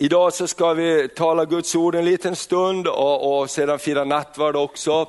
Idag 0.00 0.32
så 0.32 0.46
ska 0.46 0.72
vi 0.72 1.08
tala 1.08 1.44
Guds 1.44 1.74
ord 1.74 1.94
en 1.94 2.04
liten 2.04 2.36
stund 2.36 2.88
och, 2.88 3.40
och 3.40 3.50
sedan 3.50 3.78
fira 3.78 4.04
nattvard 4.04 4.56
också. 4.56 5.08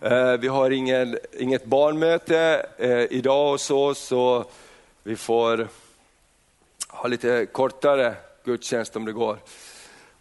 Eh, 0.00 0.32
vi 0.32 0.48
har 0.48 0.70
ingen, 0.70 1.18
inget 1.38 1.64
barnmöte 1.64 2.66
eh, 2.78 3.02
idag 3.10 3.52
och 3.52 3.60
så, 3.60 3.94
så 3.94 4.44
vi 5.02 5.16
får 5.16 5.68
ha 6.88 7.08
lite 7.08 7.46
kortare 7.46 8.14
gudstjänst 8.44 8.96
om 8.96 9.04
det 9.04 9.12
går. 9.12 9.38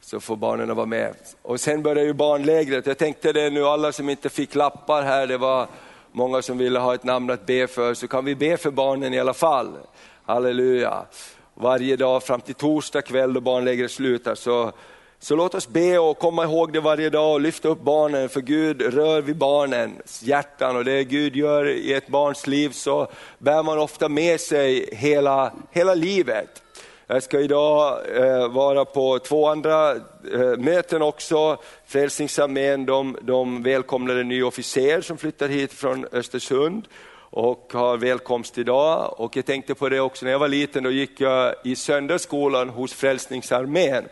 Så 0.01 0.19
får 0.19 0.35
barnen 0.35 0.75
vara 0.75 0.85
med. 0.85 1.15
Och 1.41 1.59
sen 1.59 1.83
börjar 1.83 2.03
ju 2.03 2.13
barnlägret. 2.13 2.85
Jag 2.85 2.97
tänkte 2.97 3.33
det 3.33 3.49
nu, 3.49 3.65
alla 3.65 3.91
som 3.91 4.09
inte 4.09 4.29
fick 4.29 4.55
lappar 4.55 5.03
här, 5.03 5.27
det 5.27 5.37
var 5.37 5.67
många 6.11 6.41
som 6.41 6.57
ville 6.57 6.79
ha 6.79 6.93
ett 6.93 7.03
namn 7.03 7.29
att 7.29 7.45
be 7.45 7.67
för, 7.67 7.93
så 7.93 8.07
kan 8.07 8.25
vi 8.25 8.35
be 8.35 8.57
för 8.57 8.71
barnen 8.71 9.13
i 9.13 9.19
alla 9.19 9.33
fall. 9.33 9.77
Halleluja 10.25 11.05
varje 11.53 11.95
dag 11.95 12.23
fram 12.23 12.41
till 12.41 12.55
torsdag 12.55 13.01
kväll 13.01 13.33
då 13.33 13.41
barnlägret 13.41 13.91
slutar. 13.91 14.35
Så, 14.35 14.71
så 15.19 15.35
låt 15.35 15.55
oss 15.55 15.67
be 15.67 15.99
och 15.99 16.19
komma 16.19 16.43
ihåg 16.43 16.73
det 16.73 16.79
varje 16.79 17.09
dag 17.09 17.33
och 17.33 17.41
lyfta 17.41 17.67
upp 17.67 17.81
barnen, 17.81 18.29
för 18.29 18.41
Gud 18.41 18.81
rör 18.81 19.21
vid 19.21 19.37
barnens 19.37 20.23
hjärtan 20.23 20.75
och 20.75 20.85
det 20.85 21.03
Gud 21.03 21.35
gör 21.35 21.69
i 21.69 21.93
ett 21.93 22.07
barns 22.07 22.47
liv 22.47 22.69
så 22.69 23.07
bär 23.37 23.63
man 23.63 23.79
ofta 23.79 24.09
med 24.09 24.39
sig 24.39 24.89
hela, 24.95 25.53
hela 25.71 25.93
livet. 25.93 26.61
Jag 27.07 27.23
ska 27.23 27.39
idag 27.39 27.99
eh, 28.15 28.47
vara 28.47 28.85
på 28.85 29.19
två 29.19 29.47
andra 29.47 29.91
eh, 29.91 30.57
möten 30.57 31.01
också. 31.01 31.57
Frälsningsarmén 31.85 32.85
de, 32.85 33.17
de 33.21 33.63
välkomnar 33.63 34.15
en 34.15 34.27
ny 34.27 34.43
officer 34.43 35.01
som 35.01 35.17
flyttar 35.17 35.47
hit 35.47 35.73
från 35.73 36.05
Östersund 36.11 36.87
och 37.31 37.71
har 37.73 37.97
välkomst 37.97 38.57
idag. 38.57 39.19
Och 39.19 39.37
jag 39.37 39.45
tänkte 39.45 39.75
på 39.75 39.89
det 39.89 39.99
också 39.99 40.25
när 40.25 40.31
jag 40.31 40.39
var 40.39 40.47
liten, 40.47 40.83
då 40.83 40.91
gick 40.91 41.21
jag 41.21 41.55
i 41.63 41.75
söndagsskolan 41.75 42.69
hos 42.69 42.93
Frälsningsarmén. 42.93 44.03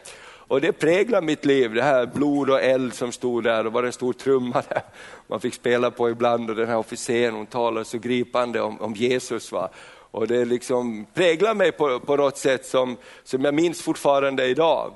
Och 0.50 0.62
det 0.62 0.72
präglade 0.72 1.26
mitt 1.26 1.46
liv, 1.46 1.74
det 1.74 1.84
här 1.84 2.05
blod 2.05 2.50
och 2.50 2.62
eld 2.62 2.94
som 2.94 3.12
stod 3.12 3.44
där 3.44 3.68
och 3.68 3.74
var 3.74 3.84
en 3.84 3.91
stor 3.91 4.13
trumma 4.13 4.63
där 4.70 4.82
man 5.27 5.40
fick 5.40 5.54
spela 5.54 5.91
på 5.91 6.10
ibland 6.10 6.49
och 6.49 6.55
den 6.55 6.68
här 6.68 6.77
officeren 6.77 7.35
hon 7.35 7.46
talade 7.46 7.85
så 7.85 7.98
gripande 7.98 8.62
om, 8.62 8.82
om 8.82 8.93
Jesus. 8.93 9.52
Va? 9.52 9.70
Och 10.12 10.27
det 10.27 10.46
liksom 10.46 11.05
präglar 11.13 11.54
mig 11.54 11.71
på, 11.71 11.99
på 11.99 12.15
något 12.15 12.38
sätt 12.38 12.65
som, 12.65 12.98
som 13.24 13.46
jag 13.46 13.54
minns 13.54 13.82
fortfarande 13.82 14.46
idag. 14.46 14.93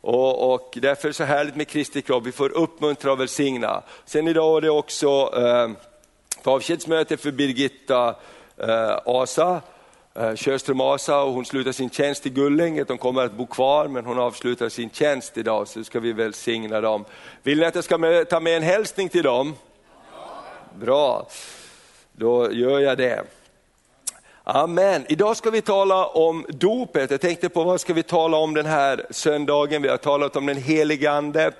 Och, 0.00 0.54
och 0.54 0.78
därför 0.82 1.08
är 1.08 1.10
det 1.10 1.14
så 1.14 1.24
härligt 1.24 1.56
med 1.56 1.68
Kristi 1.68 2.02
kropp, 2.02 2.26
vi 2.26 2.32
får 2.32 2.56
uppmuntra 2.56 3.12
och 3.12 3.20
välsigna. 3.20 3.82
Sen 4.04 4.28
idag 4.28 4.56
är 4.56 4.60
det 4.60 4.70
också 4.70 5.32
eh, 5.36 5.70
på 6.42 6.50
avskedsmöte 6.50 7.16
för 7.16 7.30
Birgitta 7.30 8.14
eh, 8.56 8.98
Asa, 9.04 9.60
eh, 10.14 10.36
Sjöström 10.36 10.80
Asa 10.80 11.22
och 11.22 11.32
hon 11.32 11.44
slutar 11.44 11.72
sin 11.72 11.90
tjänst 11.90 12.26
i 12.26 12.30
Gullinget. 12.30 12.88
De 12.88 12.98
kommer 12.98 13.22
att 13.22 13.32
bo 13.32 13.46
kvar 13.46 13.88
men 13.88 14.04
hon 14.06 14.18
avslutar 14.18 14.68
sin 14.68 14.90
tjänst 14.90 15.38
idag 15.38 15.68
så 15.68 15.84
ska 15.84 16.00
vi 16.00 16.12
välsigna 16.12 16.80
dem. 16.80 17.04
Vill 17.42 17.58
ni 17.58 17.64
att 17.64 17.74
jag 17.74 17.84
ska 17.84 17.98
med, 17.98 18.28
ta 18.28 18.40
med 18.40 18.56
en 18.56 18.62
hälsning 18.62 19.08
till 19.08 19.22
dem? 19.22 19.54
Bra, 20.74 21.28
då 22.12 22.52
gör 22.52 22.78
jag 22.78 22.98
det. 22.98 23.24
Amen. 24.50 25.04
Idag 25.08 25.36
ska 25.36 25.50
vi 25.50 25.62
tala 25.62 26.06
om 26.06 26.46
dopet. 26.48 27.10
Jag 27.10 27.20
tänkte 27.20 27.48
på 27.48 27.64
vad 27.64 27.80
ska 27.80 27.92
vi 27.92 28.02
tala 28.02 28.36
om 28.36 28.54
den 28.54 28.66
här 28.66 29.06
söndagen? 29.10 29.82
Vi 29.82 29.88
har 29.88 29.96
talat 29.96 30.36
om 30.36 30.46
den 30.46 30.56
helige 30.56 31.10
Ande 31.10 31.52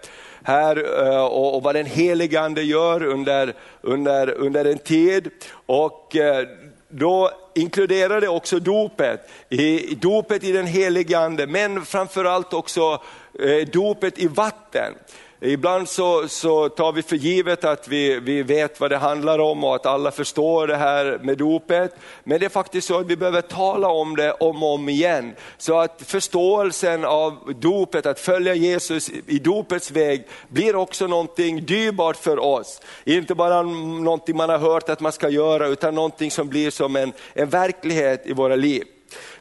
här 0.42 1.06
eh, 1.06 1.24
och, 1.24 1.56
och, 1.56 1.62
vad 1.62 1.74
den 1.74 1.86
helige 1.86 2.40
Ande 2.40 2.62
gör 2.62 3.02
under, 3.02 3.54
under, 3.80 4.30
under 4.30 4.64
en 4.64 4.78
tid. 4.78 5.30
Och 5.66 6.16
eh, 6.16 6.48
då 6.88 7.30
inkluderar 7.54 8.20
det 8.20 8.28
också 8.28 8.58
dopet, 8.58 9.30
i, 9.48 9.94
dopet 9.94 10.44
i 10.44 10.52
den 10.52 10.66
helige 10.66 11.18
Ande, 11.18 11.46
men 11.46 11.84
framförallt 11.84 12.52
också 12.52 13.02
eh, 13.40 13.68
dopet 13.72 14.18
i 14.18 14.28
vatten. 14.28 14.94
Ibland 15.40 15.88
så, 15.88 16.28
så 16.28 16.68
tar 16.68 16.92
vi 16.92 17.02
för 17.02 17.16
givet 17.16 17.64
att 17.64 17.88
vi, 17.88 18.20
vi 18.20 18.42
vet 18.42 18.80
vad 18.80 18.90
det 18.90 18.96
handlar 18.96 19.38
om 19.38 19.64
och 19.64 19.74
att 19.74 19.86
alla 19.86 20.10
förstår 20.10 20.66
det 20.66 20.76
här 20.76 21.18
med 21.22 21.38
dopet. 21.38 21.94
Men 22.24 22.40
det 22.40 22.46
är 22.46 22.50
faktiskt 22.50 22.86
så 22.86 22.98
att 22.98 23.06
vi 23.06 23.16
behöver 23.16 23.40
tala 23.40 23.88
om 23.88 24.16
det 24.16 24.32
om 24.32 24.62
och 24.62 24.74
om 24.74 24.88
igen. 24.88 25.34
Så 25.58 25.78
att 25.78 26.02
förståelsen 26.06 27.04
av 27.04 27.54
dopet, 27.60 28.06
att 28.06 28.20
följa 28.20 28.54
Jesus 28.54 29.10
i 29.26 29.38
dopets 29.38 29.90
väg, 29.90 30.26
blir 30.48 30.76
också 30.76 31.06
någonting 31.06 31.64
dyrbart 31.64 32.16
för 32.16 32.38
oss. 32.38 32.80
Inte 33.04 33.34
bara 33.34 33.62
någonting 33.62 34.36
man 34.36 34.50
har 34.50 34.58
hört 34.58 34.88
att 34.88 35.00
man 35.00 35.12
ska 35.12 35.28
göra, 35.28 35.66
utan 35.66 35.94
någonting 35.94 36.30
som 36.30 36.48
blir 36.48 36.70
som 36.70 36.96
en, 36.96 37.12
en 37.34 37.48
verklighet 37.48 38.26
i 38.26 38.32
våra 38.32 38.56
liv. 38.56 38.84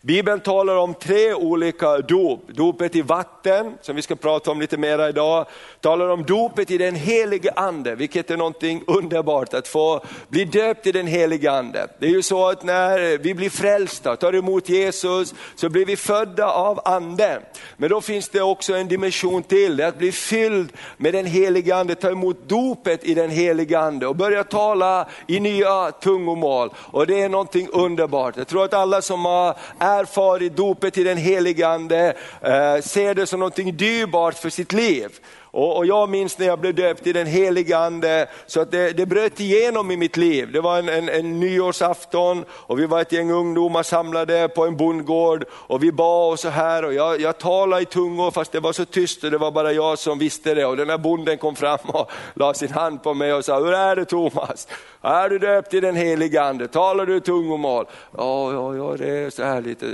Bibeln 0.02 0.40
talar 0.40 0.76
om 0.76 0.94
tre 0.94 1.34
olika 1.34 1.98
dop. 1.98 2.48
Dopet 2.48 2.96
i 2.96 3.02
vatten, 3.02 3.78
som 3.82 3.96
vi 3.96 4.02
ska 4.02 4.16
prata 4.16 4.52
om 4.52 4.60
lite 4.60 4.78
mer 4.78 5.10
idag. 5.10 5.46
Talar 5.82 6.10
om 6.10 6.24
dopet 6.24 6.72
i 6.72 6.78
den 6.78 6.96
helige 6.96 7.52
ande, 7.56 7.96
vilket 7.96 8.32
är 8.32 8.38
någonting 8.38 8.84
underbart 8.88 9.54
att 9.54 9.68
få 9.68 10.02
bli 10.28 10.46
döpt 10.46 10.88
i 10.88 10.92
den 10.92 11.08
helige 11.08 11.52
ande. 11.52 11.88
Det 12.00 12.06
är 12.06 12.10
ju 12.10 12.22
så 12.22 12.48
att 12.48 12.64
när 12.64 13.18
vi 13.18 13.34
blir 13.34 13.50
frälsta, 13.50 14.16
tar 14.16 14.36
emot 14.36 14.70
Jesus, 14.70 15.34
så 15.56 15.70
blir 15.70 15.86
vi 15.86 15.96
födda 15.96 16.52
av 16.52 16.82
anden. 16.86 17.42
Men 17.78 17.90
då 17.90 18.02
finns 18.02 18.30
det 18.30 18.42
också 18.42 18.74
en 18.74 18.88
dimension 18.88 19.44
till, 19.44 19.78
det 19.78 19.84
är 19.84 19.88
att 19.88 19.98
bli 19.98 20.12
fylld 20.12 20.72
med 20.98 21.14
den 21.14 21.26
helige 21.26 21.76
ande, 21.76 21.96
ta 21.96 22.10
emot 22.10 22.50
dopet 22.50 23.04
i 23.04 23.14
den 23.14 23.30
helige 23.30 23.80
ande 23.80 24.08
och 24.08 24.16
börja 24.16 24.44
tala 24.44 25.08
i 25.28 25.40
nya 25.40 25.92
tungomål. 25.92 26.70
Och 26.78 27.08
det 27.08 27.22
är 27.22 27.30
någonting 27.30 27.68
underbart. 27.72 28.38
Jag 28.38 28.48
tror 28.48 28.64
att 28.64 28.74
alla 28.74 29.02
som 29.02 29.26
har 29.26 29.56
erfarit 29.88 30.58
dopet 30.58 30.98
i 30.98 31.04
den 31.04 31.18
helige 31.18 31.68
Ande, 31.68 32.14
eh, 32.42 32.82
ser 32.82 33.14
det 33.14 33.28
som 33.28 33.40
någonting 33.40 33.78
dyrbart 33.78 34.36
för 34.36 34.50
sitt 34.50 34.74
liv. 34.74 35.20
Och, 35.58 35.78
och, 35.78 35.86
jag 35.86 36.10
minns 36.10 36.38
när 36.38 36.48
jag 36.48 36.60
blev 36.60 36.76
döpt 36.76 37.08
i 37.08 37.14
den 37.14 37.28
heliga 37.28 37.78
ande, 37.78 38.28
så 38.46 38.62
att 38.62 38.72
det, 38.72 38.98
det 38.98 39.06
bröt 39.06 39.40
igenom 39.40 39.92
i 39.92 39.98
mitt 39.98 40.18
liv. 40.18 40.52
Det 40.52 40.62
var 40.62 40.80
en, 40.80 40.90
en, 40.90 41.10
en 41.10 41.40
nyårsafton 41.40 42.46
och 42.50 42.80
vi 42.80 42.86
var 42.86 43.02
ett 43.02 43.12
gäng 43.12 43.32
ungdomar 43.32 43.84
samlade 43.84 44.48
på 44.48 44.66
en 44.66 44.78
bondgård 44.78 45.46
och 45.52 45.84
vi 45.84 45.92
bad 45.92 46.32
och 46.32 46.40
så 46.40 46.50
här 46.50 46.86
och 46.86 46.94
jag, 46.94 47.22
jag 47.22 47.38
talade 47.38 47.82
i 47.82 47.86
tungor 47.86 48.32
fast 48.32 48.52
det 48.52 48.60
var 48.60 48.72
så 48.72 48.86
tyst 48.86 49.24
och 49.24 49.32
det 49.32 49.38
var 49.38 49.52
bara 49.52 49.72
jag 49.72 50.00
som 50.00 50.20
visste 50.20 50.54
det. 50.54 50.66
Och 50.66 50.78
den 50.78 50.90
här 50.90 50.98
bonden 50.98 51.38
kom 51.38 51.56
fram 51.56 51.80
och 51.88 52.12
la 52.34 52.54
sin 52.54 52.72
hand 52.72 53.04
på 53.04 53.14
mig 53.14 53.34
och 53.34 53.46
sa, 53.46 53.60
hur 53.60 53.74
är 53.74 53.96
det 53.96 54.06
Thomas? 54.06 54.68
Är 55.02 55.30
du 55.30 55.40
döpt 55.40 55.74
i 55.74 55.80
den 55.80 55.96
heliga 55.96 56.44
ande? 56.44 56.68
Talar 56.68 57.06
du 57.06 57.20
tungomål? 57.20 57.86
Ja, 58.18 58.54
ja, 58.54 58.76
ja, 58.76 58.96
det 58.98 59.10
är 59.10 59.30
så 59.30 59.44
här 59.44 59.62
lite 59.62 59.86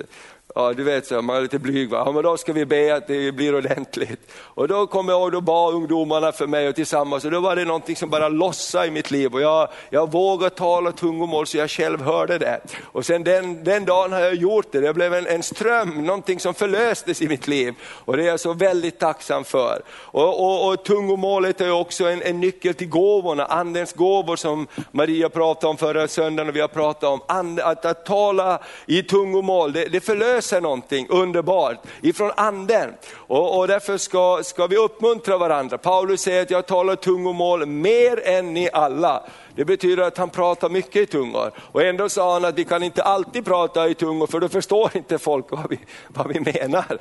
Ja, 0.56 0.74
du 0.74 0.84
vet, 0.84 1.08
så, 1.08 1.22
man 1.22 1.36
är 1.36 1.42
lite 1.42 1.60
blyg. 1.60 1.90
Va? 1.90 2.04
Ja, 2.06 2.12
men 2.12 2.24
då 2.24 2.38
ska 2.38 2.54
vi 2.54 2.66
be 2.66 2.96
att 2.96 3.08
det 3.08 3.32
blir 3.32 3.56
ordentligt. 3.56 4.32
Och 4.36 4.68
då 4.68 4.88
kom 4.88 5.10
jag 5.10 5.22
och 5.22 5.32
då 5.32 5.42
bad 5.42 5.74
ungdomarna 5.74 6.32
för 6.32 6.48
mig 6.48 6.70
och 6.70 6.76
tillsammans 6.76 7.26
och 7.26 7.32
då 7.32 7.40
var 7.40 7.56
det 7.56 7.66
någonting 7.66 7.96
som 7.96 8.10
bara 8.10 8.30
lossade 8.30 8.88
i 8.88 8.92
mitt 8.92 9.12
liv. 9.12 9.34
Och 9.34 9.42
jag, 9.42 9.68
jag 9.90 10.12
vågade 10.12 10.56
tala 10.56 10.92
tungomål 10.92 11.48
så 11.48 11.58
jag 11.58 11.70
själv 11.70 12.02
hörde 12.02 12.38
det. 12.38 12.60
Och 12.84 13.06
sen 13.06 13.24
den, 13.24 13.64
den 13.64 13.86
dagen 13.86 14.12
har 14.12 14.20
jag 14.20 14.36
gjort 14.36 14.72
det. 14.72 14.80
Det 14.80 14.94
blev 14.94 15.14
en, 15.14 15.28
en 15.28 15.44
ström, 15.44 16.06
någonting 16.06 16.40
som 16.40 16.54
förlöstes 16.54 17.22
i 17.22 17.28
mitt 17.28 17.48
liv. 17.48 17.74
Och 17.84 18.18
det 18.18 18.24
är 18.24 18.28
jag 18.28 18.40
så 18.40 18.54
väldigt 18.54 19.00
tacksam 19.00 19.44
för. 19.44 19.82
Och, 19.90 20.44
och, 20.44 20.70
och 20.70 20.86
tungomålet 20.86 21.62
är 21.62 21.72
också 21.72 22.06
en, 22.06 22.22
en 22.22 22.40
nyckel 22.40 22.74
till 22.74 22.90
gåvorna, 22.90 23.46
andens 23.46 23.94
gåvor 23.94 24.36
som 24.36 24.68
Maria 24.92 25.30
pratade 25.30 25.68
om 25.68 25.78
förra 25.78 26.08
söndagen 26.08 26.50
och 26.50 26.56
vi 26.56 26.62
har 26.62 26.68
pratat 26.68 27.10
om. 27.10 27.22
And, 27.28 27.60
att, 27.60 27.86
att 27.86 28.06
tala 28.06 28.60
i 28.86 29.04
tungomål, 29.04 29.74
det, 29.74 29.86
det 29.86 30.00
förlöser 30.00 30.43
sig 30.44 30.62
någonting 30.62 31.08
underbart 31.10 31.78
ifrån 32.02 32.32
anden. 32.36 32.94
Och, 33.16 33.60
och 33.60 33.68
därför 33.68 33.98
ska, 33.98 34.40
ska 34.44 34.68
vi 34.68 34.78
uppmuntra 34.78 35.38
varandra. 35.38 35.78
Paulus 35.78 36.22
säger 36.22 36.42
att 36.42 36.52
jag 36.52 36.66
talar 36.66 36.96
tungomål 36.96 37.66
mer 37.66 38.28
än 38.28 38.54
ni 38.54 38.70
alla. 38.74 39.24
Det 39.56 39.66
betyder 39.66 40.04
att 40.04 40.18
han 40.18 40.30
pratar 40.30 40.70
mycket 40.70 40.96
i 40.96 41.06
tungor. 41.06 41.52
Och 41.72 41.82
ändå 41.82 42.10
sa 42.10 42.34
han 42.34 42.46
att 42.46 42.58
vi 42.58 42.66
kan 42.66 42.84
inte 42.84 43.04
alltid 43.04 43.46
prata 43.46 43.88
i 43.88 43.96
tungor 43.96 44.28
för 44.28 44.40
då 44.40 44.50
förstår 44.50 44.92
inte 44.94 45.18
folk 45.18 45.46
vad 45.52 45.70
vi, 45.70 45.80
vad 46.08 46.28
vi 46.28 46.40
menar 46.40 47.00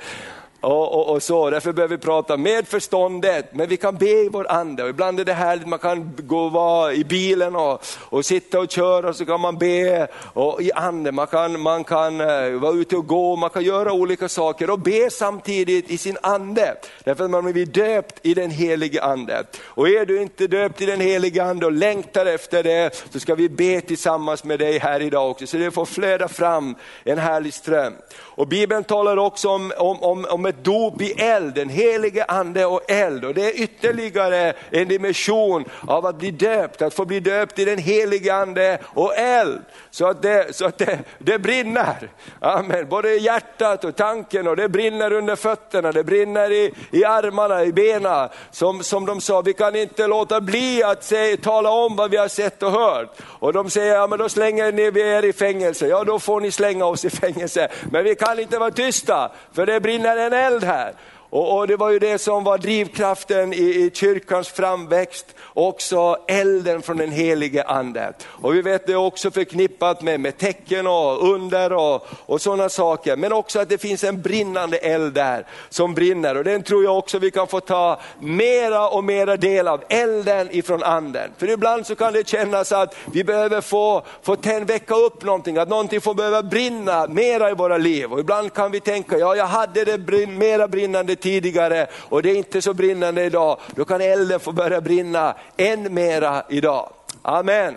och, 0.63 0.93
och, 0.93 1.09
och, 1.09 1.23
så. 1.23 1.49
Därför 1.49 1.73
behöver 1.73 1.95
vi 1.97 2.01
prata 2.01 2.37
med 2.37 2.67
förståndet, 2.67 3.55
men 3.55 3.69
vi 3.69 3.77
kan 3.77 3.97
be 3.97 4.09
i 4.09 4.29
vår 4.29 4.51
ande. 4.51 4.83
Och 4.83 4.89
ibland 4.89 5.19
är 5.19 5.25
det 5.25 5.33
härligt, 5.33 5.67
man 5.67 5.79
kan 5.79 6.11
gå 6.17 6.39
och 6.39 6.51
vara 6.51 6.93
i 6.93 7.03
bilen 7.03 7.55
och, 7.55 7.85
och 7.99 8.25
sitta 8.25 8.59
och 8.59 8.71
köra 8.71 9.09
och 9.09 9.15
så 9.15 9.25
kan 9.25 9.39
man 9.39 9.57
be 9.57 10.07
och 10.33 10.61
i 10.61 10.71
ande. 10.71 11.11
Man 11.11 11.27
kan, 11.27 11.59
man 11.59 11.83
kan 11.83 12.21
eh, 12.21 12.51
vara 12.51 12.73
ute 12.73 12.97
och 12.97 13.07
gå, 13.07 13.35
man 13.35 13.49
kan 13.49 13.63
göra 13.63 13.93
olika 13.93 14.29
saker 14.29 14.69
och 14.69 14.79
be 14.79 15.09
samtidigt 15.11 15.91
i 15.91 15.97
sin 15.97 16.17
ande. 16.21 16.75
Därför 17.03 17.23
att 17.23 17.31
man 17.31 17.51
blir 17.51 17.65
döpt 17.65 18.19
i 18.21 18.33
den 18.33 18.51
helige 18.51 19.03
ande. 19.03 19.43
Och 19.63 19.89
är 19.89 20.05
du 20.05 20.21
inte 20.21 20.47
döpt 20.47 20.81
i 20.81 20.85
den 20.85 21.01
helige 21.01 21.43
ande 21.43 21.65
och 21.65 21.71
längtar 21.71 22.25
efter 22.43 22.63
det, 22.63 23.05
så 23.11 23.19
ska 23.19 23.35
vi 23.35 23.49
be 23.49 23.81
tillsammans 23.81 24.43
med 24.43 24.59
dig 24.59 24.79
här 24.79 24.99
idag 24.99 25.31
också. 25.31 25.47
Så 25.47 25.57
det 25.57 25.71
får 25.71 25.85
flöda 25.85 26.27
fram 26.27 26.75
en 27.03 27.17
härlig 27.17 27.53
ström. 27.53 27.93
Och 28.35 28.47
Bibeln 28.47 28.83
talar 28.83 29.17
också 29.17 29.49
om, 29.49 29.73
om, 29.77 30.03
om, 30.03 30.25
om 30.29 30.45
ett 30.45 30.63
dop 30.63 31.01
i 31.01 31.11
eld, 31.11 31.53
den 31.53 31.69
helige 31.69 32.25
ande 32.25 32.65
och 32.65 32.91
eld. 32.91 33.25
Och 33.25 33.33
det 33.33 33.45
är 33.45 33.61
ytterligare 33.61 34.53
en 34.69 34.87
dimension 34.87 35.65
av 35.87 36.05
att 36.05 36.15
bli 36.15 36.31
döpt, 36.31 36.81
att 36.81 36.93
få 36.93 37.05
bli 37.05 37.19
döpt 37.19 37.59
i 37.59 37.65
den 37.65 37.77
helige 37.77 38.33
ande 38.33 38.79
och 38.83 39.17
eld. 39.17 39.61
Så 39.91 40.07
att 40.07 40.21
det, 40.21 40.55
så 40.55 40.65
att 40.65 40.77
det, 40.77 40.99
det 41.17 41.39
brinner. 41.39 42.09
Amen. 42.39 42.89
Både 42.89 43.15
hjärtat 43.15 43.83
och 43.83 43.95
tanken 43.95 44.47
och 44.47 44.55
det 44.55 44.69
brinner 44.69 45.13
under 45.13 45.35
fötterna, 45.35 45.91
det 45.91 46.03
brinner 46.03 46.51
i, 46.51 46.73
i 46.91 47.05
armarna, 47.05 47.63
i 47.63 47.73
benen. 47.73 48.29
Som, 48.51 48.83
som 48.83 49.05
de 49.05 49.21
sa, 49.21 49.41
vi 49.41 49.53
kan 49.53 49.75
inte 49.75 50.07
låta 50.07 50.41
bli 50.41 50.83
att 50.83 51.03
se, 51.03 51.37
tala 51.37 51.69
om 51.69 51.95
vad 51.95 52.11
vi 52.11 52.17
har 52.17 52.27
sett 52.27 52.63
och 52.63 52.71
hört. 52.71 53.09
Och 53.23 53.53
de 53.53 53.69
säger, 53.69 53.95
ja 53.95 54.07
men 54.07 54.19
då 54.19 54.29
slänger 54.29 54.71
ni 54.71 54.81
er 54.99 55.25
i 55.25 55.33
fängelse. 55.33 55.87
Ja 55.87 56.03
då 56.03 56.19
får 56.19 56.41
ni 56.41 56.51
slänga 56.51 56.85
oss 56.85 57.05
i 57.05 57.09
fängelse. 57.09 57.67
Men 57.91 58.03
vi 58.03 58.15
kan 58.23 58.39
inte 58.39 58.57
vara 58.57 58.71
tysta, 58.71 59.31
för 59.53 59.65
det 59.65 59.79
brinner 59.79 60.17
en 60.17 60.33
eld 60.33 60.63
här. 60.63 60.93
Och, 61.33 61.57
och, 61.57 61.67
Det 61.67 61.75
var 61.75 61.89
ju 61.89 61.99
det 61.99 62.17
som 62.17 62.43
var 62.43 62.57
drivkraften 62.57 63.53
i, 63.53 63.57
i 63.57 63.91
kyrkans 63.93 64.47
framväxt, 64.47 65.25
också 65.53 66.17
elden 66.27 66.81
från 66.81 66.97
den 66.97 67.11
helige 67.11 67.63
ande. 67.63 68.13
Och 68.25 68.55
vi 68.55 68.61
vet 68.61 68.87
det 68.87 68.93
är 68.93 68.97
också 68.97 69.31
förknippat 69.31 70.01
med, 70.01 70.19
med 70.19 70.37
tecken 70.37 70.87
och 70.87 71.29
under 71.33 71.73
och, 71.73 72.07
och 72.25 72.41
sådana 72.41 72.69
saker. 72.69 73.15
Men 73.15 73.33
också 73.33 73.59
att 73.59 73.69
det 73.69 73.77
finns 73.77 74.03
en 74.03 74.21
brinnande 74.21 74.77
eld 74.77 75.13
där 75.13 75.45
som 75.69 75.93
brinner. 75.93 76.37
Och 76.37 76.43
den 76.43 76.63
tror 76.63 76.83
jag 76.83 76.97
också 76.97 77.19
vi 77.19 77.31
kan 77.31 77.47
få 77.47 77.59
ta 77.59 77.99
mera 78.19 78.89
och 78.89 79.03
mera 79.03 79.37
del 79.37 79.67
av, 79.67 79.83
elden 79.89 80.47
ifrån 80.51 80.83
anden. 80.83 81.31
För 81.37 81.49
ibland 81.49 81.87
så 81.87 81.95
kan 81.95 82.13
det 82.13 82.27
kännas 82.27 82.71
att 82.71 82.95
vi 83.13 83.23
behöver 83.23 83.61
få, 83.61 84.03
få 84.21 84.35
väcka 84.65 84.95
upp 84.95 85.23
någonting, 85.23 85.57
att 85.57 85.69
någonting 85.69 86.01
får 86.01 86.13
behöva 86.13 86.43
brinna 86.43 87.07
mera 87.07 87.51
i 87.51 87.53
våra 87.53 87.77
liv. 87.77 88.13
Och 88.13 88.19
ibland 88.19 88.53
kan 88.53 88.71
vi 88.71 88.79
tänka, 88.79 89.17
ja 89.17 89.35
jag 89.35 89.45
hade 89.45 89.85
det 89.85 89.97
brin, 89.97 90.37
mera 90.37 90.67
brinnande 90.67 91.15
tidigare 91.23 91.87
och 92.09 92.21
det 92.21 92.31
är 92.31 92.35
inte 92.35 92.61
så 92.61 92.73
brinnande 92.73 93.23
idag, 93.23 93.59
då 93.75 93.85
kan 93.85 94.01
elden 94.01 94.39
få 94.39 94.51
börja 94.51 94.81
brinna 94.81 95.35
än 95.57 95.93
mera 95.93 96.43
idag. 96.49 96.93
Amen. 97.21 97.75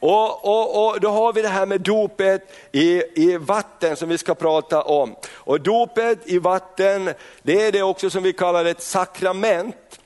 Och, 0.00 0.44
och, 0.44 0.86
och, 0.86 1.00
Då 1.00 1.10
har 1.10 1.32
vi 1.32 1.42
det 1.42 1.48
här 1.48 1.66
med 1.66 1.80
dopet 1.80 2.52
i, 2.72 3.02
i 3.14 3.36
vatten 3.36 3.96
som 3.96 4.08
vi 4.08 4.18
ska 4.18 4.34
prata 4.34 4.82
om. 4.82 5.14
Och 5.32 5.60
Dopet 5.60 6.18
i 6.24 6.38
vatten, 6.38 7.10
det 7.42 7.66
är 7.66 7.72
det 7.72 7.82
också 7.82 8.10
som 8.10 8.22
vi 8.22 8.32
kallar 8.32 8.64
ett 8.64 8.82
sakrament. 8.82 10.00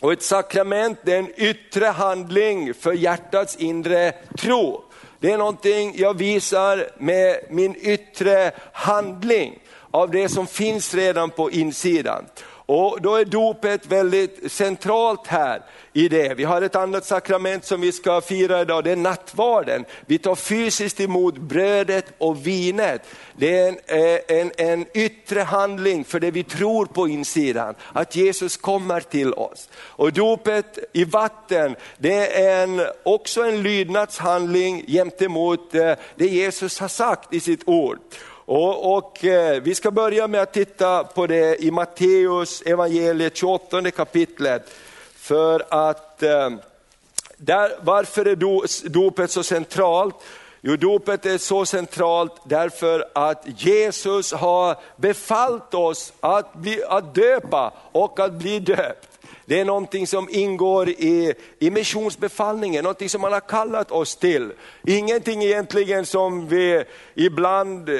Och 0.00 0.12
Ett 0.12 0.22
sakrament 0.22 0.98
det 1.02 1.14
är 1.14 1.18
en 1.18 1.40
yttre 1.40 1.86
handling 1.86 2.74
för 2.74 2.92
hjärtats 2.92 3.56
inre 3.56 4.12
tro. 4.38 4.84
Det 5.20 5.32
är 5.32 5.38
någonting 5.38 5.92
jag 5.96 6.18
visar 6.18 6.90
med 6.98 7.36
min 7.50 7.76
yttre 7.76 8.52
handling 8.72 9.61
av 9.92 10.10
det 10.10 10.28
som 10.28 10.46
finns 10.46 10.94
redan 10.94 11.30
på 11.30 11.50
insidan. 11.50 12.24
Och 12.66 12.98
Då 13.02 13.16
är 13.16 13.24
dopet 13.24 13.86
väldigt 13.86 14.52
centralt 14.52 15.26
här 15.26 15.62
i 15.92 16.08
det. 16.08 16.34
Vi 16.34 16.44
har 16.44 16.62
ett 16.62 16.76
annat 16.76 17.04
sakrament 17.04 17.64
som 17.64 17.80
vi 17.80 17.92
ska 17.92 18.20
fira 18.20 18.60
idag, 18.60 18.84
det 18.84 18.90
är 18.90 18.96
nattvarden. 18.96 19.84
Vi 20.06 20.18
tar 20.18 20.34
fysiskt 20.34 21.00
emot 21.00 21.38
brödet 21.38 22.06
och 22.18 22.46
vinet. 22.46 23.02
Det 23.36 23.58
är 23.58 23.68
en, 23.68 23.78
eh, 23.86 24.40
en, 24.40 24.52
en 24.56 24.86
yttre 24.94 25.40
handling 25.40 26.04
för 26.04 26.20
det 26.20 26.30
vi 26.30 26.44
tror 26.44 26.86
på 26.86 27.08
insidan, 27.08 27.74
att 27.92 28.16
Jesus 28.16 28.56
kommer 28.56 29.00
till 29.00 29.34
oss. 29.34 29.68
Och 29.74 30.12
dopet 30.12 30.78
i 30.92 31.04
vatten, 31.04 31.76
det 31.98 32.42
är 32.42 32.62
en, 32.62 32.86
också 33.02 33.42
en 33.42 33.62
lydnadshandling 33.62 34.84
gentemot 34.86 35.74
eh, 35.74 35.92
det 36.16 36.26
Jesus 36.26 36.80
har 36.80 36.88
sagt 36.88 37.34
i 37.34 37.40
sitt 37.40 37.68
ord. 37.68 37.98
Och, 38.54 38.96
och 38.96 39.24
eh, 39.24 39.62
Vi 39.62 39.74
ska 39.74 39.90
börja 39.90 40.26
med 40.28 40.42
att 40.42 40.52
titta 40.52 41.04
på 41.04 41.26
det 41.26 41.64
i 41.64 41.70
Matteus 41.70 42.62
evangeliet 42.62 43.36
28 43.36 43.90
kapitlet. 43.90 44.70
För 45.16 45.64
att, 45.68 46.22
eh, 46.22 46.50
där, 47.36 47.72
varför 47.82 48.24
är 48.24 48.88
dopet 48.88 49.30
så 49.30 49.42
centralt? 49.42 50.14
Jo, 50.60 50.76
dopet 50.76 51.26
är 51.26 51.38
så 51.38 51.66
centralt 51.66 52.32
därför 52.44 53.04
att 53.12 53.44
Jesus 53.56 54.32
har 54.32 54.76
befallt 54.96 55.74
oss 55.74 56.12
att, 56.20 56.54
bli, 56.54 56.82
att 56.88 57.14
döpa 57.14 57.72
och 57.92 58.20
att 58.20 58.32
bli 58.32 58.60
döpt. 58.60 59.08
Det 59.44 59.60
är 59.60 59.64
någonting 59.64 60.06
som 60.06 60.28
ingår 60.30 60.88
i, 60.88 61.34
i 61.58 61.70
missionsbefallningen, 61.70 62.82
någonting 62.82 63.08
som 63.08 63.22
han 63.22 63.32
har 63.32 63.40
kallat 63.40 63.90
oss 63.90 64.16
till. 64.16 64.52
Ingenting 64.86 65.42
egentligen 65.42 66.06
som 66.06 66.48
vi 66.48 66.84
ibland 67.14 67.90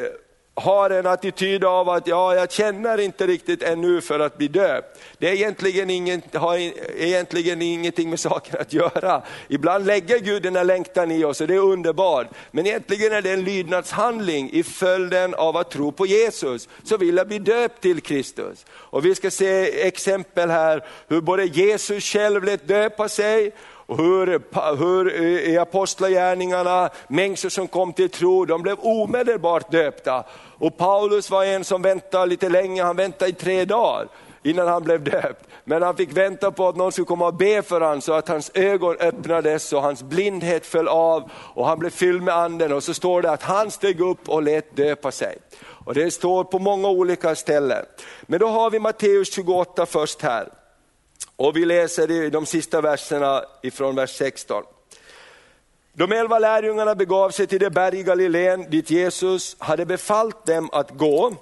har 0.55 0.91
en 0.91 1.07
attityd 1.07 1.65
av 1.65 1.89
att 1.89 2.07
ja, 2.07 2.35
jag 2.35 2.53
känner 2.53 3.01
inte 3.01 3.27
riktigt 3.27 3.63
ännu 3.63 4.01
för 4.01 4.21
att 4.21 4.39
bli 4.39 4.49
döpt. 4.49 5.01
Det 5.19 5.29
är 5.29 5.33
egentligen 5.33 5.91
inget, 5.91 6.35
har 6.35 6.57
egentligen 6.97 7.63
ingenting 7.63 8.11
med 8.11 8.21
saken 8.21 8.61
att 8.61 8.73
göra. 8.73 9.23
Ibland 9.49 9.87
lägger 9.87 10.19
Gud 10.19 10.43
den 10.43 10.57
här 10.57 10.65
längtan 10.65 11.11
i 11.11 11.25
oss 11.25 11.41
och 11.41 11.47
det 11.47 11.55
är 11.55 11.59
underbart. 11.59 12.27
Men 12.51 12.67
egentligen 12.67 13.13
är 13.13 13.23
det 13.23 13.31
en 13.31 13.45
lydnadshandling 13.45 14.51
i 14.53 14.63
följden 14.63 15.35
av 15.35 15.57
att 15.57 15.71
tro 15.71 15.93
på 15.93 16.07
Jesus. 16.07 16.69
Så 16.85 16.97
vill 16.97 17.17
jag 17.17 17.29
bli 17.29 17.39
döpt 17.39 17.81
till 17.81 18.01
Kristus. 18.01 18.67
Och 18.71 19.05
vi 19.05 19.15
ska 19.15 19.31
se 19.31 19.87
exempel 19.87 20.51
här 20.51 20.85
hur 21.09 21.21
både 21.21 21.45
Jesus 21.45 22.05
själv 22.05 22.45
lät 22.45 22.69
döpa 22.69 23.09
sig 23.09 23.53
och 23.93 23.99
hur, 23.99 24.77
hur 24.77 25.11
i 25.49 25.59
apostlagärningarna, 25.59 26.91
människor 27.09 27.49
som 27.49 27.69
kom 27.69 27.93
till 27.93 28.11
tro, 28.11 28.45
de 28.45 28.63
blev 28.63 28.77
omedelbart 28.81 29.71
döpta. 29.71 30.25
Och 30.59 30.77
Paulus 30.77 31.31
var 31.31 31.45
en 31.45 31.65
som 31.65 31.83
väntade 31.83 32.27
lite 32.27 32.49
länge, 32.49 32.83
han 32.83 32.97
väntade 32.97 33.31
i 33.31 33.35
tre 33.35 33.65
dagar 33.65 34.09
innan 34.43 34.69
han 34.69 34.83
blev 34.83 35.05
döpt. 35.05 35.45
Men 35.65 35.83
han 35.83 35.97
fick 35.97 36.17
vänta 36.17 36.51
på 36.51 36.69
att 36.69 36.77
någon 36.77 36.93
skulle 36.93 37.05
komma 37.05 37.27
och 37.27 37.35
be 37.35 37.63
för 37.63 37.81
honom 37.81 38.01
så 38.01 38.13
att 38.13 38.29
hans 38.29 38.51
ögon 38.55 38.97
öppnades 38.97 39.73
och 39.73 39.83
hans 39.83 40.03
blindhet 40.03 40.67
föll 40.67 40.89
av 40.89 41.31
och 41.35 41.67
han 41.67 41.79
blev 41.79 41.91
fylld 41.91 42.23
med 42.23 42.37
anden. 42.37 42.73
Och 42.73 42.83
så 42.83 42.95
står 42.95 43.23
det 43.23 43.31
att 43.31 43.43
han 43.43 43.71
steg 43.71 44.01
upp 44.01 44.29
och 44.29 44.43
lät 44.43 44.77
döpa 44.77 45.11
sig. 45.11 45.39
Och 45.85 45.95
Det 45.95 46.11
står 46.11 46.45
på 46.45 46.59
många 46.59 46.89
olika 46.89 47.35
ställen. 47.35 47.85
Men 48.23 48.41
då 48.41 48.47
har 48.47 48.71
vi 48.71 48.79
Matteus 48.79 49.35
28 49.35 49.87
först 49.87 50.23
här. 50.23 50.62
Och 51.43 51.57
vi 51.57 51.65
läser 51.65 52.11
i 52.11 52.31
de 52.31 52.47
sista 52.47 52.81
verserna 52.81 53.45
ifrån 53.63 53.97
vers 53.97 54.11
16. 54.17 54.65
De 55.93 56.13
elva 56.13 56.39
lärjungarna 56.39 56.95
begav 56.95 57.31
sig 57.31 57.47
till 57.47 57.59
det 57.59 57.71
berg 57.71 57.99
i 57.99 58.03
Galileen 58.03 58.71
dit 58.71 58.91
Jesus 58.91 59.57
hade 59.59 59.87
befallt 59.87 60.47
dem 60.47 60.71
att 60.73 60.91
gå. 60.91 61.35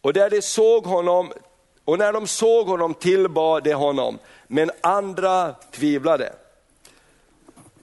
Och 0.00 0.12
där 0.12 0.30
de 0.30 0.42
såg 0.42 0.86
honom, 0.86 1.32
och 1.84 1.98
när 1.98 2.12
de 2.12 2.26
såg 2.26 2.66
honom 2.66 2.94
tillbad 2.94 3.64
de 3.64 3.72
honom, 3.72 4.18
men 4.46 4.70
andra 4.80 5.54
tvivlade. 5.72 6.32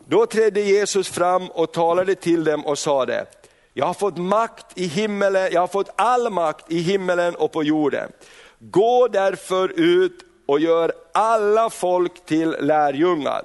Då 0.06 0.26
trädde 0.26 0.62
Jesus 0.62 1.10
fram 1.10 1.48
och 1.48 1.72
talade 1.72 2.16
till 2.16 2.44
dem 2.44 2.66
och 2.66 2.80
sade, 2.80 3.26
jag 3.74 3.86
har 3.86 3.94
fått 3.94 4.18
makt 4.18 4.66
i 4.76 4.86
himmelen, 4.86 5.50
jag 5.52 5.62
har 5.62 5.68
fått 5.68 5.90
all 5.96 6.30
makt 6.30 6.72
i 6.72 6.80
himmelen 6.80 7.36
och 7.36 7.52
på 7.52 7.64
jorden. 7.64 8.12
Gå 8.60 9.08
därför 9.08 9.80
ut 9.80 10.26
och 10.52 10.60
gör 10.60 10.92
alla 11.12 11.70
folk 11.70 12.26
till 12.26 12.56
lärjungar. 12.60 13.44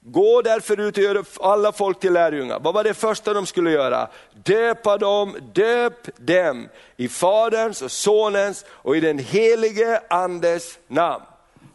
Gå 0.00 0.42
därför 0.42 0.80
ut 0.80 0.96
och 0.96 1.02
gör 1.02 1.24
alla 1.40 1.72
folk 1.72 2.00
till 2.00 2.12
lärjungar. 2.12 2.60
Vad 2.60 2.74
var 2.74 2.84
det 2.84 2.94
första 2.94 3.34
de 3.34 3.46
skulle 3.46 3.70
göra? 3.70 4.08
Döpa 4.44 4.98
dem, 4.98 5.36
döp 5.52 6.08
dem 6.16 6.68
i 6.96 7.08
Faderns 7.08 7.82
och 7.82 7.90
Sonens 7.90 8.64
och 8.68 8.96
i 8.96 9.00
den 9.00 9.18
helige 9.18 10.02
Andes 10.10 10.78
namn. 10.88 11.24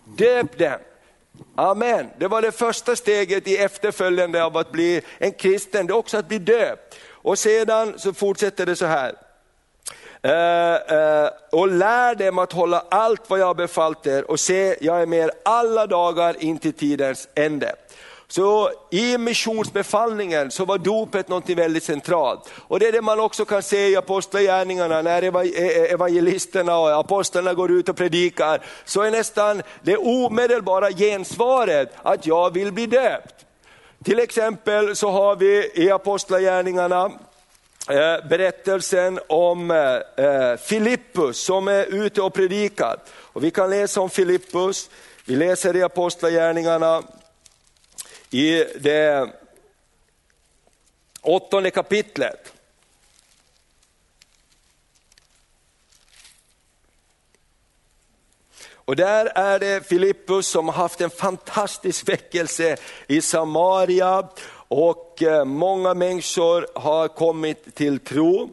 Döp 0.05 0.57
dem. 0.57 0.79
Amen. 1.55 2.07
Det 2.17 2.27
var 2.27 2.41
det 2.41 2.51
första 2.51 2.95
steget 2.95 3.47
i 3.47 3.57
efterföljande 3.57 4.43
av 4.43 4.57
att 4.57 4.71
bli 4.71 5.01
en 5.17 5.31
kristen, 5.31 5.87
det 5.87 5.93
är 5.93 5.97
också 5.97 6.17
att 6.17 6.27
bli 6.27 6.39
döpt. 6.39 6.95
Och 7.09 7.39
sedan 7.39 7.99
så 7.99 8.13
fortsätter 8.13 8.65
det 8.65 8.75
så 8.75 8.85
här. 8.85 9.26
Eh, 10.21 10.75
eh, 10.75 11.29
och 11.51 11.67
lär 11.67 12.15
dem 12.15 12.39
att 12.39 12.53
hålla 12.53 12.83
allt 12.89 13.29
vad 13.29 13.39
jag 13.39 13.45
har 13.45 13.53
befallt 13.53 14.07
er 14.07 14.31
och 14.31 14.39
se, 14.39 14.75
jag 14.81 15.01
är 15.01 15.05
med 15.05 15.19
er 15.19 15.31
alla 15.45 15.87
dagar 15.87 16.43
in 16.43 16.59
till 16.59 16.73
tidens 16.73 17.27
ände. 17.35 17.75
Så 18.29 18.71
i 18.91 19.17
missionsbefallningen 19.17 20.51
så 20.51 20.65
var 20.65 20.77
dopet 20.77 21.27
något 21.27 21.49
väldigt 21.49 21.83
centralt. 21.83 22.49
Och 22.55 22.79
det 22.79 22.87
är 22.87 22.91
det 22.91 23.01
man 23.01 23.19
också 23.19 23.45
kan 23.45 23.63
se 23.63 23.87
i 23.87 23.95
apostlagärningarna 23.95 25.01
när 25.01 25.23
e- 25.23 25.47
e- 25.55 25.91
evangelisterna 25.91 26.77
och 26.77 26.99
apostlarna 26.99 27.53
går 27.53 27.71
ut 27.71 27.89
och 27.89 27.95
predikar. 27.95 28.61
Så 28.85 29.01
är 29.01 29.11
nästan 29.11 29.61
det 29.81 29.97
omedelbara 29.97 30.91
gensvaret 30.91 31.93
att 32.03 32.25
jag 32.25 32.53
vill 32.53 32.71
bli 32.71 32.85
döpt. 32.85 33.35
Till 34.03 34.19
exempel 34.19 34.95
så 34.95 35.09
har 35.09 35.35
vi 35.35 35.71
i 35.75 35.91
apostlagärningarna 35.91 37.11
Eh, 37.89 38.27
berättelsen 38.27 39.19
om 39.27 39.71
eh, 39.71 40.25
eh, 40.25 40.57
Filippus 40.57 41.37
som 41.37 41.67
är 41.67 41.85
ute 41.85 42.21
och 42.21 42.33
predikar. 42.33 42.99
Och 43.09 43.43
vi 43.43 43.51
kan 43.51 43.69
läsa 43.69 44.01
om 44.01 44.09
Filippus, 44.09 44.89
vi 45.25 45.35
läser 45.35 45.75
i 45.75 45.83
Apostlagärningarna 45.83 47.03
i 48.29 48.63
det 48.79 49.29
åttonde 51.21 51.71
kapitlet. 51.71 52.53
Och 58.73 58.95
där 58.95 59.25
är 59.25 59.59
det 59.59 59.87
Filippus 59.87 60.47
som 60.47 60.67
har 60.67 60.75
haft 60.75 61.01
en 61.01 61.09
fantastisk 61.09 62.09
väckelse 62.09 62.77
i 63.07 63.21
Samaria 63.21 64.27
och 64.67 65.23
eh, 65.23 65.45
många 65.45 65.93
människor 65.93 66.67
har 66.75 67.07
kommit 67.07 67.75
till 67.75 67.99
tro. 67.99 68.49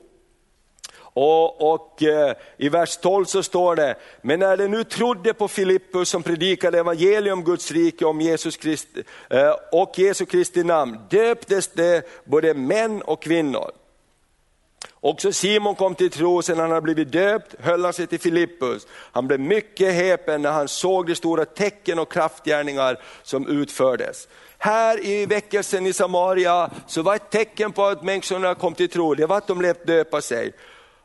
Och, 0.97 1.73
och 1.75 2.03
eh, 2.03 2.37
I 2.57 2.69
vers 2.69 2.97
12 2.97 3.25
så 3.25 3.43
står 3.43 3.77
det, 3.77 3.97
men 4.23 4.41
när 4.41 4.57
de 4.57 4.69
nu 4.69 4.85
trodde 4.85 5.35
på 5.35 5.49
Filippus 5.49 6.09
som 6.09 6.23
predikade 6.23 6.79
evangelium 6.79 7.39
om 7.39 7.45
Guds 7.45 7.71
rike 7.71 8.05
om 8.05 8.21
Jesus 8.21 8.57
Kristi, 8.57 9.03
eh, 9.31 9.55
och 9.73 9.99
Jesu 9.99 10.27
Kristi 10.27 10.65
namn, 10.65 10.99
döptes 11.11 11.69
de, 11.69 12.03
både 12.25 12.55
män 12.55 13.03
och 13.03 13.23
kvinnor. 13.23 13.71
Också 15.01 15.33
Simon 15.33 15.75
kom 15.75 15.95
till 15.95 16.11
tro 16.11 16.43
sedan 16.43 16.59
han 16.59 16.71
hade 16.71 16.81
blivit 16.81 17.13
döpt, 17.13 17.55
höll 17.61 17.85
han 17.85 17.93
sig 17.93 18.07
till 18.07 18.21
Filippus. 18.21 18.87
Han 19.13 19.27
blev 19.27 19.41
mycket 19.41 19.95
häpen 19.95 20.43
när 20.43 20.53
han 20.53 20.69
såg 20.69 21.07
de 21.07 21.15
stora 21.15 21.45
tecken 21.45 21.99
och 21.99 22.13
kraftgärningar 22.13 23.01
som 23.23 23.49
utfördes. 23.49 24.29
Här 24.65 25.07
i 25.07 25.27
väckelsen 25.27 25.87
i 25.87 25.93
Samaria 25.93 26.71
så 26.87 27.03
var 27.03 27.17
ett 27.17 27.31
tecken 27.31 27.73
på 27.73 27.85
att 27.85 28.03
människorna 28.03 28.55
kom 28.55 28.75
till 28.75 28.89
tro, 28.89 29.15
det 29.15 29.27
var 29.27 29.37
att 29.37 29.47
de 29.47 29.61
lät 29.61 29.87
döpa 29.87 30.21
sig. 30.21 30.53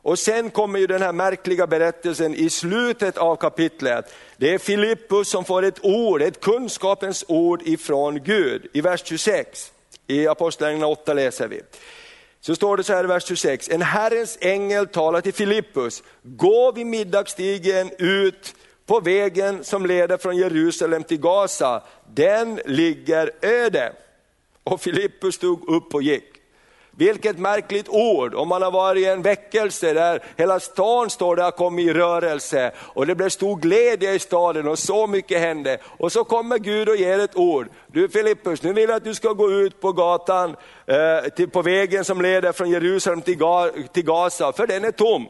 Och 0.01 0.19
sen 0.19 0.49
kommer 0.49 0.79
ju 0.79 0.87
den 0.87 1.01
här 1.01 1.13
märkliga 1.13 1.67
berättelsen 1.67 2.35
i 2.35 2.49
slutet 2.49 3.17
av 3.17 3.35
kapitlet. 3.35 4.13
Det 4.37 4.53
är 4.53 4.57
Filippus 4.57 5.29
som 5.29 5.45
får 5.45 5.63
ett 5.63 5.85
ord, 5.85 6.21
ett 6.21 6.41
kunskapens 6.41 7.25
ord 7.27 7.61
ifrån 7.65 8.23
Gud. 8.23 8.67
I 8.73 8.81
vers 8.81 9.01
26, 9.05 9.71
i 10.07 10.27
Apostlagärningarna 10.27 10.87
8 10.87 11.13
läser 11.13 11.47
vi. 11.47 11.61
Så 12.41 12.55
står 12.55 12.77
det 12.77 12.83
så 12.83 12.93
här 12.93 13.03
i 13.03 13.07
vers 13.07 13.27
26, 13.27 13.69
en 13.69 13.81
Herrens 13.81 14.37
ängel 14.41 14.87
talar 14.87 15.21
till 15.21 15.33
Filippus, 15.33 16.03
gå 16.23 16.71
vid 16.71 16.85
middagsstigen 16.85 17.91
ut 17.97 18.55
på 18.89 18.99
vägen 18.99 19.63
som 19.63 19.85
leder 19.85 20.17
från 20.17 20.37
Jerusalem 20.37 21.03
till 21.03 21.19
Gaza, 21.19 21.83
den 22.13 22.59
ligger 22.65 23.31
öde. 23.41 23.93
Och 24.63 24.81
Filippus 24.81 25.35
stod 25.35 25.69
upp 25.69 25.93
och 25.93 26.03
gick. 26.03 26.25
Vilket 26.91 27.39
märkligt 27.39 27.89
ord, 27.89 28.33
om 28.33 28.47
man 28.47 28.61
har 28.61 28.71
varit 28.71 29.01
i 29.01 29.05
en 29.05 29.21
väckelse 29.21 29.93
där 29.93 30.23
hela 30.37 30.59
stan 30.59 31.09
står 31.09 31.35
där 31.35 31.51
kom 31.51 31.79
i 31.79 31.93
rörelse 31.93 32.71
och 32.77 33.07
det 33.07 33.15
blev 33.15 33.29
stor 33.29 33.55
glädje 33.55 34.13
i 34.13 34.19
staden 34.19 34.67
och 34.67 34.79
så 34.79 35.07
mycket 35.07 35.39
hände. 35.39 35.77
Och 35.83 36.11
så 36.11 36.23
kommer 36.23 36.57
Gud 36.57 36.89
och 36.89 36.95
ger 36.95 37.19
ett 37.19 37.37
ord. 37.37 37.67
Du 37.87 38.09
Filippus, 38.09 38.63
nu 38.63 38.73
vill 38.73 38.89
jag 38.89 38.97
att 38.97 39.03
du 39.03 39.15
ska 39.15 39.33
gå 39.33 39.51
ut 39.51 39.81
på 39.81 39.91
gatan, 39.91 40.55
eh, 40.85 41.29
till, 41.35 41.49
på 41.49 41.61
vägen 41.61 42.05
som 42.05 42.21
leder 42.21 42.51
från 42.51 42.69
Jerusalem 42.69 43.21
till, 43.21 43.37
Ga, 43.37 43.69
till 43.93 44.05
Gaza, 44.05 44.51
för 44.51 44.67
den 44.67 44.85
är 44.85 44.91
tom. 44.91 45.27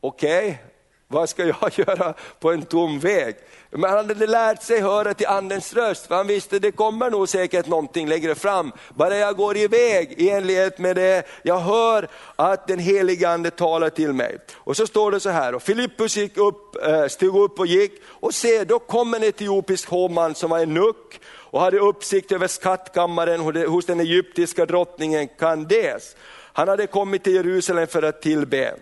Okej, 0.00 0.46
okay 0.48 0.71
vad 1.12 1.28
ska 1.28 1.46
jag 1.46 1.72
göra 1.76 2.14
på 2.40 2.52
en 2.52 2.62
tom 2.62 2.98
väg? 2.98 3.36
Men 3.70 3.90
han 3.90 4.08
hade 4.08 4.26
lärt 4.26 4.62
sig 4.62 4.80
höra 4.80 5.14
till 5.14 5.26
andens 5.26 5.74
röst, 5.74 6.06
för 6.06 6.14
han 6.14 6.26
visste 6.26 6.58
det 6.58 6.72
kommer 6.72 7.10
nog 7.10 7.28
säkert 7.28 7.66
någonting 7.66 8.08
längre 8.08 8.34
fram. 8.34 8.72
Bara 8.88 9.16
jag 9.16 9.36
går 9.36 9.56
iväg 9.56 10.14
i 10.16 10.30
enlighet 10.30 10.78
med 10.78 10.96
det, 10.96 11.26
jag 11.42 11.58
hör 11.58 12.08
att 12.36 12.66
den 12.66 12.78
helige 12.78 13.28
ande 13.28 13.50
talar 13.50 13.90
till 13.90 14.12
mig. 14.12 14.38
Och 14.54 14.76
så 14.76 14.86
står 14.86 15.10
det 15.10 15.20
så 15.20 15.30
här, 15.30 15.54
och 15.54 15.62
Filippus 15.62 16.16
gick 16.16 16.36
upp, 16.36 16.76
eh, 16.86 17.06
stod 17.06 17.36
upp 17.36 17.58
och 17.58 17.66
gick, 17.66 17.92
och 18.06 18.34
se 18.34 18.64
då 18.64 18.78
kom 18.78 19.14
en 19.14 19.22
etiopisk 19.22 19.88
hovman 19.88 20.34
som 20.34 20.50
var 20.50 20.58
en 20.58 20.74
nuck 20.74 21.20
och 21.24 21.60
hade 21.60 21.78
uppsikt 21.78 22.32
över 22.32 22.46
skattkammaren 22.46 23.40
hos 23.66 23.86
den 23.86 24.00
egyptiska 24.00 24.66
drottningen 24.66 25.28
Kandes. 25.38 26.16
Han 26.52 26.68
hade 26.68 26.86
kommit 26.86 27.24
till 27.24 27.34
Jerusalem 27.34 27.86
för 27.86 28.02
att 28.02 28.22
tillbe. 28.22 28.74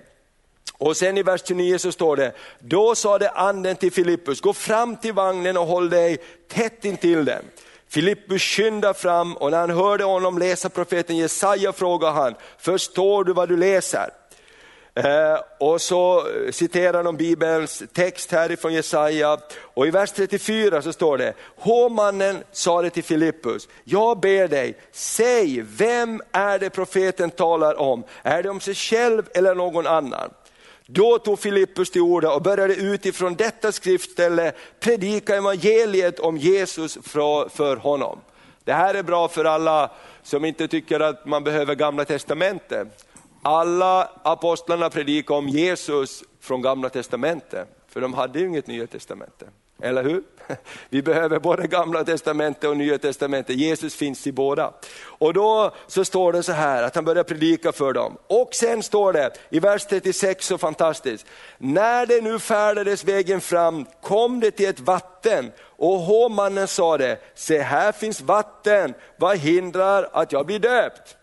Och 0.81 0.97
sen 0.97 1.19
i 1.19 1.23
vers 1.23 1.43
29 1.45 1.79
så 1.79 1.93
står 1.93 2.17
det, 2.17 2.33
då 2.59 2.95
sade 2.95 3.31
anden 3.31 3.77
till 3.77 3.93
Filippus, 3.93 4.41
gå 4.41 4.53
fram 4.53 4.97
till 4.97 5.13
vagnen 5.13 5.57
och 5.57 5.67
håll 5.67 5.91
dig 5.91 6.19
tätt 6.49 6.85
intill 6.85 7.25
den. 7.25 7.45
Filippus 7.89 8.43
skyndade 8.43 8.95
fram 8.95 9.37
och 9.37 9.51
när 9.51 9.59
han 9.59 9.71
hörde 9.71 10.05
honom 10.05 10.39
läsa 10.39 10.69
profeten 10.69 11.17
Jesaja 11.17 11.73
frågade 11.73 12.13
han, 12.13 12.35
förstår 12.59 13.25
du 13.25 13.33
vad 13.33 13.49
du 13.49 13.57
läser? 13.57 14.11
Eh, 14.95 15.41
och 15.59 15.81
så 15.81 16.27
citerar 16.51 17.05
de 17.05 17.17
Bibelns 17.17 17.83
text 17.93 18.33
härifrån 18.33 18.73
Jesaja 18.73 19.39
och 19.59 19.87
i 19.87 19.91
vers 19.91 20.13
34 20.13 20.83
så 20.83 20.93
står 20.93 21.19
det, 21.19 21.35
hovmannen 21.57 22.45
sade 22.53 22.91
till 22.91 23.05
Filippus, 23.05 23.69
jag 23.85 24.21
ber 24.21 24.49
dig, 24.49 24.77
säg 24.93 25.61
vem 25.61 26.23
är 26.33 26.59
det 26.59 26.71
profeten 26.71 27.31
talar 27.31 27.81
om? 27.81 28.05
Är 28.23 28.43
det 28.43 28.51
om 28.51 28.61
sig 28.61 28.75
själv 28.75 29.29
eller 29.35 29.55
någon 29.55 29.87
annan? 29.87 30.31
Då 30.93 31.19
tog 31.19 31.39
Filippus 31.39 31.91
till 31.91 32.01
orda 32.01 32.33
och 32.33 32.43
började 32.43 32.75
utifrån 32.75 33.35
detta 33.35 33.73
skriftställe 33.73 34.53
predika 34.81 35.37
evangeliet 35.37 36.21
om 36.21 36.37
Jesus 36.37 36.99
för 37.03 37.77
honom. 37.77 38.21
Det 38.65 38.73
här 38.73 38.95
är 38.95 39.03
bra 39.03 39.29
för 39.29 39.45
alla 39.45 39.91
som 40.23 40.45
inte 40.45 40.69
tycker 40.69 41.01
att 41.01 41.27
man 41.27 41.45
behöver 41.45 41.75
gamla 41.75 42.05
testamentet. 42.05 43.07
Alla 43.43 44.11
apostlarna 44.23 44.91
predikade 44.91 45.39
om 45.39 45.49
Jesus 45.49 46.25
från 46.41 46.63
gamla 46.63 46.89
testamentet, 46.89 47.69
för 47.89 48.01
de 48.01 48.15
hade 48.15 48.39
ju 48.39 48.47
inget 48.47 48.67
nya 48.67 48.87
testamente. 48.87 49.47
Eller 49.83 50.05
hur? 50.05 50.23
Vi 50.89 51.03
behöver 51.03 51.39
både 51.39 51.67
gamla 51.67 52.05
testamentet 52.05 52.71
och 52.71 52.77
nya 52.77 52.99
testamentet, 52.99 53.57
Jesus 53.57 53.95
finns 53.95 54.27
i 54.27 54.33
båda. 54.33 54.73
Och 55.03 55.35
då 55.35 55.75
så 55.87 56.05
står 56.05 56.33
det 56.33 56.43
så 56.43 56.53
här 56.53 56.83
att 56.83 56.95
han 56.95 57.05
börjar 57.05 57.25
predika 57.25 57.73
för 57.73 57.93
dem. 57.93 58.17
Och 58.27 58.55
sen 58.55 58.83
står 58.83 59.13
det 59.13 59.31
i 59.51 59.61
vers 59.61 59.87
36 59.87 60.47
så 60.47 60.59
fantastiskt, 60.59 61.27
när 61.59 62.07
det 62.07 62.21
nu 62.21 62.39
färdades 62.39 63.05
vägen 63.05 63.41
fram 63.41 63.87
kom 64.03 64.41
det 64.41 64.51
till 64.51 64.69
ett 64.69 64.81
vatten 64.81 65.53
och 65.63 65.99
hovmannen 65.99 66.69
sa 66.69 66.99
det, 66.99 67.19
se 67.35 67.59
här 67.59 67.93
finns 67.93 68.21
vatten, 68.21 68.95
vad 69.17 69.39
hindrar 69.39 70.09
att 70.13 70.33
jag 70.33 70.47
blir 70.47 70.59
döpt? 70.59 71.17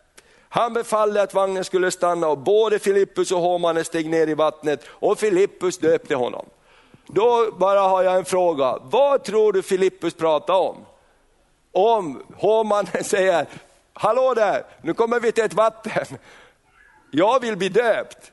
Han 0.50 0.74
befallde 0.74 1.22
att 1.22 1.34
vagnen 1.34 1.64
skulle 1.64 1.92
stanna 1.92 2.28
och 2.28 2.38
både 2.38 2.80
Filippus 2.80 3.32
och 3.32 3.42
hovmannen 3.42 3.86
steg 3.86 4.10
ner 4.10 4.28
i 4.28 4.34
vattnet 4.34 4.84
och 4.88 5.20
Filippus 5.20 5.78
döpte 5.78 6.16
honom. 6.16 6.46
Då 7.08 7.52
bara 7.58 7.80
har 7.80 8.04
jag 8.04 8.16
en 8.16 8.26
fråga, 8.26 8.78
vad 8.82 9.24
tror 9.24 9.54
du 9.54 9.64
Filippus 9.64 10.14
pratar 10.14 10.54
om? 10.54 10.76
Om 11.72 12.24
hovmannen 12.36 13.04
säger, 13.04 13.46
hallå 13.94 14.34
där, 14.34 14.64
nu 14.82 14.94
kommer 14.94 15.20
vi 15.20 15.32
till 15.32 15.44
ett 15.44 15.54
vatten, 15.54 16.06
jag 17.12 17.40
vill 17.40 17.58
bli 17.58 17.70
döpt. 17.70 18.32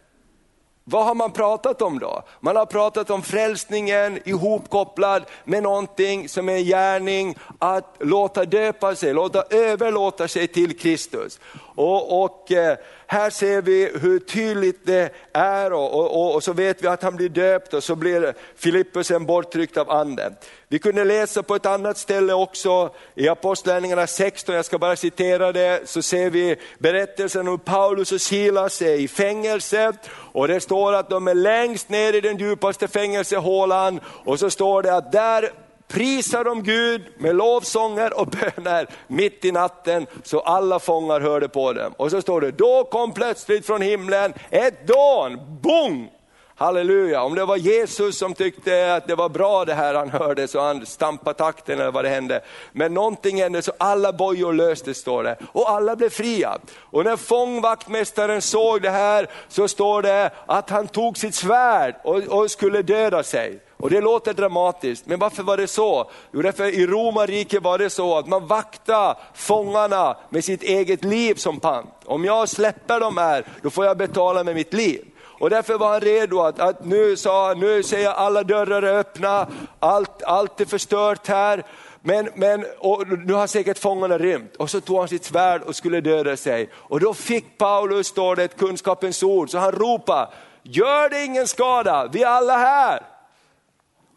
Vad 0.86 1.04
har 1.04 1.14
man 1.14 1.32
pratat 1.32 1.82
om 1.82 1.98
då? 1.98 2.22
Man 2.40 2.56
har 2.56 2.66
pratat 2.66 3.10
om 3.10 3.22
frälsningen 3.22 4.28
ihopkopplad 4.28 5.24
med 5.44 5.62
någonting 5.62 6.28
som 6.28 6.48
är 6.48 6.56
en 6.56 6.64
gärning 6.64 7.36
att 7.58 7.96
låta 7.98 8.44
döpa 8.44 8.94
sig, 8.94 9.14
låta 9.14 9.42
överlåta 9.50 10.28
sig 10.28 10.46
till 10.48 10.78
Kristus. 10.78 11.40
Och, 11.74 12.24
och 12.24 12.52
eh, 12.52 12.76
här 13.06 13.30
ser 13.30 13.62
vi 13.62 13.90
hur 14.00 14.18
tydligt 14.18 14.86
det 14.86 15.10
är 15.32 15.72
och, 15.72 15.94
och, 15.94 16.34
och, 16.34 16.44
så 16.44 16.52
vet 16.52 16.82
vi 16.82 16.86
att 16.86 17.02
han 17.02 17.16
blir 17.16 17.28
döpt 17.28 17.74
och 17.74 17.84
så 17.84 17.96
blir 17.96 18.34
Filippus 18.56 19.10
en 19.10 19.26
borttryckt 19.26 19.76
av 19.76 19.90
anden. 19.90 20.36
Vi 20.68 20.78
kunde 20.78 21.04
läsa 21.04 21.42
på 21.42 21.54
ett 21.54 21.66
annat 21.66 21.98
ställe 21.98 22.32
också 22.32 22.90
i 23.14 23.28
Apostlagärningarna 23.28 24.06
16, 24.06 24.54
jag 24.54 24.64
ska 24.64 24.78
bara 24.78 24.96
citera 24.96 25.52
det, 25.52 25.88
så 25.88 26.02
ser 26.02 26.30
vi 26.30 26.56
berättelsen 26.78 27.48
om 27.48 27.58
Paulus 27.58 28.12
och 28.12 28.20
Silas 28.20 28.82
är 28.82 28.94
i 28.94 29.08
fängelse 29.08 29.92
och 30.10 30.48
det 30.48 30.60
står 30.60 30.92
att 30.92 31.10
de 31.10 31.28
är 31.28 31.34
längst 31.34 31.88
ner 31.88 32.12
i 32.12 32.20
den 32.20 32.36
djupaste 32.36 32.88
fängelsehålan 32.88 34.00
och 34.06 34.38
så 34.38 34.50
står 34.50 34.82
det 34.82 34.94
att 34.94 35.12
där 35.12 35.50
prisar 35.94 36.44
de 36.44 36.62
Gud 36.62 37.02
med 37.18 37.36
lovsånger 37.36 38.20
och 38.20 38.26
böner 38.26 38.86
mitt 39.06 39.44
i 39.44 39.52
natten 39.52 40.06
så 40.22 40.40
alla 40.40 40.78
fångar 40.78 41.20
hörde 41.20 41.48
på 41.48 41.72
dem. 41.72 41.94
Och 41.96 42.10
så 42.10 42.22
står 42.22 42.40
det, 42.40 42.50
då 42.50 42.84
kom 42.84 43.12
plötsligt 43.12 43.66
från 43.66 43.82
himlen 43.82 44.34
ett 44.50 44.86
dån, 44.86 45.60
bong! 45.62 46.10
Halleluja, 46.56 47.22
om 47.22 47.34
det 47.34 47.44
var 47.44 47.56
Jesus 47.56 48.18
som 48.18 48.34
tyckte 48.34 48.94
att 48.94 49.06
det 49.06 49.14
var 49.14 49.28
bra 49.28 49.64
det 49.64 49.74
här 49.74 49.94
han 49.94 50.10
hörde 50.10 50.48
så 50.48 50.60
han 50.60 50.86
stampade 50.86 51.38
takten 51.38 51.80
eller 51.80 51.90
vad 51.90 52.04
det 52.04 52.08
hände. 52.08 52.40
Men 52.72 52.94
någonting 52.94 53.42
hände 53.42 53.62
så 53.62 53.72
alla 53.78 54.12
bojor 54.12 54.52
löstes 54.52 54.98
står 54.98 55.22
det 55.22 55.36
och 55.52 55.70
alla 55.70 55.96
blev 55.96 56.10
fria. 56.10 56.58
Och 56.76 57.04
när 57.04 57.16
fångvaktmästaren 57.16 58.42
såg 58.42 58.82
det 58.82 58.90
här 58.90 59.30
så 59.48 59.68
står 59.68 60.02
det 60.02 60.30
att 60.46 60.70
han 60.70 60.88
tog 60.88 61.18
sitt 61.18 61.34
svärd 61.34 61.94
och, 62.04 62.16
och 62.16 62.50
skulle 62.50 62.82
döda 62.82 63.22
sig. 63.22 63.60
Och 63.84 63.90
det 63.90 64.00
låter 64.00 64.34
dramatiskt, 64.34 65.06
men 65.06 65.18
varför 65.18 65.42
var 65.42 65.56
det 65.56 65.66
så? 65.66 66.10
Jo, 66.32 66.42
därför 66.42 66.64
i 66.64 66.86
romarriket 66.86 67.62
var 67.62 67.78
det 67.78 67.90
så 67.90 68.18
att 68.18 68.26
man 68.26 68.46
vaktade 68.46 69.16
fångarna 69.34 70.16
med 70.28 70.44
sitt 70.44 70.62
eget 70.62 71.04
liv 71.04 71.34
som 71.34 71.60
pant. 71.60 71.94
Om 72.04 72.24
jag 72.24 72.48
släpper 72.48 73.00
dem 73.00 73.16
här, 73.16 73.44
då 73.62 73.70
får 73.70 73.84
jag 73.84 73.96
betala 73.96 74.44
med 74.44 74.54
mitt 74.54 74.74
liv. 74.74 75.04
Och 75.38 75.50
därför 75.50 75.78
var 75.78 75.92
han 75.92 76.00
redo 76.00 76.40
att, 76.40 76.60
att 76.60 76.84
nu, 76.84 77.16
sa, 77.16 77.54
nu 77.56 77.82
säger 77.82 78.10
alla 78.10 78.42
dörrar 78.42 78.82
är 78.82 78.98
öppna, 78.98 79.46
allt, 79.80 80.22
allt 80.22 80.60
är 80.60 80.64
förstört 80.64 81.28
här. 81.28 81.62
Men, 82.00 82.28
men 82.34 82.64
och 82.78 83.08
nu 83.08 83.32
har 83.32 83.46
säkert 83.46 83.78
fångarna 83.78 84.18
rymt 84.18 84.56
och 84.56 84.70
så 84.70 84.80
tog 84.80 84.98
han 84.98 85.08
sitt 85.08 85.24
svärd 85.24 85.62
och 85.62 85.76
skulle 85.76 86.00
döda 86.00 86.36
sig. 86.36 86.70
Och 86.74 87.00
då 87.00 87.14
fick 87.14 87.58
Paulus, 87.58 88.06
står 88.06 88.36
det, 88.36 88.44
ett 88.44 88.58
kunskapens 88.58 89.22
ord, 89.22 89.50
så 89.50 89.58
han 89.58 89.72
ropade, 89.72 90.28
gör 90.62 91.08
det 91.08 91.24
ingen 91.24 91.46
skada, 91.46 92.08
vi 92.12 92.22
är 92.22 92.28
alla 92.28 92.56
här. 92.56 93.13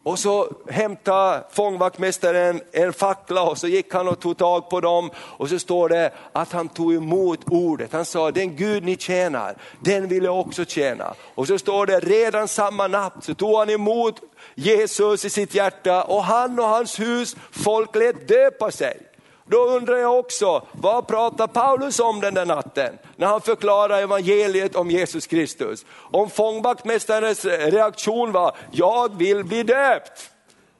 Och 0.08 0.20
så 0.20 0.50
hämtade 0.70 1.44
fångvaktmästaren 1.52 2.62
en 2.72 2.94
fackla 2.94 3.44
och 3.44 3.58
så 3.58 3.68
gick 3.68 3.94
han 3.94 4.08
och 4.08 4.20
tog 4.20 4.38
tag 4.38 4.70
på 4.70 4.82
dem. 4.82 5.12
Och 5.16 5.50
så 5.50 5.60
står 5.60 5.90
det 5.90 6.12
att 6.34 6.52
han 6.52 6.70
tog 6.70 6.94
emot 6.94 7.40
ordet. 7.46 7.94
Han 7.94 8.06
sa, 8.06 8.32
den 8.32 8.56
Gud 8.56 8.84
ni 8.84 8.98
tjänar, 8.98 9.56
den 9.80 10.08
vill 10.08 10.24
jag 10.24 10.40
också 10.40 10.66
tjäna. 10.66 11.14
Och 11.36 11.48
så 11.48 11.58
står 11.58 11.86
det, 11.86 12.00
redan 12.00 12.48
samma 12.48 12.88
natt 12.88 13.14
så 13.22 13.34
tog 13.34 13.58
han 13.58 13.70
emot 13.70 14.22
Jesus 14.56 15.26
i 15.26 15.30
sitt 15.30 15.56
hjärta 15.56 16.04
och 16.04 16.24
han 16.24 16.60
och 16.60 16.66
hans 16.66 17.00
hus, 17.00 17.36
folk 17.52 17.96
lät 17.96 18.28
döpa 18.28 18.72
sig. 18.72 19.07
Då 19.50 19.58
undrar 19.58 19.98
jag 19.98 20.20
också, 20.20 20.68
vad 20.72 21.08
pratar 21.08 21.48
Paulus 21.48 22.00
om 22.00 22.20
den 22.20 22.34
där 22.34 22.46
natten? 22.46 22.98
När 23.16 23.28
han 23.28 23.42
förklarar 23.42 24.02
evangeliet 24.02 24.76
om 24.76 24.92
Jesus 24.92 25.28
Kristus. 25.28 25.86
Om 26.12 26.30
fångvaktmästarens 26.30 27.46
reaktion 27.46 28.32
var, 28.32 28.56
jag 28.72 29.18
vill 29.18 29.44
bli 29.44 29.64
döpt. 29.64 30.32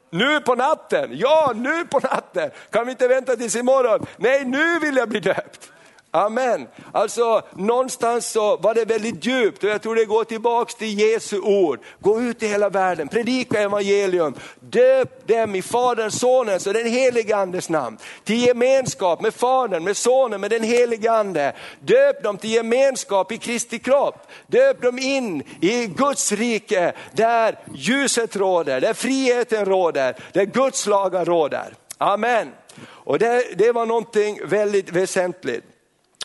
Nu 0.10 0.40
på 0.40 0.56
natten, 0.56 1.10
ja 1.14 1.54
nu 1.56 1.86
på 1.86 2.00
natten. 2.00 2.52
Kan 2.70 2.86
vi 2.86 2.92
inte 2.92 3.08
vänta 3.08 3.36
tills 3.36 3.56
imorgon? 3.56 4.06
Nej, 4.18 4.46
nu 4.46 4.80
vill 4.80 4.98
jag 4.98 5.10
bli 5.10 5.20
döpt. 5.20 5.72
Amen. 6.18 6.68
Alltså 6.92 7.42
någonstans 7.56 8.32
så 8.32 8.58
var 8.58 8.74
det 8.74 8.86
väldigt 8.86 9.26
djupt 9.26 9.64
och 9.64 9.70
jag 9.70 9.82
tror 9.82 9.96
det 9.96 10.06
går 10.06 10.24
tillbaks 10.24 10.76
till 10.76 11.00
Jesu 11.00 11.40
ord. 11.40 11.80
Gå 12.00 12.22
ut 12.22 12.44
i 12.44 12.48
hela 12.48 12.70
världen, 12.70 13.08
predika 13.08 13.62
evangelium, 13.62 14.36
döp 14.60 15.28
dem 15.28 15.56
i 15.56 15.62
Faderns, 15.62 16.20
Sonens 16.20 16.68
och 16.68 16.74
den 16.74 16.88
helige 16.88 17.36
Andes 17.36 17.70
namn. 17.70 17.98
Till 18.24 18.46
gemenskap 18.48 19.22
med 19.22 19.34
Fadern, 19.34 19.84
med 19.84 19.98
Sonen, 19.98 20.42
med 20.42 20.50
den 20.50 20.64
helige 20.64 21.12
Ande. 21.12 21.54
Döp 21.80 22.24
dem 22.24 22.38
till 22.38 22.52
gemenskap 22.52 23.32
i 23.32 23.38
Kristi 23.38 23.80
kropp. 23.80 24.28
Döp 24.48 24.82
dem 24.82 25.00
in 25.00 25.44
i 25.62 25.86
Guds 25.86 26.32
rike 26.32 26.94
där 27.12 27.60
ljuset 27.74 28.36
råder, 28.36 28.82
där 28.82 28.94
friheten 28.94 29.66
råder, 29.66 30.16
där 30.34 30.46
Guds 30.46 30.88
lagar 30.88 31.26
råder. 31.26 31.74
Amen. 31.98 32.52
Och 32.88 33.20
det, 33.20 33.44
det 33.58 33.72
var 33.72 33.86
någonting 33.86 34.40
väldigt 34.44 34.92
väsentligt. 34.92 35.64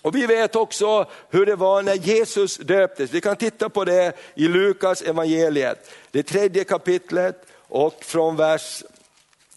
Och 0.03 0.15
vi 0.15 0.27
vet 0.27 0.57
också 0.57 1.11
hur 1.31 1.47
det 1.47 1.57
var 1.57 1.83
när 1.83 1.95
Jesus 1.95 2.57
döptes. 2.57 3.11
Vi 3.11 3.21
kan 3.21 3.37
titta 3.37 3.69
på 3.69 3.85
det 3.85 4.13
i 4.35 4.49
Lukas 4.49 5.03
evangeliet, 5.03 5.91
det 6.11 6.23
tredje 6.23 6.65
kapitlet 6.65 7.47
och 7.55 8.05
från 8.05 8.37
vers 8.37 8.85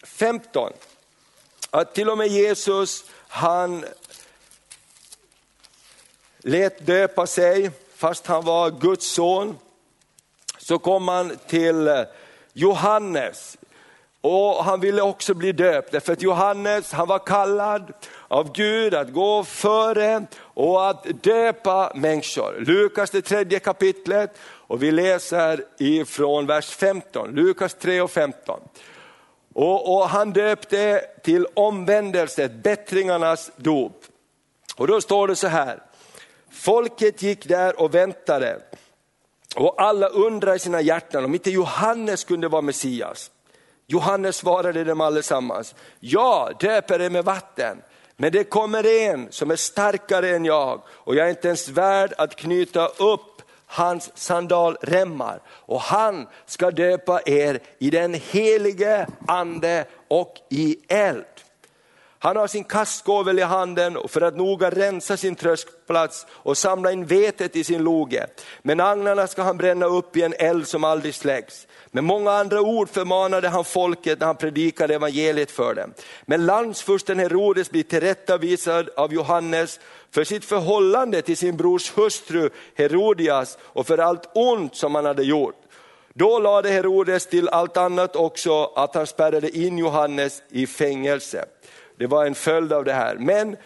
15. 0.04 0.74
Att 1.70 1.96
till 1.96 2.10
och 2.10 2.18
med 2.18 2.28
Jesus, 2.28 3.06
han 3.28 3.86
lät 6.38 6.86
döpa 6.86 7.28
sig 7.28 7.72
fast 7.96 8.28
han 8.28 8.46
var 8.46 8.72
Guds 8.72 9.06
son. 9.06 9.58
Så 10.58 10.80
kom 10.80 11.08
han 11.08 11.38
till 11.48 12.06
Johannes 12.54 13.58
och 14.26 14.64
han 14.64 14.80
ville 14.80 15.02
också 15.02 15.34
bli 15.34 15.52
döpt, 15.52 15.92
därför 15.92 16.14
att 16.14 16.22
Johannes 16.22 16.92
han 16.92 17.08
var 17.08 17.20
kallad 17.20 17.94
av 18.28 18.52
Gud 18.52 18.94
att 18.94 19.14
gå 19.14 19.44
före 19.44 20.26
och 20.40 20.90
att 20.90 21.24
döpa 21.24 21.92
människor. 21.96 22.56
Lukas 22.60 23.10
det 23.10 23.22
tredje 23.22 23.60
kapitlet 23.60 24.38
och 24.44 24.84
vi 24.84 24.92
läser 24.92 25.64
ifrån 25.80 26.46
vers 26.46 26.70
15, 26.70 27.32
Lukas 27.32 27.74
3 27.74 28.02
och 28.02 28.12
15. 28.12 28.60
Och, 29.54 29.96
och 29.96 30.10
han 30.10 30.34
döpte 30.34 31.02
till 31.24 31.48
omvändelse, 31.54 32.50
bättringarnas 32.50 33.52
dop. 33.56 34.04
Och 34.76 34.88
då 34.88 35.02
står 35.02 35.28
det 35.28 35.36
så 35.36 35.48
här, 35.48 35.80
folket 36.52 37.22
gick 37.22 37.48
där 37.48 37.82
och 37.82 37.96
väntade 37.96 38.62
och 39.56 39.82
alla 39.82 40.08
undrade 40.08 40.56
i 40.56 40.60
sina 40.60 40.82
hjärtan 40.82 41.26
om 41.26 41.34
inte 41.34 41.52
Johannes 41.52 42.24
kunde 42.24 42.48
vara 42.48 42.62
Messias. 42.62 43.32
Johannes 43.88 44.38
svarade 44.38 44.84
dem 44.84 45.02
allesammans, 45.02 45.76
ja 46.00 46.52
döper 46.60 47.02
er 47.02 47.10
med 47.10 47.26
vatten, 47.26 47.82
men 48.18 48.32
det 48.32 48.44
kommer 48.44 48.86
en 48.86 49.32
som 49.32 49.52
är 49.52 49.56
starkare 49.56 50.36
än 50.36 50.46
jag 50.46 50.82
och 50.90 51.16
jag 51.16 51.26
är 51.26 51.30
inte 51.30 51.48
ens 51.48 51.70
värd 51.70 52.14
att 52.18 52.36
knyta 52.36 52.88
upp 52.88 53.42
hans 53.66 54.12
sandalremmar 54.16 55.42
och 55.50 55.82
han 55.82 56.28
ska 56.46 56.72
döpa 56.72 57.22
er 57.26 57.60
i 57.80 57.90
den 57.90 58.14
helige 58.14 59.08
ande 59.28 59.86
och 60.08 60.36
i 60.50 60.78
eld. 60.88 61.26
Han 62.20 62.36
har 62.36 62.48
sin 62.48 62.64
kastgåvel 62.64 63.40
i 63.40 63.42
handen 63.42 63.98
för 64.08 64.22
att 64.22 64.38
noga 64.38 64.70
rensa 64.70 65.18
sin 65.18 65.36
tröskplats 65.36 66.26
och 66.30 66.58
samla 66.58 66.92
in 66.92 67.06
vetet 67.06 67.56
i 67.56 67.64
sin 67.64 67.84
loge. 67.84 68.28
Men 68.62 68.80
agnarna 68.80 69.28
ska 69.28 69.44
han 69.44 69.58
bränna 69.58 69.86
upp 69.86 70.18
i 70.18 70.24
en 70.24 70.34
eld 70.34 70.68
som 70.68 70.84
aldrig 70.84 71.16
släcks. 71.16 71.65
Med 71.96 72.04
många 72.04 72.32
andra 72.32 72.62
ord 72.62 72.90
förmanade 72.90 73.50
han 73.50 73.66
folket 73.66 74.20
när 74.20 74.28
han 74.28 74.36
predikade 74.36 74.96
evangeliet 74.96 75.52
för 75.52 75.74
dem. 75.74 75.94
Men 76.26 76.46
landsfursten 76.46 77.20
Herodes 77.20 77.72
blir 77.72 77.84
tillrättavisad 77.84 78.90
av 78.96 79.14
Johannes 79.14 79.80
för 80.12 80.24
sitt 80.24 80.46
förhållande 80.46 81.22
till 81.22 81.38
sin 81.38 81.58
brors 81.58 81.98
hustru 81.98 82.50
Herodias 82.76 83.58
och 83.62 83.88
för 83.88 83.98
allt 83.98 84.30
ont 84.34 84.76
som 84.76 84.96
han 84.96 85.06
hade 85.06 85.24
gjort. 85.24 85.56
Då 86.14 86.40
lade 86.40 86.70
Herodes 86.70 87.28
till 87.28 87.50
allt 87.50 87.78
annat 87.78 88.16
också 88.16 88.64
att 88.64 88.96
han 88.96 89.08
spärrade 89.08 89.58
in 89.58 89.78
Johannes 89.78 90.44
i 90.50 90.68
fängelse. 90.68 91.46
Det 91.98 92.08
var 92.08 92.26
en 92.26 92.36
följd 92.36 92.74
av 92.74 92.84
det 92.84 92.94
här. 92.94 93.16
Men 93.16 93.58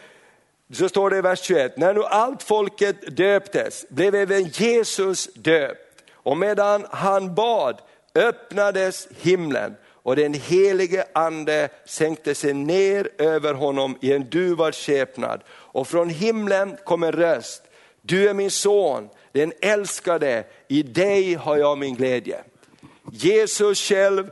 så 0.73 0.89
står 0.89 1.09
det 1.09 1.17
i 1.17 1.21
vers 1.21 1.41
21, 1.41 1.77
när 1.77 1.93
nu 1.93 2.03
allt 2.03 2.43
folket 2.43 3.17
döptes 3.17 3.85
blev 3.89 4.15
även 4.15 4.43
Jesus 4.43 5.33
döpt. 5.33 6.03
Och 6.13 6.37
medan 6.37 6.85
han 6.89 7.35
bad 7.35 7.81
öppnades 8.15 9.07
himlen 9.21 9.75
och 10.03 10.15
den 10.15 10.33
helige 10.33 11.05
ande 11.13 11.69
sänkte 11.85 12.35
sig 12.35 12.53
ner 12.53 13.09
över 13.17 13.53
honom 13.53 13.97
i 14.01 14.13
en 14.13 14.29
duvad 14.29 14.75
skepnad. 14.75 15.41
Och 15.49 15.87
från 15.87 16.09
himlen 16.09 16.77
kom 16.85 17.03
en 17.03 17.11
röst, 17.11 17.63
du 18.01 18.29
är 18.29 18.33
min 18.33 18.51
son, 18.51 19.09
den 19.31 19.53
älskade, 19.61 20.43
i 20.67 20.83
dig 20.83 21.33
har 21.33 21.57
jag 21.57 21.77
min 21.77 21.95
glädje. 21.95 22.43
Jesus 23.11 23.81
själv 23.81 24.31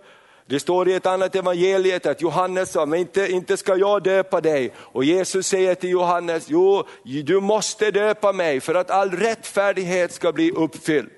det 0.50 0.60
står 0.60 0.90
i 0.90 0.94
ett 0.94 1.06
annat 1.06 1.36
evangeliet 1.36 2.06
att 2.06 2.22
Johannes 2.22 2.72
sa, 2.72 2.86
men 2.86 3.00
inte, 3.00 3.28
inte 3.32 3.58
ska 3.58 3.76
jag 3.76 4.04
döpa 4.04 4.42
dig. 4.42 4.74
Och 4.78 5.04
Jesus 5.04 5.48
säger 5.48 5.76
till 5.76 5.90
Johannes, 5.90 6.46
jo 6.50 6.84
du 7.04 7.40
måste 7.40 7.92
döpa 7.92 8.32
mig 8.32 8.60
för 8.60 8.76
att 8.76 8.92
all 8.92 9.12
rättfärdighet 9.12 10.13
ska 10.13 10.32
bli 10.32 10.52
uppfylld. 10.52 11.10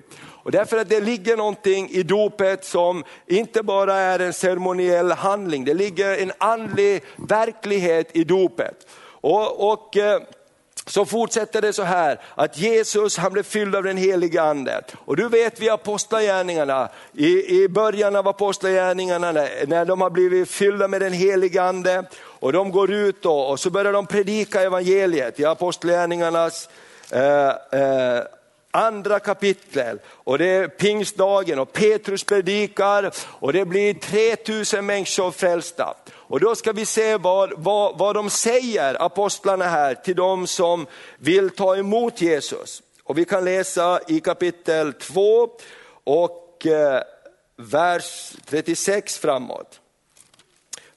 Och 0.42 0.50
därför 0.50 0.76
att 0.76 0.88
det 0.88 1.00
ligger 1.00 1.36
någonting 1.36 1.88
i 1.90 2.02
dopet 2.02 2.64
som 2.64 3.04
inte 3.26 3.62
bara 3.62 3.94
är 3.94 4.18
en 4.18 4.32
ceremoniell 4.32 5.12
handling, 5.12 5.64
det 5.64 5.74
ligger 5.74 6.18
en 6.18 6.32
andlig 6.38 7.02
verklighet 7.16 8.16
i 8.16 8.24
dopet. 8.24 8.86
Och, 9.20 9.72
och 9.72 9.96
eh, 9.96 10.20
så 10.86 11.04
fortsätter 11.04 11.62
det 11.62 11.72
så 11.72 11.82
här 11.82 12.20
att 12.34 12.58
Jesus 12.58 13.16
han 13.16 13.32
blev 13.32 13.42
fylld 13.42 13.76
av 13.76 13.82
den 13.82 13.96
heliga 13.96 14.42
ande. 14.42 14.82
Och 15.04 15.16
du 15.16 15.28
vet 15.28 15.60
vi 15.60 15.70
apostlagärningarna, 15.70 16.88
i, 17.12 17.62
i 17.62 17.68
början 17.68 18.16
av 18.16 18.28
apostlagärningarna 18.28 19.32
när 19.66 19.84
de 19.84 20.00
har 20.00 20.10
blivit 20.10 20.50
fyllda 20.50 20.88
med 20.88 21.00
den 21.00 21.12
heliga 21.12 21.62
ande 21.62 22.04
och 22.22 22.52
de 22.52 22.72
går 22.72 22.92
ut 22.92 23.22
då, 23.22 23.38
och 23.40 23.60
så 23.60 23.70
börjar 23.70 23.92
de 23.92 24.06
predika 24.06 24.62
evangeliet 24.62 25.40
i 25.40 25.44
apostlagärningarnas 25.44 26.68
eh, 27.10 27.48
eh, 27.48 28.22
andra 28.70 29.18
kapitlet 29.20 30.04
och 30.06 30.38
det 30.38 30.46
är 30.46 30.68
pingstdagen 30.68 31.58
och 31.58 31.72
Petrus 31.72 32.24
predikar 32.24 33.10
och 33.24 33.52
det 33.52 33.64
blir 33.64 33.94
3000 33.94 34.86
människor 34.86 35.30
frälsta. 35.30 35.94
Och 36.12 36.40
då 36.40 36.54
ska 36.54 36.72
vi 36.72 36.86
se 36.86 37.16
vad, 37.16 37.52
vad, 37.56 37.98
vad 37.98 38.14
de 38.14 38.30
säger, 38.30 39.02
apostlarna 39.02 39.64
här, 39.64 39.94
till 39.94 40.16
de 40.16 40.46
som 40.46 40.86
vill 41.18 41.50
ta 41.50 41.76
emot 41.76 42.20
Jesus. 42.20 42.82
Och 43.04 43.18
vi 43.18 43.24
kan 43.24 43.44
läsa 43.44 44.00
i 44.08 44.20
kapitel 44.20 44.92
2 44.92 45.50
och 46.04 46.66
eh, 46.66 47.02
vers 47.56 48.32
36 48.46 49.18
framåt. 49.18 49.79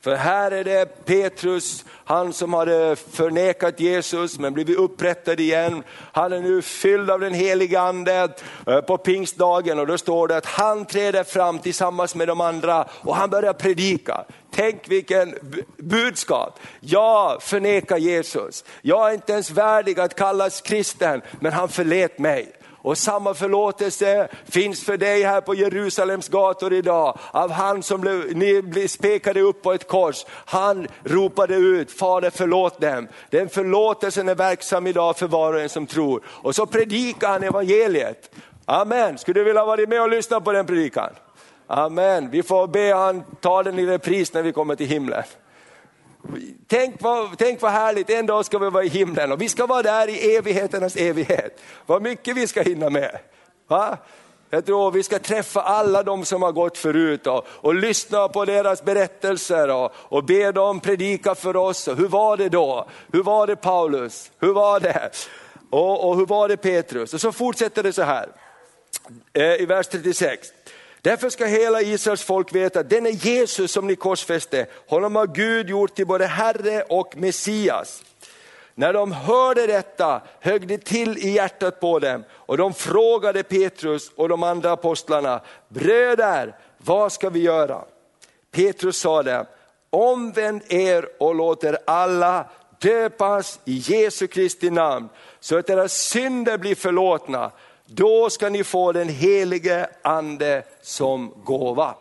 För 0.04 0.16
här 0.16 0.52
är 0.52 0.64
det 0.64 1.06
Petrus, 1.06 1.86
han 2.06 2.34
som 2.34 2.54
hade 2.54 2.96
förnekat 2.96 3.80
Jesus 3.80 4.40
men 4.40 4.54
blivit 4.54 4.78
upprättad 4.78 5.40
igen. 5.40 5.84
Han 6.12 6.34
är 6.34 6.40
nu 6.40 6.62
fylld 6.62 7.10
av 7.10 7.20
den 7.20 7.34
heliga 7.34 7.82
ande 7.82 8.30
eh, 8.68 8.82
på 8.82 8.98
pingstdagen 8.98 9.80
och 9.80 9.88
då 9.88 9.98
står 9.98 10.28
det 10.28 10.38
att 10.38 10.46
han 10.46 10.86
träder 10.86 11.24
fram 11.24 11.60
tillsammans 11.60 12.16
med 12.16 12.28
de 12.28 12.42
andra 12.42 12.88
och 12.92 13.16
han 13.16 13.30
börjar 13.30 13.54
predika. 13.54 14.26
Tänk 14.52 14.90
vilken 14.90 15.36
budskap. 15.78 16.60
Jag 16.80 17.44
förnekar 17.44 17.98
Jesus. 17.98 18.64
Jag 18.82 19.10
är 19.10 19.14
inte 19.14 19.34
ens 19.34 19.52
värdig 19.52 20.00
att 20.00 20.16
kallas 20.16 20.62
kristen 20.62 21.22
men 21.40 21.54
han 21.54 21.70
förlät 21.70 22.20
mig. 22.20 22.54
Och 22.84 22.98
samma 22.98 23.34
förlåtelse 23.34 24.28
finns 24.46 24.84
för 24.84 24.98
dig 24.98 25.24
här 25.24 25.42
på 25.42 25.56
Jerusalems 25.56 26.30
gator 26.30 26.74
idag. 26.74 27.20
Av 27.32 27.52
han 27.52 27.84
som 27.84 28.02
blev, 28.02 28.38
ni 28.38 28.88
spekade 28.88 29.42
upp 29.42 29.62
på 29.62 29.74
ett 29.74 29.88
kors. 29.88 30.26
Han 30.30 30.88
ropade 31.04 31.56
ut, 31.56 31.92
Fader 31.92 32.30
förlåt 32.30 32.82
dem. 32.82 33.08
Den 33.30 33.50
förlåtelsen 33.50 34.30
är 34.30 34.36
verksam 34.36 34.88
idag 34.88 35.18
för 35.18 35.28
var 35.28 35.54
och 35.54 35.62
en 35.62 35.70
som 35.70 35.88
tror. 35.88 36.22
Och 36.26 36.56
så 36.56 36.66
predikar 36.66 37.28
han 37.28 37.44
evangeliet. 37.44 38.36
Amen, 38.66 39.18
skulle 39.18 39.40
du 39.40 39.44
vilja 39.44 39.66
vara 39.66 39.88
med 39.88 40.02
och 40.02 40.10
lyssna 40.10 40.42
på 40.42 40.52
den 40.52 40.66
predikan? 40.66 41.10
Amen. 41.68 42.30
Vi 42.30 42.44
får 42.44 42.68
be 42.68 42.94
han 42.94 43.24
ta 43.42 43.64
den 43.64 43.80
i 43.80 43.86
repris 43.86 44.34
när 44.34 44.44
vi 44.44 44.52
kommer 44.52 44.76
till 44.76 44.88
himlen. 44.88 45.24
Tänk 46.68 47.02
vad, 47.02 47.38
tänk 47.38 47.62
vad 47.62 47.72
härligt, 47.72 48.10
en 48.10 48.26
dag 48.26 48.46
ska 48.46 48.58
vi 48.58 48.70
vara 48.70 48.84
i 48.84 48.88
himlen 48.88 49.32
och 49.32 49.42
vi 49.42 49.50
ska 49.50 49.66
vara 49.66 49.82
där 49.82 50.08
i 50.10 50.36
evigheternas 50.36 50.96
evighet. 50.96 51.62
Vad 51.86 52.02
mycket 52.02 52.38
vi 52.38 52.48
ska 52.48 52.62
hinna 52.62 52.90
med. 52.90 53.20
Va? 53.68 53.98
Jag 54.50 54.66
tror 54.66 54.92
vi 54.92 55.04
ska 55.04 55.20
träffa 55.20 55.62
alla 55.62 56.04
de 56.04 56.26
som 56.26 56.42
har 56.42 56.52
gått 56.52 56.78
förut 56.78 57.28
och, 57.28 57.48
och 57.48 57.76
lyssna 57.76 58.28
på 58.28 58.46
deras 58.46 58.84
berättelser 58.84 59.70
och, 59.70 59.92
och 59.96 60.24
be 60.24 60.52
dem 60.52 60.80
predika 60.80 61.36
för 61.36 61.56
oss. 61.56 61.88
Hur 61.88 62.08
var 62.08 62.38
det 62.38 62.50
då? 62.50 62.88
Hur 63.12 63.24
var 63.24 63.48
det 63.48 63.56
Paulus? 63.56 64.32
Hur 64.40 64.54
var 64.54 64.80
det? 64.80 65.10
Och, 65.70 66.10
och 66.10 66.18
hur 66.18 66.26
var 66.26 66.48
det 66.48 66.58
Petrus? 66.58 67.14
Och 67.14 67.22
så 67.22 67.32
fortsätter 67.32 67.84
det 67.84 67.94
så 67.94 68.02
här 68.02 68.30
eh, 69.34 69.62
i 69.62 69.66
vers 69.66 69.88
36. 69.88 70.48
Därför 71.04 71.30
ska 71.30 71.46
hela 71.46 71.82
Israels 71.82 72.24
folk 72.24 72.56
veta 72.56 72.80
att 72.80 72.90
den 72.90 73.06
är 73.06 73.12
Jesus 73.12 73.72
som 73.72 73.88
ni 73.88 73.96
korsfäste, 73.96 74.66
honom 74.88 75.16
har 75.16 75.28
Gud 75.28 75.70
gjort 75.70 75.96
till 75.96 76.08
både 76.08 76.26
Herre 76.26 76.84
och 76.84 77.18
Messias. 77.18 78.04
När 78.76 78.94
de 78.94 79.12
hörde 79.12 79.68
detta 79.68 80.22
högg 80.40 80.68
det 80.68 80.78
till 80.78 81.18
i 81.18 81.30
hjärtat 81.30 81.80
på 81.80 82.00
dem 82.00 82.24
och 82.32 82.58
de 82.58 82.74
frågade 82.74 83.44
Petrus 83.44 84.12
och 84.16 84.30
de 84.30 84.44
andra 84.44 84.72
apostlarna, 84.72 85.42
bröder, 85.70 86.56
vad 86.78 87.12
ska 87.12 87.30
vi 87.30 87.40
göra? 87.40 87.84
Petrus 88.52 88.98
sade, 88.98 89.46
omvänd 89.90 90.62
er 90.68 91.10
och 91.20 91.36
låt 91.36 91.64
er 91.64 91.78
alla 91.86 92.50
döpas 92.80 93.60
i 93.66 93.74
Jesu 93.74 94.28
Kristi 94.28 94.70
namn 94.70 95.10
så 95.40 95.58
att 95.58 95.70
era 95.70 95.88
synder 95.88 96.58
blir 96.58 96.76
förlåtna. 96.76 97.52
Då 97.96 98.30
ska 98.30 98.50
ni 98.50 98.64
få 98.64 98.92
den 98.92 99.10
helige 99.10 99.88
ande 100.02 100.64
som 100.82 101.34
gåva. 101.44 101.96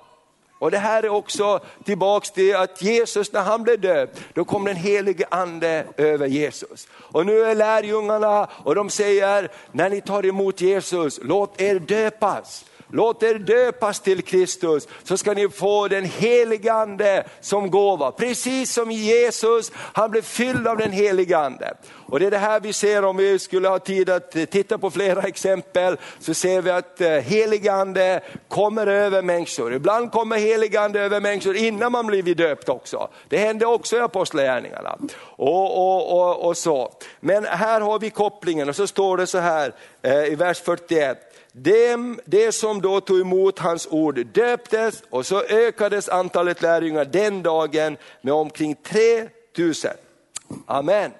Och 0.58 0.70
det 0.70 0.78
här 0.78 1.02
är 1.02 1.08
också 1.08 1.60
tillbaks 1.84 2.30
till 2.30 2.56
att 2.56 2.82
Jesus 2.82 3.32
när 3.32 3.42
han 3.42 3.62
blev 3.62 3.80
döpt, 3.80 4.20
då 4.34 4.44
kom 4.44 4.64
den 4.64 4.76
helige 4.76 5.26
ande 5.30 5.84
över 5.96 6.26
Jesus. 6.26 6.88
Och 6.92 7.26
nu 7.26 7.40
är 7.40 7.54
lärjungarna 7.54 8.48
och 8.64 8.74
de 8.74 8.90
säger, 8.90 9.50
när 9.72 9.90
ni 9.90 10.00
tar 10.00 10.26
emot 10.26 10.60
Jesus, 10.60 11.20
låt 11.22 11.60
er 11.60 11.78
döpas. 11.78 12.64
Låt 12.94 13.22
er 13.22 13.34
döpas 13.34 14.00
till 14.00 14.22
Kristus 14.22 14.88
så 15.02 15.16
ska 15.16 15.32
ni 15.32 15.48
få 15.48 15.88
den 15.88 16.04
helige 16.04 16.72
ande 16.72 17.24
som 17.40 17.70
gåva. 17.70 18.12
Precis 18.12 18.72
som 18.72 18.90
Jesus, 18.90 19.72
han 19.74 20.10
blev 20.10 20.22
fylld 20.22 20.66
av 20.66 20.76
den 20.76 20.92
helige 20.92 21.38
ande. 21.38 21.74
Och 22.12 22.20
det 22.20 22.26
är 22.26 22.30
det 22.30 22.38
här 22.38 22.60
vi 22.60 22.72
ser 22.72 23.04
om 23.04 23.16
vi 23.16 23.38
skulle 23.38 23.68
ha 23.68 23.78
tid 23.78 24.10
att 24.10 24.30
titta 24.30 24.78
på 24.78 24.90
flera 24.90 25.22
exempel, 25.22 25.96
så 26.18 26.34
ser 26.34 26.62
vi 26.62 26.70
att 26.70 27.00
eh, 27.00 27.10
heligande 27.10 27.82
ande 27.82 28.20
kommer 28.48 28.86
över 28.86 29.22
människor. 29.22 29.74
Ibland 29.74 30.12
kommer 30.12 30.36
heligande 30.36 31.00
över 31.00 31.20
människor 31.20 31.56
innan 31.56 31.92
man 31.92 32.06
blivit 32.06 32.38
döpt 32.38 32.68
också. 32.68 33.08
Det 33.28 33.38
hände 33.38 33.66
också 33.66 33.96
i 33.96 34.00
apostlagärningarna. 34.00 34.98
Och, 35.20 35.78
och, 35.78 36.20
och, 36.20 36.46
och, 36.46 36.56
så. 36.56 36.92
Men 37.20 37.44
här 37.44 37.80
har 37.80 37.98
vi 37.98 38.10
kopplingen 38.10 38.68
och 38.68 38.76
så 38.76 38.86
står 38.86 39.16
det 39.16 39.26
så 39.26 39.38
här 39.38 39.74
eh, 40.02 40.24
i 40.24 40.34
vers 40.34 40.60
41. 40.60 41.18
Dem, 41.52 42.20
det 42.24 42.52
som 42.52 42.82
då 42.82 43.00
tog 43.00 43.20
emot 43.20 43.58
hans 43.58 43.88
ord 43.90 44.26
döptes 44.26 45.02
och 45.10 45.26
så 45.26 45.42
ökades 45.42 46.08
antalet 46.08 46.62
lärjungar 46.62 47.04
den 47.04 47.42
dagen 47.42 47.96
med 48.20 48.34
omkring 48.34 48.74
3000. 48.74 49.90
Amen. 50.66 51.10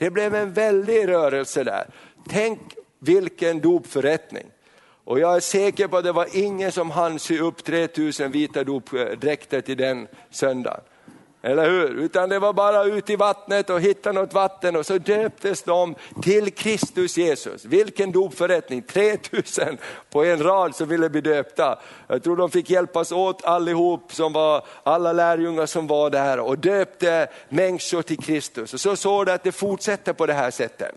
Det 0.00 0.10
blev 0.10 0.34
en 0.34 0.52
väldig 0.52 1.08
rörelse 1.08 1.64
där. 1.64 1.86
Tänk 2.28 2.60
vilken 2.98 3.60
dopförrättning. 3.60 4.46
Och 5.04 5.20
jag 5.20 5.36
är 5.36 5.40
säker 5.40 5.88
på 5.88 5.96
att 5.96 6.04
det 6.04 6.12
var 6.12 6.26
ingen 6.32 6.72
som 6.72 6.90
hann 6.90 7.18
sy 7.18 7.38
upp 7.38 7.64
3000 7.64 8.30
vita 8.30 8.64
dopdräkter 8.64 9.60
till 9.60 9.76
den 9.76 10.08
söndagen. 10.30 10.80
Eller 11.42 11.70
hur? 11.70 11.88
Utan 11.88 12.28
det 12.28 12.38
var 12.38 12.52
bara 12.52 12.84
ut 12.84 13.10
i 13.10 13.16
vattnet 13.16 13.70
och 13.70 13.80
hitta 13.80 14.12
något 14.12 14.34
vatten 14.34 14.76
och 14.76 14.86
så 14.86 14.98
döptes 14.98 15.62
de 15.62 15.94
till 16.22 16.50
Kristus 16.50 17.18
Jesus. 17.18 17.64
Vilken 17.64 18.12
dopförrättning, 18.12 18.82
3000 18.82 19.78
på 20.10 20.24
en 20.24 20.42
rad 20.42 20.74
som 20.74 20.88
ville 20.88 21.10
bli 21.10 21.20
döpta. 21.20 21.78
Jag 22.06 22.22
tror 22.22 22.36
de 22.36 22.50
fick 22.50 22.70
hjälpas 22.70 23.12
åt 23.12 23.44
allihop, 23.44 24.12
som 24.12 24.32
var, 24.32 24.64
alla 24.82 25.12
lärjungar 25.12 25.66
som 25.66 25.86
var 25.86 26.10
där 26.10 26.40
och 26.40 26.58
döpte 26.58 27.28
människor 27.48 28.02
till 28.02 28.18
Kristus. 28.18 28.74
Och 28.74 28.80
så 28.80 28.96
såg 28.96 29.26
det 29.26 29.34
att 29.34 29.44
det 29.44 29.52
fortsätter 29.52 30.12
på 30.12 30.26
det 30.26 30.34
här 30.34 30.50
sättet. 30.50 30.94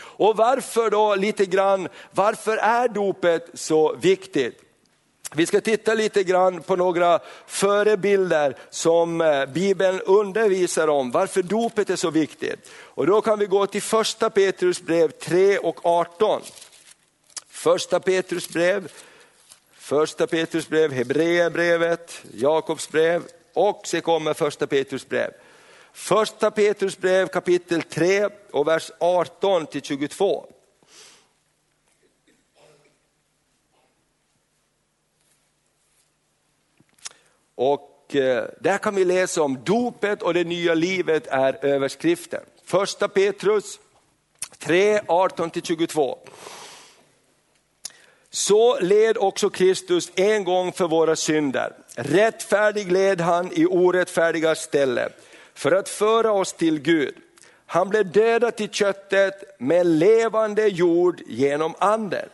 Och 0.00 0.36
varför 0.36 0.90
då 0.90 1.14
lite 1.14 1.46
grann, 1.46 1.88
varför 2.10 2.56
är 2.56 2.88
dopet 2.88 3.50
så 3.54 3.96
viktigt? 3.96 4.67
Vi 5.34 5.46
ska 5.46 5.60
titta 5.60 5.94
lite 5.94 6.24
grann 6.24 6.62
på 6.62 6.76
några 6.76 7.20
förebilder 7.46 8.56
som 8.70 9.20
eh, 9.20 9.46
Bibeln 9.46 10.00
undervisar 10.00 10.88
om, 10.88 11.10
varför 11.10 11.42
dopet 11.42 11.90
är 11.90 11.96
så 11.96 12.10
viktigt. 12.10 12.70
Och 12.72 13.06
då 13.06 13.20
kan 13.20 13.38
vi 13.38 13.46
gå 13.46 13.66
till 13.66 13.82
första 13.82 14.30
Petrus 14.30 14.82
brev 14.82 15.10
3 15.10 15.58
och 15.58 15.86
18. 15.86 16.42
Första 17.48 18.00
Petrus 18.00 18.48
brev, 18.48 18.92
första 19.78 20.26
Petrus 20.26 20.68
brev, 20.68 20.92
Hebreerbrevet, 20.92 22.22
Jakobs 22.34 22.88
brev 22.88 23.22
och 23.54 23.80
så 23.84 24.00
kommer 24.00 24.34
första 24.34 24.66
Petrus 24.66 25.08
brev. 25.08 25.30
Första 25.92 26.50
Petrus 26.50 26.98
brev 26.98 27.28
kapitel 27.28 27.82
3 27.82 28.28
och 28.50 28.68
vers 28.68 28.90
18 28.98 29.66
till 29.66 29.82
22. 29.82 30.46
Och 37.58 38.14
eh, 38.14 38.44
där 38.60 38.78
kan 38.78 38.94
vi 38.94 39.04
läsa 39.04 39.42
om 39.42 39.58
dopet 39.64 40.22
och 40.22 40.34
det 40.34 40.44
nya 40.44 40.74
livet 40.74 41.26
är 41.26 41.64
överskriften. 41.64 42.40
Första 42.64 43.08
Petrus 43.08 43.80
3, 44.58 44.98
18-22. 44.98 46.16
Så 48.30 48.80
led 48.80 49.18
också 49.18 49.50
Kristus 49.50 50.12
en 50.14 50.44
gång 50.44 50.72
för 50.72 50.88
våra 50.88 51.16
synder. 51.16 51.72
Rättfärdig 51.96 52.92
led 52.92 53.20
han 53.20 53.52
i 53.52 53.66
orättfärdiga 53.66 54.54
ställe 54.54 55.08
för 55.54 55.72
att 55.72 55.88
föra 55.88 56.32
oss 56.32 56.52
till 56.52 56.80
Gud. 56.80 57.14
Han 57.66 57.88
blev 57.88 58.12
dödad 58.12 58.56
till 58.56 58.70
köttet 58.70 59.34
men 59.58 59.98
levande 59.98 60.68
jord 60.68 61.20
genom 61.26 61.74
anden. 61.78 62.28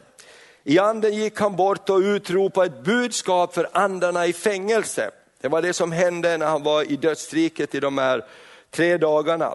I 0.64 0.78
anden 0.78 1.14
gick 1.14 1.40
han 1.40 1.56
bort 1.56 1.90
och 1.90 1.98
utropade 1.98 2.66
ett 2.66 2.84
budskap 2.84 3.54
för 3.54 3.68
andarna 3.72 4.26
i 4.26 4.32
fängelse. 4.32 5.10
Det 5.40 5.48
var 5.48 5.62
det 5.62 5.72
som 5.72 5.92
hände 5.92 6.36
när 6.36 6.46
han 6.46 6.62
var 6.62 6.92
i 6.92 6.96
dödsriket 6.96 7.74
i 7.74 7.80
de 7.80 7.98
här 7.98 8.24
tre 8.70 8.96
dagarna. 8.96 9.54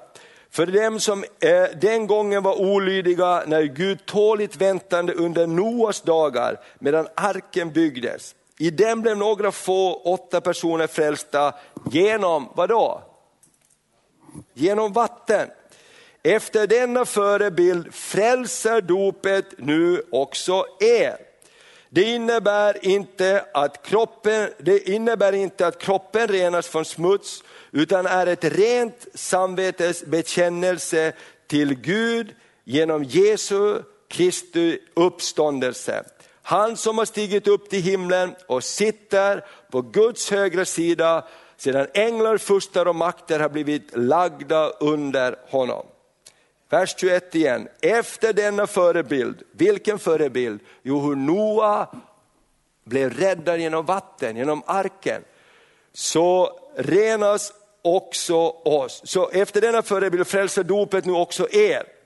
För 0.52 0.66
dem 0.66 1.00
som 1.00 1.24
eh, 1.24 1.64
den 1.82 2.08
gången 2.08 2.44
var 2.44 2.62
olydiga 2.62 3.44
när 3.48 3.64
Gud 3.64 4.06
tåligt 4.06 4.56
väntande 4.56 5.14
under 5.14 5.48
Noas 5.48 6.02
dagar 6.02 6.60
medan 6.80 7.08
arken 7.16 7.72
byggdes. 7.72 8.36
I 8.58 8.70
den 8.70 9.02
blev 9.02 9.18
några 9.18 9.52
få, 9.52 9.94
åtta 9.94 10.42
personer 10.42 10.88
frälsta 10.88 11.54
genom, 11.92 12.50
vadå? 12.56 13.02
Genom 14.54 14.94
vatten. 14.94 15.50
Efter 16.24 16.68
denna 16.68 17.06
förebild 17.06 17.94
frälser 17.94 18.82
dopet 18.82 19.46
nu 19.58 20.04
också 20.12 20.66
er. 20.80 21.18
Det 21.90 22.04
innebär, 22.04 22.86
inte 22.86 23.46
att 23.54 23.86
kroppen, 23.86 24.50
det 24.58 24.90
innebär 24.90 25.34
inte 25.34 25.68
att 25.68 25.80
kroppen 25.80 26.28
renas 26.28 26.68
från 26.68 26.86
smuts, 26.86 27.44
utan 27.72 28.06
är 28.06 28.28
ett 28.28 28.44
rent 28.44 29.08
samvetes 29.14 30.06
bekännelse 30.06 31.14
till 31.48 31.74
Gud 31.74 32.36
genom 32.64 33.04
Jesu 33.04 33.82
Kristi 34.08 34.80
uppståndelse. 34.94 36.04
Han 36.42 36.78
som 36.78 36.98
har 36.98 37.06
stigit 37.06 37.48
upp 37.48 37.70
till 37.70 37.82
himlen 37.82 38.36
och 38.48 38.64
sitter 38.64 39.46
på 39.72 39.82
Guds 39.82 40.32
högra 40.32 40.66
sida 40.66 41.28
sedan 41.58 41.88
änglar, 41.94 42.38
furstar 42.38 42.86
och 42.86 42.96
makter 42.96 43.40
har 43.40 43.50
blivit 43.50 43.98
lagda 43.98 44.70
under 44.70 45.36
honom. 45.50 45.86
Vers 46.70 46.96
21 46.98 47.36
igen, 47.36 47.68
efter 47.82 48.34
denna 48.34 48.68
förebild, 48.68 49.44
vilken 49.52 50.00
förebild? 50.00 50.60
Jo, 50.84 51.00
hur 51.00 51.16
Noa 51.16 51.88
blev 52.84 53.14
räddad 53.14 53.60
genom 53.60 53.86
vatten, 53.86 54.38
genom 54.38 54.64
arken. 54.66 55.24
Så 55.94 56.60
renas 56.78 57.54
också 57.82 58.36
oss. 58.66 59.02
Så 59.04 59.30
efter 59.30 59.62
denna 59.62 59.82
förebild 59.82 60.28
frälser 60.28 60.64
dopet 60.64 61.06
nu 61.06 61.14
också 61.14 61.50
er. 61.52 61.99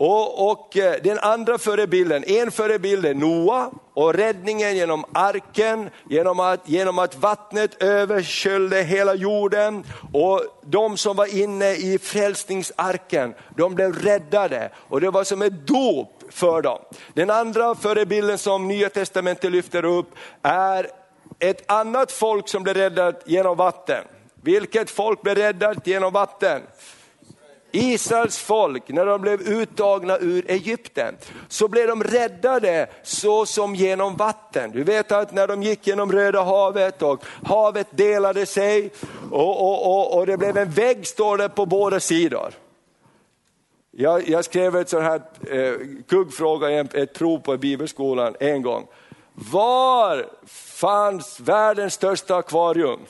Och, 0.00 0.50
och, 0.50 0.76
eh, 0.76 1.02
den 1.02 1.18
andra 1.18 1.58
förebilden, 1.58 2.24
en 2.24 2.50
förebild 2.50 3.06
är 3.06 3.14
Noa 3.14 3.70
och 3.94 4.14
räddningen 4.14 4.76
genom 4.76 5.04
arken, 5.14 5.90
genom 6.08 6.40
att, 6.40 6.68
genom 6.68 6.98
att 6.98 7.16
vattnet 7.16 7.82
översköljde 7.82 8.82
hela 8.82 9.14
jorden 9.14 9.84
och 10.12 10.42
de 10.62 10.96
som 10.96 11.16
var 11.16 11.36
inne 11.36 11.72
i 11.72 11.98
frälsningsarken, 11.98 13.34
de 13.56 13.74
blev 13.74 13.92
räddade 13.92 14.70
och 14.76 15.00
det 15.00 15.10
var 15.10 15.24
som 15.24 15.42
ett 15.42 15.66
dop 15.66 16.22
för 16.30 16.62
dem. 16.62 16.78
Den 17.14 17.30
andra 17.30 17.74
förebilden 17.74 18.38
som 18.38 18.68
Nya 18.68 18.88
Testamentet 18.88 19.52
lyfter 19.52 19.84
upp 19.84 20.10
är 20.42 20.86
ett 21.38 21.70
annat 21.70 22.12
folk 22.12 22.48
som 22.48 22.62
blev 22.62 22.76
räddat 22.76 23.22
genom 23.26 23.56
vatten. 23.56 24.04
Vilket 24.42 24.90
folk 24.90 25.22
blev 25.22 25.36
räddat 25.36 25.86
genom 25.86 26.12
vatten? 26.12 26.62
Israels 27.72 28.38
folk, 28.38 28.88
när 28.88 29.06
de 29.06 29.20
blev 29.20 29.40
uttagna 29.40 30.18
ur 30.18 30.50
Egypten, 30.50 31.16
så 31.48 31.68
blev 31.68 31.86
de 31.86 32.04
räddade 32.04 32.86
så 33.02 33.46
som 33.46 33.74
genom 33.74 34.16
vatten. 34.16 34.70
Du 34.70 34.84
vet 34.84 35.12
att 35.12 35.32
när 35.32 35.46
de 35.46 35.62
gick 35.62 35.86
genom 35.86 36.12
Röda 36.12 36.42
havet 36.42 37.02
och 37.02 37.24
havet 37.44 37.86
delade 37.90 38.46
sig 38.46 38.90
och, 39.30 39.60
och, 39.60 39.86
och, 39.86 40.18
och 40.18 40.26
det 40.26 40.36
blev 40.36 40.56
en 40.56 40.70
vägg 40.70 41.06
står 41.06 41.38
det 41.38 41.48
på 41.48 41.66
båda 41.66 42.00
sidor. 42.00 42.54
Jag, 43.90 44.28
jag 44.28 44.44
skrev 44.44 44.76
ett 44.76 44.88
sånt 44.88 45.02
här 45.02 45.22
eh, 45.50 45.74
kuggfråga, 46.08 46.80
ett 46.80 47.14
prov 47.14 47.38
på 47.38 47.56
bibelskolan 47.56 48.36
en 48.40 48.62
gång. 48.62 48.86
Var 49.34 50.26
fanns 50.46 51.40
världens 51.40 51.94
största 51.94 52.36
akvarium? 52.36 53.00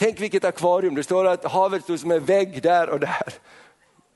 Tänk 0.00 0.20
vilket 0.20 0.44
akvarium, 0.44 0.94
det 0.94 1.02
står 1.02 1.26
att 1.26 1.44
havet 1.44 1.82
stod 1.82 2.00
som 2.00 2.10
en 2.10 2.24
vägg 2.24 2.62
där 2.62 2.90
och 2.90 3.00
där. 3.00 3.34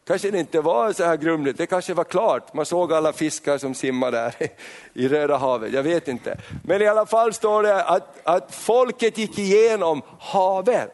Kanske 0.06 0.30
det 0.30 0.38
inte 0.38 0.60
var 0.60 0.92
så 0.92 1.04
här 1.04 1.16
grumligt, 1.16 1.58
det 1.58 1.66
kanske 1.66 1.94
var 1.94 2.04
klart. 2.04 2.54
Man 2.54 2.66
såg 2.66 2.92
alla 2.92 3.12
fiskar 3.12 3.58
som 3.58 3.74
simmade 3.74 4.16
där 4.16 4.48
i 4.94 5.08
Röda 5.08 5.36
havet, 5.36 5.72
jag 5.72 5.82
vet 5.82 6.08
inte. 6.08 6.38
Men 6.64 6.82
i 6.82 6.86
alla 6.86 7.06
fall 7.06 7.32
står 7.32 7.62
det 7.62 7.84
att, 7.84 8.20
att 8.22 8.54
folket 8.54 9.18
gick 9.18 9.38
igenom 9.38 10.02
havet. 10.18 10.90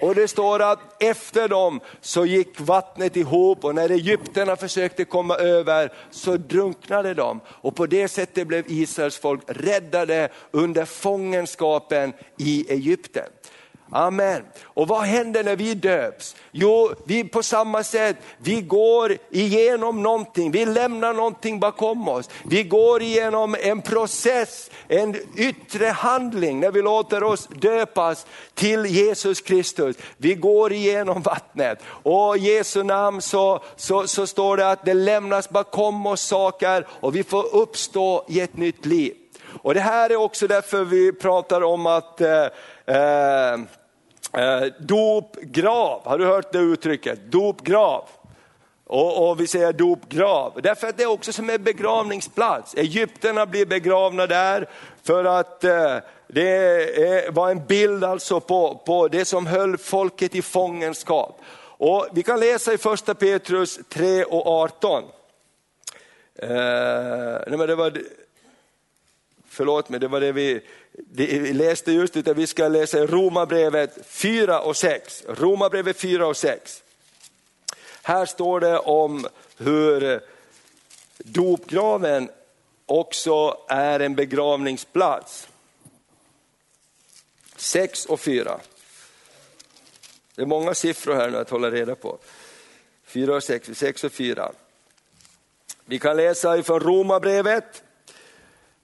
Och 0.00 0.14
det 0.14 0.28
står 0.28 0.62
att 0.62 1.02
efter 1.02 1.48
dem 1.48 1.80
så 2.00 2.26
gick 2.26 2.60
vattnet 2.60 3.16
ihop 3.16 3.64
och 3.64 3.74
när 3.74 3.90
egyptierna 3.90 4.56
försökte 4.56 5.04
komma 5.04 5.36
över 5.36 5.92
så 6.10 6.36
drunknade 6.36 7.14
de. 7.14 7.40
Och 7.48 7.76
på 7.76 7.86
det 7.86 8.08
sättet 8.08 8.46
blev 8.46 8.64
Israels 8.66 9.18
folk 9.18 9.42
räddade 9.46 10.28
under 10.50 10.84
fångenskapen 10.84 12.12
i 12.38 12.72
Egypten. 12.72 13.26
Amen. 13.90 14.42
Och 14.64 14.88
vad 14.88 15.00
händer 15.00 15.44
när 15.44 15.56
vi 15.56 15.74
döps? 15.74 16.36
Jo, 16.50 16.90
vi 17.04 17.24
på 17.24 17.42
samma 17.42 17.82
sätt, 17.82 18.16
vi 18.38 18.60
går 18.60 19.16
igenom 19.30 20.02
någonting, 20.02 20.50
vi 20.50 20.66
lämnar 20.66 21.14
någonting 21.14 21.60
bakom 21.60 22.08
oss. 22.08 22.30
Vi 22.44 22.62
går 22.62 23.02
igenom 23.02 23.56
en 23.60 23.82
process, 23.82 24.70
en 24.88 25.16
yttre 25.36 25.86
handling 25.86 26.60
när 26.60 26.70
vi 26.70 26.82
låter 26.82 27.22
oss 27.22 27.46
döpas 27.46 28.26
till 28.54 28.86
Jesus 28.86 29.40
Kristus. 29.40 29.96
Vi 30.16 30.34
går 30.34 30.72
igenom 30.72 31.22
vattnet 31.22 31.78
och 31.88 32.36
i 32.36 32.40
Jesu 32.40 32.82
namn 32.82 33.22
så, 33.22 33.62
så, 33.76 34.06
så 34.06 34.26
står 34.26 34.56
det 34.56 34.70
att 34.70 34.84
det 34.84 34.94
lämnas 34.94 35.48
bakom 35.48 36.06
oss 36.06 36.20
saker 36.20 36.86
och 36.90 37.16
vi 37.16 37.22
får 37.22 37.54
uppstå 37.54 38.24
i 38.28 38.40
ett 38.40 38.56
nytt 38.56 38.86
liv. 38.86 39.14
Och 39.62 39.74
det 39.74 39.80
här 39.80 40.10
är 40.10 40.16
också 40.16 40.46
därför 40.46 40.84
vi 40.84 41.12
pratar 41.12 41.62
om 41.62 41.86
att 41.86 42.20
eh, 42.20 42.46
eh, 42.86 43.52
eh, 44.42 44.64
dopgrav, 44.78 46.02
har 46.04 46.18
du 46.18 46.26
hört 46.26 46.52
det 46.52 46.58
uttrycket? 46.58 47.18
Dopgrav. 47.32 48.08
Och, 48.88 49.28
och, 49.28 49.40
vi 49.40 49.46
säger 49.46 49.72
dopgrav, 49.72 50.60
därför 50.62 50.86
att 50.86 50.96
det 50.96 51.02
är 51.02 51.10
också 51.10 51.32
som 51.32 51.50
en 51.50 51.64
begravningsplats. 51.64 52.74
Egypterna 52.74 53.46
blir 53.46 53.66
begravna 53.66 54.26
där 54.26 54.68
för 55.02 55.24
att 55.24 55.64
eh, 55.64 55.96
det 56.28 57.30
var 57.32 57.50
en 57.50 57.66
bild 57.66 58.04
alltså 58.04 58.40
på, 58.40 58.82
på 58.86 59.08
det 59.08 59.24
som 59.24 59.46
höll 59.46 59.78
folket 59.78 60.34
i 60.34 60.42
fångenskap. 60.42 61.40
Och 61.78 62.08
vi 62.12 62.22
kan 62.22 62.40
läsa 62.40 62.72
i 62.72 62.78
första 62.78 63.14
Petrus 63.14 63.78
3 63.88 64.24
och 64.24 64.46
18. 64.46 65.04
Eh, 66.38 66.48
nej 67.46 67.58
men 67.58 67.66
det 67.66 67.74
var, 67.74 67.98
förlåt 69.56 69.88
mig, 69.88 70.00
det 70.00 70.08
var 70.08 70.20
det 70.20 70.32
vi, 70.32 70.60
det, 70.92 71.38
vi 71.38 71.52
läste 71.52 71.92
just, 71.92 72.16
utan 72.16 72.34
vi 72.34 72.46
ska 72.46 72.68
läsa 72.68 73.06
Romarbrevet 73.06 74.06
4 74.06 74.60
och 74.60 74.76
6. 74.76 75.24
Romarbrevet 75.28 75.96
4 75.96 76.26
och 76.26 76.36
6. 76.36 76.82
Här 78.02 78.26
står 78.26 78.60
det 78.60 78.78
om 78.78 79.26
hur 79.56 80.20
dopgraven 81.18 82.30
också 82.86 83.58
är 83.68 84.00
en 84.00 84.14
begravningsplats. 84.14 85.48
6 87.56 88.06
och 88.06 88.20
4. 88.20 88.60
Det 90.34 90.42
är 90.42 90.46
många 90.46 90.74
siffror 90.74 91.14
här 91.14 91.30
nu 91.30 91.36
att 91.36 91.50
hålla 91.50 91.70
reda 91.70 91.94
på. 91.94 92.18
4 93.04 93.34
och 93.34 93.42
6, 93.42 93.70
6 93.74 94.04
och 94.04 94.12
4. 94.12 94.52
Vi 95.84 95.98
kan 95.98 96.16
läsa 96.16 96.58
ifrån 96.58 96.80
Romarbrevet 96.80 97.82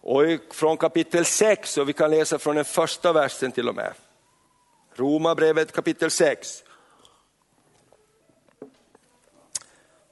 och 0.03 0.23
från 0.51 0.77
kapitel 0.77 1.25
6 1.25 1.79
och 1.79 1.89
vi 1.89 1.93
kan 1.93 2.11
läsa 2.11 2.39
från 2.39 2.57
den 2.57 2.65
första 2.65 3.13
versen 3.13 3.53
till 3.53 3.69
och 3.69 3.75
med. 3.75 3.93
Romarbrevet 4.95 5.73
kapitel 5.73 6.11
6. 6.11 6.65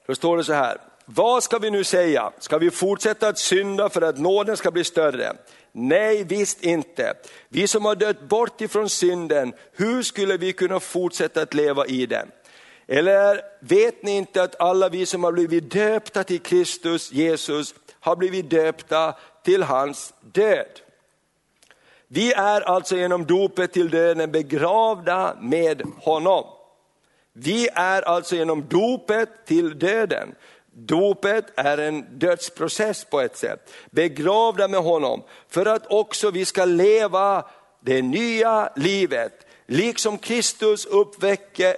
Då 0.07 0.15
står 0.15 0.37
det 0.37 0.43
så 0.43 0.53
här, 0.53 0.77
vad 1.05 1.43
ska 1.43 1.59
vi 1.59 1.71
nu 1.71 1.83
säga? 1.83 2.31
Ska 2.39 2.57
vi 2.57 2.71
fortsätta 2.71 3.27
att 3.27 3.37
synda 3.37 3.89
för 3.89 4.01
att 4.01 4.17
nåden 4.17 4.57
ska 4.57 4.71
bli 4.71 4.83
större? 4.83 5.33
Nej, 5.71 6.23
visst 6.23 6.63
inte. 6.63 7.13
Vi 7.49 7.67
som 7.67 7.85
har 7.85 7.95
dött 7.95 8.21
bort 8.21 8.61
ifrån 8.61 8.89
synden, 8.89 9.53
hur 9.71 10.03
skulle 10.03 10.37
vi 10.37 10.53
kunna 10.53 10.79
fortsätta 10.79 11.41
att 11.41 11.53
leva 11.53 11.85
i 11.85 12.05
den? 12.05 12.31
Eller 12.87 13.41
vet 13.59 14.03
ni 14.03 14.11
inte 14.17 14.43
att 14.43 14.61
alla 14.61 14.89
vi 14.89 15.05
som 15.05 15.23
har 15.23 15.31
blivit 15.31 15.71
döpta 15.71 16.23
till 16.23 16.39
Kristus 16.39 17.11
Jesus 17.11 17.75
har 17.99 18.15
blivit 18.15 18.49
döpta 18.49 19.15
till 19.43 19.63
hans 19.63 20.13
död? 20.21 20.79
Vi 22.07 22.33
är 22.33 22.61
alltså 22.61 22.95
genom 22.95 23.25
dopet 23.25 23.73
till 23.73 23.89
döden 23.89 24.31
begravda 24.31 25.37
med 25.41 25.81
honom. 25.97 26.43
Vi 27.33 27.69
är 27.73 28.01
alltså 28.01 28.35
genom 28.35 28.67
dopet 28.67 29.29
till 29.45 29.79
döden. 29.79 30.35
Dopet 30.73 31.45
är 31.55 31.77
en 31.77 32.19
dödsprocess 32.19 33.05
på 33.05 33.21
ett 33.21 33.37
sätt. 33.37 33.73
Begravda 33.91 34.67
med 34.67 34.83
honom 34.83 35.23
för 35.47 35.65
att 35.65 35.91
också 35.91 36.31
vi 36.31 36.45
ska 36.45 36.65
leva 36.65 37.45
det 37.79 38.01
nya 38.01 38.69
livet. 38.75 39.45
Liksom 39.65 40.17
Kristus 40.17 40.85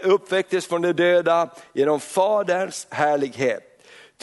uppväcktes 0.03 0.67
från 0.67 0.81
de 0.81 0.93
döda 0.93 1.49
genom 1.73 1.99
Faderns 1.99 2.87
härlighet. 2.89 3.72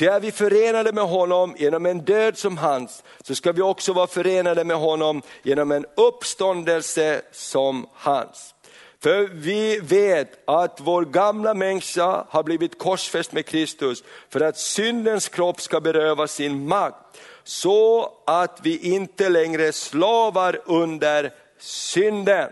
Ty 0.00 0.06
är 0.06 0.20
vi 0.20 0.32
förenade 0.32 0.92
med 0.92 1.04
honom 1.04 1.54
genom 1.58 1.86
en 1.86 1.98
död 1.98 2.38
som 2.38 2.58
hans, 2.58 3.02
så 3.22 3.34
ska 3.34 3.52
vi 3.52 3.62
också 3.62 3.92
vara 3.92 4.06
förenade 4.06 4.64
med 4.64 4.76
honom 4.76 5.22
genom 5.42 5.72
en 5.72 5.86
uppståndelse 5.94 7.22
som 7.32 7.86
hans. 7.92 8.54
För 9.02 9.28
vi 9.32 9.80
vet 9.80 10.38
att 10.44 10.80
vår 10.80 11.04
gamla 11.04 11.54
människa 11.54 12.24
har 12.28 12.42
blivit 12.42 12.78
korsfäst 12.78 13.32
med 13.32 13.46
Kristus 13.46 14.04
för 14.28 14.40
att 14.40 14.58
syndens 14.58 15.28
kropp 15.28 15.60
ska 15.60 15.80
berövas 15.80 16.32
sin 16.32 16.68
makt. 16.68 17.20
Så 17.44 18.12
att 18.26 18.58
vi 18.62 18.78
inte 18.78 19.28
längre 19.28 19.72
slavar 19.72 20.60
under 20.64 21.32
synden. 21.58 22.50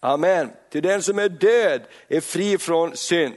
Amen. 0.00 0.50
Till 0.70 0.82
den 0.82 1.02
som 1.02 1.18
är 1.18 1.28
död 1.28 1.82
är 2.08 2.20
fri 2.20 2.58
från 2.58 2.96
synd. 2.96 3.34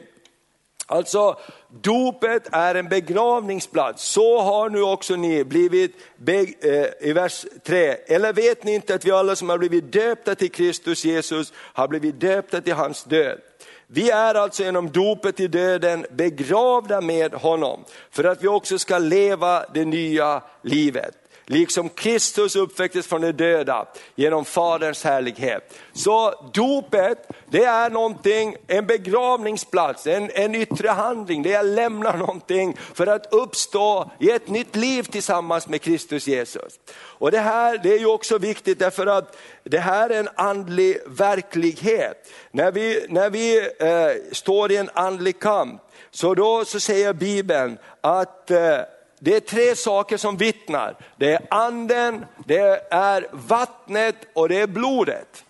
Alltså 0.90 1.38
dopet 1.70 2.48
är 2.52 2.76
en 2.76 2.90
begravningsplats, 2.90 4.04
så 4.04 4.42
har 4.42 4.70
nu 4.70 4.82
också 4.82 5.16
ni 5.16 5.44
blivit, 5.44 5.96
eh, 6.28 7.10
i 7.10 7.14
vers 7.14 7.46
3, 7.66 7.98
eller 8.08 8.34
vet 8.34 8.64
ni 8.64 8.74
inte 8.76 8.96
att 8.96 9.06
vi 9.06 9.12
alla 9.12 9.36
som 9.36 9.50
har 9.50 9.58
blivit 9.58 9.92
döpta 9.92 10.36
till 10.36 10.52
Kristus 10.52 11.06
Jesus 11.06 11.54
har 11.56 11.88
blivit 11.88 12.20
döpta 12.20 12.62
till 12.62 12.74
hans 12.74 13.04
död. 13.04 13.40
Vi 13.88 14.10
är 14.10 14.36
alltså 14.36 14.64
genom 14.64 14.92
dopet 14.92 15.40
i 15.40 15.48
döden 15.48 16.06
begravda 16.12 17.02
med 17.02 17.34
honom, 17.34 17.86
för 18.12 18.24
att 18.24 18.44
vi 18.44 18.48
också 18.48 18.80
ska 18.80 18.98
leva 18.98 19.66
det 19.74 19.86
nya 19.86 20.42
livet 20.62 21.27
liksom 21.48 21.90
Kristus 21.90 22.56
uppväcktes 22.56 23.08
från 23.08 23.22
de 23.22 23.32
döda 23.32 23.88
genom 24.16 24.46
Faderns 24.46 25.04
härlighet. 25.04 25.74
Så 25.94 26.50
dopet, 26.54 27.30
det 27.50 27.64
är 27.64 27.90
någonting, 27.90 28.56
en 28.68 28.86
begravningsplats, 28.86 30.08
en, 30.08 30.32
en 30.34 30.56
yttre 30.56 30.90
handling, 30.90 31.44
där 31.44 31.52
jag 31.52 31.66
lämnar 31.66 32.18
någonting 32.18 32.78
för 32.94 33.08
att 33.08 33.34
uppstå 33.34 34.12
i 34.20 34.32
ett 34.32 34.50
nytt 34.50 34.76
liv 34.76 35.04
tillsammans 35.04 35.68
med 35.68 35.82
Kristus 35.82 36.28
Jesus. 36.28 36.80
Och 36.98 37.32
det 37.32 37.40
här 37.40 37.78
det 37.84 37.94
är 37.94 38.00
ju 38.00 38.06
också 38.06 38.38
viktigt 38.38 38.80
därför 38.80 39.06
att 39.06 39.38
det 39.64 39.80
här 39.80 40.10
är 40.10 40.20
en 40.20 40.30
andlig 40.36 40.98
verklighet. 41.06 42.32
När 42.52 42.72
vi, 42.72 43.06
när 43.10 43.30
vi 43.30 43.58
eh, 43.80 44.34
står 44.34 44.72
i 44.72 44.78
en 44.78 44.90
andlig 44.94 45.40
kamp, 45.40 45.82
så 46.12 46.36
då 46.36 46.66
så 46.66 46.80
säger 46.80 47.14
Bibeln 47.14 47.78
att 48.02 48.52
eh, 48.52 48.80
det 49.20 49.36
är 49.36 49.40
tre 49.40 49.76
saker 49.76 50.18
som 50.18 50.38
vittnar. 50.38 50.96
Det 51.18 51.34
är 51.34 51.42
anden, 51.50 52.26
det 52.46 52.88
är 52.92 53.28
vattnet 53.32 54.16
och 54.34 54.50
det 54.50 54.62
är 54.62 54.68
blodet. 54.68 55.44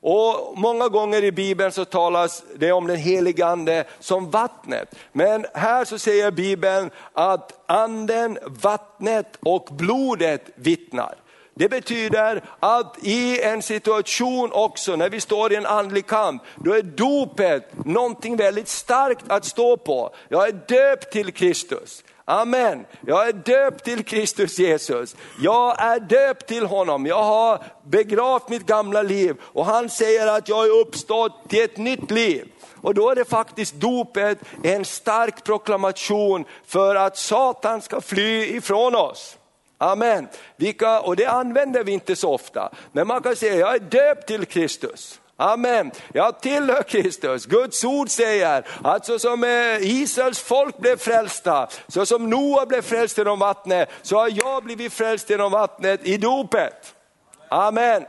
Och 0.00 0.58
Många 0.58 0.88
gånger 0.88 1.24
i 1.24 1.32
Bibeln 1.32 1.72
så 1.72 1.84
talas 1.84 2.42
det 2.56 2.72
om 2.72 2.86
den 2.86 2.96
helige 2.96 3.46
ande 3.46 3.84
som 4.00 4.30
vattnet. 4.30 4.94
Men 5.12 5.46
här 5.54 5.84
så 5.84 5.98
säger 5.98 6.30
Bibeln 6.30 6.90
att 7.12 7.52
anden, 7.66 8.38
vattnet 8.44 9.38
och 9.42 9.68
blodet 9.70 10.50
vittnar. 10.54 11.14
Det 11.54 11.68
betyder 11.68 12.44
att 12.60 12.96
i 13.02 13.42
en 13.42 13.62
situation 13.62 14.52
också, 14.52 14.96
när 14.96 15.10
vi 15.10 15.20
står 15.20 15.52
i 15.52 15.56
en 15.56 15.66
andlig 15.66 16.06
kamp, 16.06 16.42
då 16.56 16.72
är 16.72 16.82
dopet 16.82 17.84
någonting 17.86 18.36
väldigt 18.36 18.68
starkt 18.68 19.24
att 19.28 19.44
stå 19.44 19.76
på. 19.76 20.14
Jag 20.28 20.48
är 20.48 20.52
döpt 20.52 21.12
till 21.12 21.32
Kristus. 21.32 22.04
Amen. 22.32 22.86
Jag 23.06 23.28
är 23.28 23.32
döpt 23.32 23.84
till 23.84 24.04
Kristus 24.04 24.58
Jesus. 24.58 25.16
Jag 25.40 25.82
är 25.82 26.00
döpt 26.00 26.46
till 26.46 26.66
honom. 26.66 27.06
Jag 27.06 27.22
har 27.22 27.64
begravt 27.84 28.48
mitt 28.48 28.66
gamla 28.66 29.02
liv 29.02 29.36
och 29.42 29.66
han 29.66 29.90
säger 29.90 30.26
att 30.26 30.48
jag 30.48 30.66
är 30.66 30.80
uppstått 30.80 31.32
till 31.48 31.64
ett 31.64 31.76
nytt 31.76 32.10
liv. 32.10 32.52
Och 32.80 32.94
då 32.94 33.10
är 33.10 33.14
det 33.14 33.24
faktiskt 33.24 33.74
dopet 33.74 34.38
en 34.62 34.84
stark 34.84 35.44
proklamation 35.44 36.44
för 36.66 36.94
att 36.94 37.16
Satan 37.16 37.82
ska 37.82 38.00
fly 38.00 38.56
ifrån 38.56 38.94
oss. 38.94 39.36
Amen. 39.78 40.28
Vilka, 40.56 41.00
och 41.00 41.16
det 41.16 41.26
använder 41.26 41.84
vi 41.84 41.92
inte 41.92 42.16
så 42.16 42.34
ofta. 42.34 42.70
Men 42.92 43.06
man 43.06 43.22
kan 43.22 43.36
säga, 43.36 43.54
jag 43.54 43.74
är 43.74 43.78
döpt 43.78 44.26
till 44.26 44.46
Kristus. 44.46 45.20
Amen. 45.42 45.90
Jag 46.12 46.40
tillhör 46.40 46.82
Kristus. 46.82 47.46
Guds 47.46 47.84
ord 47.84 48.10
säger 48.10 48.66
att 48.84 49.06
så 49.06 49.18
som 49.18 49.44
eh, 49.44 49.50
Israels 49.80 50.40
folk 50.40 50.78
blev 50.78 50.96
frälsta, 50.96 51.68
så 51.88 52.06
som 52.06 52.30
Noa 52.30 52.66
blev 52.66 52.82
frälst 52.82 53.18
genom 53.18 53.38
vattnet, 53.38 53.88
så 54.02 54.16
har 54.16 54.30
jag 54.34 54.64
blivit 54.64 54.92
frälst 54.92 55.30
genom 55.30 55.52
vattnet 55.52 56.06
i 56.06 56.16
dopet. 56.16 56.94
Amen. 57.48 58.04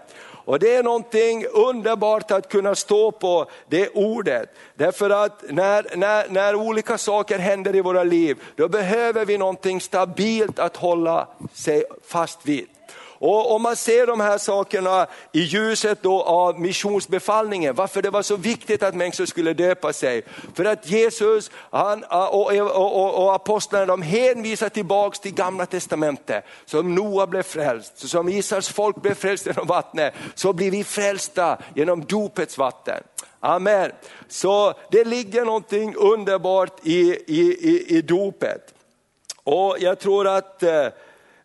Och 0.45 0.59
det 0.59 0.75
är 0.75 0.83
någonting 0.83 1.45
underbart 1.45 2.31
att 2.31 2.49
kunna 2.49 2.75
stå 2.75 3.11
på 3.11 3.49
det 3.69 3.89
ordet. 3.89 4.49
Därför 4.75 5.09
att 5.09 5.43
när, 5.49 5.85
när, 5.95 6.29
när 6.29 6.55
olika 6.55 6.97
saker 6.97 7.39
händer 7.39 7.75
i 7.75 7.81
våra 7.81 8.03
liv, 8.03 8.37
då 8.55 8.67
behöver 8.67 9.25
vi 9.25 9.37
någonting 9.37 9.81
stabilt 9.81 10.59
att 10.59 10.77
hålla 10.77 11.27
sig 11.53 11.83
fast 12.07 12.39
vid. 12.43 12.67
Och 13.25 13.51
om 13.55 13.61
man 13.61 13.75
ser 13.75 14.07
de 14.07 14.19
här 14.19 14.37
sakerna 14.37 15.07
i 15.31 15.39
ljuset 15.39 16.01
då 16.01 16.23
av 16.23 16.59
missionsbefallningen, 16.59 17.75
varför 17.75 18.01
det 18.01 18.09
var 18.09 18.21
så 18.21 18.35
viktigt 18.35 18.83
att 18.83 18.95
människor 18.95 19.25
skulle 19.25 19.53
döpa 19.53 19.93
sig. 19.93 20.21
För 20.53 20.65
att 20.65 20.89
Jesus 20.89 21.51
han, 21.71 22.03
och, 22.03 22.51
och, 22.51 22.95
och, 22.95 23.23
och 23.23 23.35
apostlarna 23.35 23.85
de 23.85 24.01
hänvisar 24.01 24.69
tillbaks 24.69 25.19
till 25.19 25.33
gamla 25.33 25.65
testamentet. 25.65 26.45
Som 26.65 26.95
Noa 26.95 27.27
blev 27.27 27.43
frälst, 27.43 28.09
som 28.09 28.29
Israels 28.29 28.69
folk 28.69 29.01
blev 29.01 29.15
frälst 29.15 29.45
genom 29.45 29.67
vattnet, 29.67 30.13
så 30.35 30.53
blir 30.53 30.71
vi 30.71 30.83
frälsta 30.83 31.57
genom 31.75 32.05
dopets 32.05 32.57
vatten. 32.57 33.03
Amen. 33.39 33.91
Så 34.27 34.73
det 34.91 35.03
ligger 35.03 35.45
någonting 35.45 35.95
underbart 35.95 36.79
i, 36.83 36.99
i, 37.27 37.41
i, 37.69 37.97
i 37.97 38.01
dopet. 38.01 38.73
Och 39.43 39.77
jag 39.79 39.99
tror 39.99 40.27
att 40.27 40.63
eh, 40.63 40.87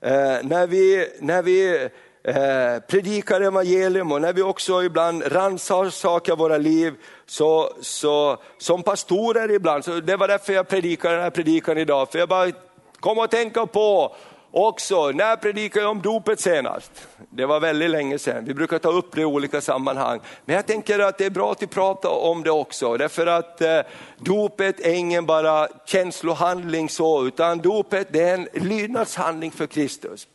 eh, 0.01 0.37
när 0.43 0.67
vi, 0.67 1.09
när 1.21 1.43
vi 1.43 1.89
eh, 2.25 2.83
predikar 2.89 3.41
evangelium 3.41 4.13
och 4.13 4.21
när 4.21 4.33
vi 4.33 4.43
också 4.43 4.83
ibland 4.83 5.33
rannsakar 5.33 6.37
våra 6.37 6.59
liv, 6.59 6.95
så, 7.27 7.73
så, 7.81 8.37
som 8.59 8.83
pastorer 8.83 9.51
ibland, 9.51 9.85
så 9.85 10.01
det 10.01 10.17
var 10.17 10.29
därför 10.29 10.53
jag 10.53 10.69
predikade 10.69 11.15
den 11.15 11.23
här 11.23 11.31
predikan 11.31 11.79
idag, 11.79 12.13
för 12.13 12.19
jag 12.19 12.29
bara 12.29 12.53
kom 13.01 13.19
och 13.19 13.31
tänka 13.31 13.67
på 13.67 14.17
också, 14.51 15.11
när 15.11 15.37
predikade 15.37 15.85
jag 15.85 15.91
om 15.91 16.03
dopet 16.03 16.41
senast? 16.41 17.09
Det 17.31 17.47
var 17.47 17.61
väldigt 17.61 17.91
länge 17.91 18.19
sedan, 18.19 18.45
vi 18.45 18.55
brukar 18.55 18.79
ta 18.79 18.89
upp 18.89 19.15
det 19.15 19.21
i 19.21 19.25
olika 19.25 19.61
sammanhang. 19.61 20.21
Men 20.45 20.57
jag 20.57 20.67
tänker 20.67 20.99
att 20.99 21.19
det 21.19 21.25
är 21.25 21.31
bra 21.31 21.53
att 21.53 21.71
prata 21.71 22.09
om 22.09 22.43
det 22.43 22.51
också, 22.51 22.97
därför 22.97 23.27
att 23.27 23.61
eh, 23.61 23.81
dopet 24.19 24.81
är 24.81 24.95
ingen 24.95 25.27
bara 25.27 25.69
känslohandling 25.87 26.89
så, 26.89 27.27
utan 27.27 27.59
dopet 27.59 28.09
det 28.13 28.23
är 28.23 28.35
en 28.35 28.49
lydnadshandling 28.53 29.51
för 29.51 29.67
Kristus. 29.67 30.29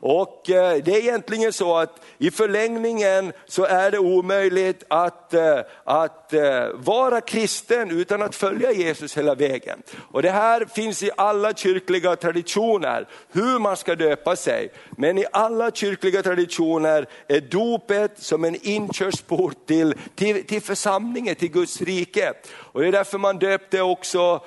Och 0.00 0.50
eh, 0.50 0.82
det 0.84 0.92
är 0.92 0.98
egentligen 0.98 1.52
så 1.52 1.76
att 1.76 2.00
i 2.18 2.30
förlängningen 2.30 3.32
så 3.46 3.64
är 3.64 3.90
det 3.90 3.98
omöjligt 3.98 4.84
att, 4.88 5.34
eh, 5.34 5.58
att 5.84 6.32
eh, 6.32 6.68
vara 6.74 7.20
kristen 7.20 7.90
utan 7.90 8.22
att 8.22 8.34
följa 8.34 8.72
Jesus 8.72 9.16
hela 9.18 9.34
vägen. 9.34 9.82
Och 10.12 10.22
det 10.22 10.30
här 10.30 10.64
finns 10.64 11.02
i 11.02 11.10
alla 11.16 11.54
kyrkliga 11.54 12.16
traditioner, 12.16 13.08
hur 13.32 13.58
man 13.58 13.76
ska 13.76 13.94
döpa 13.94 14.36
sig. 14.36 14.72
Men 14.90 15.18
i 15.18 15.24
alla 15.32 15.70
kyrkliga 15.70 16.22
traditioner 16.22 17.06
är 17.28 17.40
dopet 17.40 18.12
som 18.16 18.44
en 18.44 18.56
inkörsport 18.62 19.66
till, 19.66 19.94
till, 20.14 20.46
till 20.46 20.62
församlingen, 20.62 21.34
till 21.34 21.50
Guds 21.50 21.80
rike. 21.80 22.32
Och 22.54 22.80
det 22.80 22.88
är 22.88 22.92
därför 22.92 23.18
man 23.18 23.38
döpte 23.38 23.82
också 23.82 24.40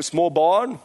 små 0.00 0.30
barn 0.30 0.76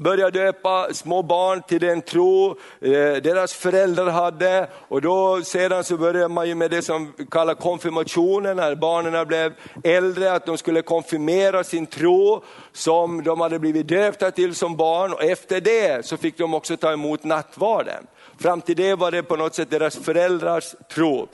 började 0.00 0.44
döpa 0.44 0.88
små 0.92 1.22
barn 1.22 1.62
till 1.68 1.80
den 1.80 2.02
tro 2.02 2.50
eh, 2.80 2.90
deras 3.22 3.52
föräldrar 3.52 4.10
hade. 4.10 4.68
Och 4.88 5.02
då 5.02 5.42
sedan 5.42 5.84
så 5.84 5.96
började 5.96 6.28
man 6.28 6.48
ju 6.48 6.54
med 6.54 6.70
det 6.70 6.82
som 6.82 7.12
kallas 7.30 7.58
konfirmationen, 7.58 8.56
när 8.56 8.74
barnen 8.74 9.26
blev 9.26 9.52
äldre, 9.84 10.32
att 10.32 10.46
de 10.46 10.58
skulle 10.58 10.82
konfirmera 10.82 11.64
sin 11.64 11.86
tro 11.86 12.42
som 12.72 13.24
de 13.24 13.40
hade 13.40 13.58
blivit 13.58 13.88
döpta 13.88 14.30
till 14.30 14.54
som 14.54 14.76
barn. 14.76 15.12
Och 15.12 15.24
efter 15.24 15.60
det 15.60 16.06
så 16.06 16.16
fick 16.16 16.38
de 16.38 16.54
också 16.54 16.76
ta 16.76 16.92
emot 16.92 17.24
nattvarden. 17.24 18.06
Fram 18.38 18.60
till 18.60 18.76
det 18.76 18.94
var 18.94 19.10
det 19.10 19.22
på 19.22 19.36
något 19.36 19.54
sätt 19.54 19.70
deras 19.70 19.96
föräldrars 19.96 20.74
tro. 20.94 21.28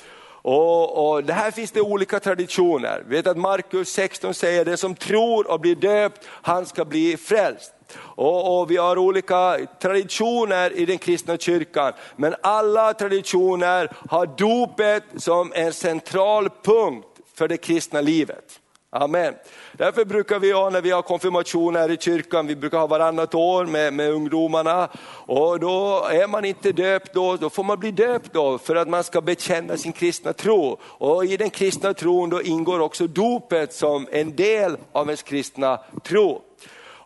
Och, 0.47 1.11
och, 1.11 1.25
det 1.25 1.33
här 1.33 1.51
finns 1.51 1.71
det 1.71 1.81
olika 1.81 2.21
traditioner. 2.21 3.05
Vi 3.09 3.17
vet 3.17 3.27
att 3.27 3.37
Markus 3.37 3.89
16 3.89 4.35
säger 4.35 4.65
det 4.65 4.77
som 4.77 4.95
tror 4.95 5.51
och 5.51 5.61
blir 5.61 5.75
döpt, 5.75 6.29
han 6.29 6.67
ska 6.67 6.85
bli 6.85 7.17
frälst. 7.17 7.73
Och, 7.99 8.61
och, 8.61 8.71
vi 8.71 8.77
har 8.77 8.99
olika 8.99 9.59
traditioner 9.81 10.73
i 10.73 10.87
den 10.87 10.99
kristna 10.99 11.37
kyrkan, 11.37 11.93
men 12.17 12.35
alla 12.43 12.95
traditioner 12.95 13.93
har 14.09 14.27
dopet 14.27 15.05
som 15.17 15.53
en 15.55 15.73
central 15.73 16.49
punkt 16.63 17.09
för 17.35 17.49
det 17.49 17.57
kristna 17.57 18.01
livet. 18.01 18.61
Amen. 18.91 19.35
Därför 19.73 20.05
brukar 20.05 20.39
vi 20.39 20.53
ha, 20.53 20.71
när 20.71 20.81
vi 20.81 20.91
har 20.91 21.03
konfirmationer 21.03 21.91
i 21.91 21.97
kyrkan, 21.97 22.47
vi 22.47 22.57
brukar 22.57 22.79
ha 22.79 22.87
varannat 22.87 23.35
år 23.35 23.67
med, 23.67 23.93
med 23.93 24.11
ungdomarna. 24.11 24.89
Och 25.27 25.61
då 25.61 26.05
är 26.11 26.27
man 26.27 26.45
inte 26.45 26.73
döpt 26.73 27.15
då, 27.15 27.37
då 27.37 27.51
får 27.51 27.65
man 27.65 27.79
bli 27.79 27.91
döpt 27.91 28.33
då 28.33 28.59
för 28.59 28.77
att 28.77 28.89
man 28.89 29.05
ska 29.05 29.21
bekänna 29.21 29.77
sin 29.77 29.93
kristna 29.93 30.33
tro. 30.33 30.79
Och 30.83 31.25
i 31.25 31.37
den 31.37 31.51
kristna 31.51 31.95
tron 31.95 32.31
då 32.31 32.43
ingår 32.43 32.81
också 32.81 33.07
dopet 33.07 33.73
som 33.73 34.09
en 34.13 34.37
del 34.37 34.77
av 34.93 35.07
ens 35.07 35.23
kristna 35.23 35.81
tro. 36.05 36.43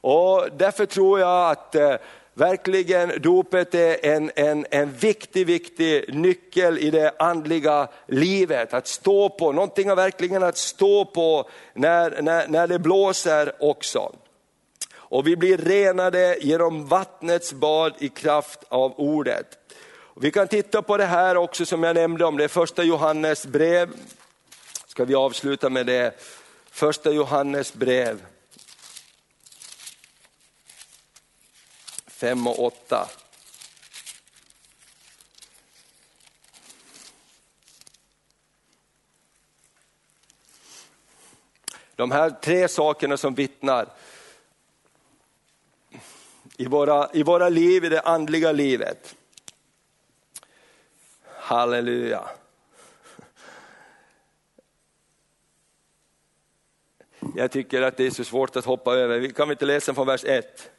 Och 0.03 0.49
därför 0.57 0.87
tror 0.87 1.21
jag 1.21 1.51
att 1.51 1.75
eh, 1.75 1.95
verkligen 2.41 3.13
dopet 3.23 3.75
är 3.75 4.07
en, 4.07 4.31
en, 4.37 4.67
en 4.71 4.93
viktig, 4.93 5.47
viktig 5.47 6.15
nyckel 6.15 6.79
i 6.79 6.91
det 6.91 7.13
andliga 7.19 7.89
livet. 8.07 8.75
Att 8.75 8.87
stå 8.87 9.29
på, 9.29 9.53
någonting 9.53 9.89
verkligen 9.89 10.43
att 10.43 10.57
stå 10.57 11.05
på 11.05 11.51
när, 11.75 12.23
när, 12.23 12.49
när 12.49 12.67
det 12.67 12.79
blåser 12.79 13.53
också. 13.61 14.13
Och 14.95 15.27
vi 15.27 15.37
blir 15.37 15.57
renade 15.57 16.39
genom 16.41 16.87
vattnets 16.87 17.53
bad 17.53 17.93
i 17.99 18.09
kraft 18.09 18.65
av 18.69 18.95
ordet. 18.97 19.47
Vi 20.21 20.31
kan 20.31 20.49
titta 20.49 20.83
på 20.83 20.97
det 20.97 21.05
här 21.05 21.37
också 21.37 21.67
som 21.67 21.83
jag 21.83 21.95
nämnde 21.95 22.25
om, 22.25 22.37
det 22.37 22.45
är 22.45 22.49
första 22.49 22.83
Johannes 22.83 23.47
brev. 23.47 23.91
Ska 24.87 25.05
vi 25.05 25.15
avsluta 25.15 25.71
med 25.71 25.87
det? 25.87 26.15
Första 26.71 27.11
Johannes 27.11 27.75
brev. 27.75 28.19
5 32.21 32.47
och 32.47 32.65
8. 32.65 33.09
De 41.97 42.11
här 42.11 42.31
tre 42.31 42.69
sakerna 42.69 43.17
som 43.17 43.35
vittnar 43.35 43.89
i 46.57 46.67
våra, 46.67 47.11
i 47.13 47.23
våra 47.23 47.49
liv, 47.49 47.85
i 47.85 47.89
det 47.89 48.01
andliga 48.01 48.53
livet. 48.53 49.17
Halleluja. 51.25 52.31
Jag 57.37 57.51
tycker 57.51 57.83
att 57.83 57.97
det 57.97 58.07
är 58.07 58.11
så 58.11 58.25
svårt 58.25 58.57
att 58.57 58.65
hoppa 58.65 58.95
över. 58.95 59.29
Kan 59.29 59.49
vi 59.49 59.53
inte 59.53 59.67
läsa 59.67 59.95
från 59.95 60.07
vers 60.07 60.25
1? 60.25 60.71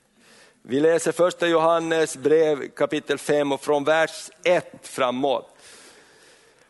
Vi 0.63 0.79
läser 0.79 1.11
första 1.11 1.47
Johannes 1.47 2.17
brev 2.17 2.69
kapitel 2.69 3.17
5 3.17 3.51
och 3.51 3.61
från 3.61 3.83
vers 3.83 4.29
1 4.43 4.73
framåt. 4.81 5.55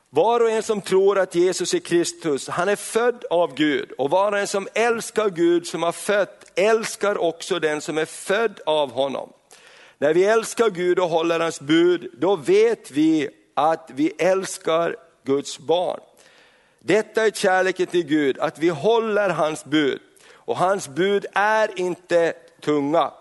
Var 0.10 0.40
och 0.40 0.50
en 0.50 0.64
som 0.64 0.82
tror 0.82 1.20
att 1.20 1.36
Jesus 1.36 1.74
är 1.74 1.80
Kristus, 1.80 2.48
han 2.48 2.70
är 2.70 2.76
född 2.76 3.26
av 3.30 3.56
Gud. 3.56 3.92
Och 3.92 4.10
var 4.10 4.32
och 4.32 4.38
en 4.38 4.48
som 4.48 4.68
älskar 4.74 5.30
Gud 5.30 5.68
som 5.68 5.84
har 5.84 5.92
fött, 5.92 6.52
älskar 6.56 7.18
också 7.18 7.60
den 7.60 7.82
som 7.82 7.98
är 7.98 8.06
född 8.06 8.60
av 8.66 8.92
honom. 8.92 9.34
När 9.98 10.14
vi 10.14 10.24
älskar 10.24 10.70
Gud 10.70 11.00
och 11.00 11.10
håller 11.10 11.40
hans 11.40 11.62
bud, 11.62 12.12
då 12.14 12.36
vet 12.36 12.92
vi 12.92 13.30
att 13.54 13.90
vi 13.94 14.14
älskar 14.18 14.96
Guds 15.24 15.60
barn. 15.60 16.00
Detta 16.80 17.26
är 17.26 17.32
kärleken 17.32 17.88
till 17.88 18.04
Gud, 18.04 18.40
att 18.40 18.60
vi 18.60 18.70
håller 18.70 19.30
hans 19.30 19.66
bud. 19.66 20.00
Och 20.34 20.58
hans 20.58 20.88
bud 20.88 21.26
är 21.34 21.80
inte 21.80 22.34
tunga. 22.62 23.12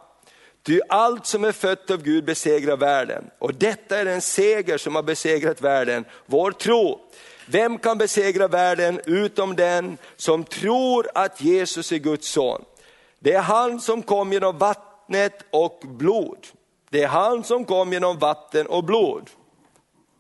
Ty 0.63 0.81
allt 0.89 1.27
som 1.27 1.45
är 1.45 1.53
fött 1.53 1.91
av 1.91 2.03
Gud 2.03 2.25
besegrar 2.25 2.77
världen. 2.77 3.31
Och 3.39 3.55
detta 3.55 3.99
är 3.99 4.05
den 4.05 4.21
seger 4.21 4.79
som 4.79 4.95
har 4.95 5.03
besegrat 5.03 5.61
världen, 5.63 6.05
vår 6.27 6.53
tro. 6.53 7.01
Vem 7.47 7.79
kan 7.79 7.99
besegra 7.99 8.49
världen 8.49 9.01
utom 9.07 9.57
den 9.57 9.99
som 10.17 10.45
tror 10.45 11.09
att 11.15 11.41
Jesus 11.41 11.93
är 11.93 11.97
Guds 11.97 12.29
son? 12.29 12.65
Det 13.19 13.33
är 13.33 13.41
han 13.41 13.81
som 13.81 14.03
kom 14.03 14.33
genom 14.33 14.59
vattnet 14.59 15.45
och 15.51 15.83
blod. 15.87 16.47
Det 16.91 17.03
är 17.03 17.09
han 17.09 17.45
som 17.45 17.65
kom 17.65 17.93
genom 17.93 18.19
vatten 18.19 18.67
och 18.67 18.85
blod. 18.85 19.31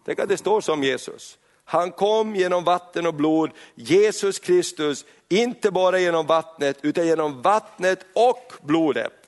Tänk 0.07 0.18
att 0.18 0.28
det 0.28 0.36
står 0.36 0.61
som 0.61 0.84
Jesus. 0.84 1.38
Han 1.64 1.91
kom 1.91 2.36
genom 2.36 2.64
vatten 2.64 3.07
och 3.07 3.14
blod, 3.14 3.51
Jesus 3.74 4.38
Kristus, 4.38 5.05
inte 5.28 5.70
bara 5.70 5.99
genom 5.99 6.26
vattnet 6.26 6.78
utan 6.82 7.07
genom 7.07 7.43
vattnet 7.43 8.07
och 8.14 8.53
blodet. 8.62 9.19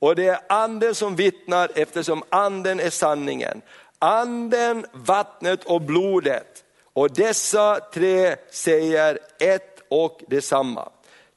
Och 0.00 0.16
det 0.16 0.26
är 0.26 0.38
anden 0.48 0.94
som 0.94 1.16
vittnar 1.16 1.70
eftersom 1.74 2.22
anden 2.30 2.80
är 2.80 2.90
sanningen. 2.90 3.62
Anden, 3.98 4.86
vattnet 4.92 5.64
och 5.64 5.80
blodet. 5.80 6.64
Och 6.92 7.10
dessa 7.10 7.80
tre 7.94 8.36
säger 8.50 9.18
ett 9.38 9.82
och 9.88 10.20
detsamma. 10.28 10.88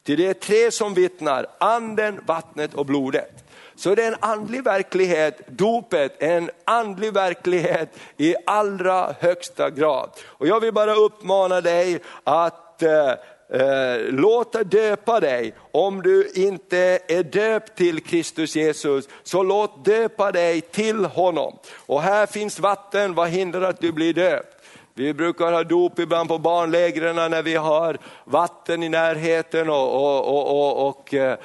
Ty 0.06 0.16
det 0.16 0.28
är 0.28 0.34
tre 0.34 0.72
som 0.72 0.94
vittnar, 0.94 1.48
anden, 1.58 2.20
vattnet 2.26 2.74
och 2.74 2.86
blodet. 2.86 3.44
Så 3.76 3.96
det 3.96 4.04
är 4.04 4.08
en 4.08 4.18
andlig 4.20 4.64
verklighet, 4.64 5.42
dopet 5.48 6.24
är 6.24 6.38
en 6.38 6.50
andlig 6.66 7.14
verklighet 7.14 7.90
i 8.18 8.36
allra 8.46 9.16
högsta 9.20 9.70
grad. 9.70 10.10
Och 10.24 10.48
jag 10.48 10.60
vill 10.60 10.74
bara 10.74 10.96
uppmana 10.96 11.62
dig 11.62 12.00
att 12.24 12.84
eh, 12.84 13.12
Eh, 13.54 13.98
låta 14.10 14.64
döpa 14.64 15.20
dig. 15.20 15.54
Om 15.72 16.02
du 16.02 16.32
inte 16.36 17.00
är 17.08 17.24
döpt 17.24 17.78
till 17.78 18.04
Kristus 18.04 18.56
Jesus, 18.56 19.10
så 19.24 19.44
låt 19.44 19.86
döpa 19.86 20.32
dig 20.32 20.62
till 20.62 21.06
honom. 21.06 21.58
Och 21.86 22.02
här 22.02 22.26
finns 22.26 22.60
vatten, 22.60 23.16
vad 23.16 23.30
hindrar 23.30 23.62
att 23.62 23.82
du 23.82 23.92
blir 23.92 24.14
döpt? 24.14 24.58
Vi 24.94 25.14
brukar 25.14 25.52
ha 25.52 25.64
dop 25.64 26.00
ibland 26.00 26.30
på 26.30 26.38
barnlägren 26.38 27.16
när 27.16 27.44
vi 27.44 27.56
har 27.56 27.98
vatten 28.26 28.84
i 28.84 28.90
närheten 28.90 29.70
och, 29.70 29.96
och, 29.96 30.28
och, 30.28 30.48
och, 30.50 30.88
och 30.88 31.14
eh, 31.14 31.38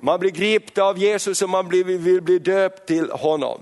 man 0.00 0.20
blir 0.20 0.30
gript 0.30 0.78
av 0.78 0.98
Jesus 0.98 1.42
och 1.42 1.48
man 1.48 1.68
blir, 1.68 1.84
vill 1.84 2.22
bli 2.22 2.38
döpt 2.38 2.88
till 2.88 3.10
honom. 3.10 3.60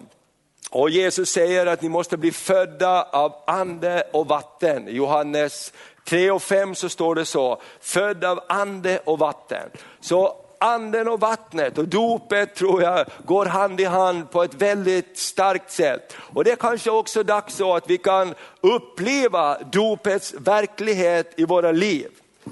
Och 0.70 0.90
Jesus 0.90 1.30
säger 1.30 1.66
att 1.66 1.82
ni 1.82 1.88
måste 1.88 2.16
bli 2.16 2.32
födda 2.32 3.02
av 3.02 3.34
ande 3.46 4.02
och 4.12 4.28
vatten. 4.28 4.86
Johannes 4.88 5.72
3 6.04 6.30
och 6.30 6.42
5 6.42 6.74
så 6.74 6.88
står 6.88 7.14
det 7.14 7.24
så, 7.24 7.60
född 7.80 8.24
av 8.24 8.40
ande 8.48 8.98
och 9.04 9.18
vatten. 9.18 9.70
Så 10.00 10.36
anden 10.58 11.08
och 11.08 11.20
vattnet 11.20 11.78
och 11.78 11.88
dopet 11.88 12.54
tror 12.54 12.82
jag 12.82 13.06
går 13.24 13.46
hand 13.46 13.80
i 13.80 13.84
hand 13.84 14.30
på 14.30 14.42
ett 14.42 14.54
väldigt 14.54 15.18
starkt 15.18 15.70
sätt. 15.70 16.16
Och 16.18 16.44
det 16.44 16.52
är 16.52 16.56
kanske 16.56 16.90
också 16.90 17.22
dags 17.22 17.54
så 17.54 17.74
att 17.74 17.90
vi 17.90 17.98
kan 17.98 18.34
uppleva 18.60 19.58
dopets 19.58 20.34
verklighet 20.38 21.32
i 21.36 21.44
våra 21.44 21.72
liv. 21.72 22.08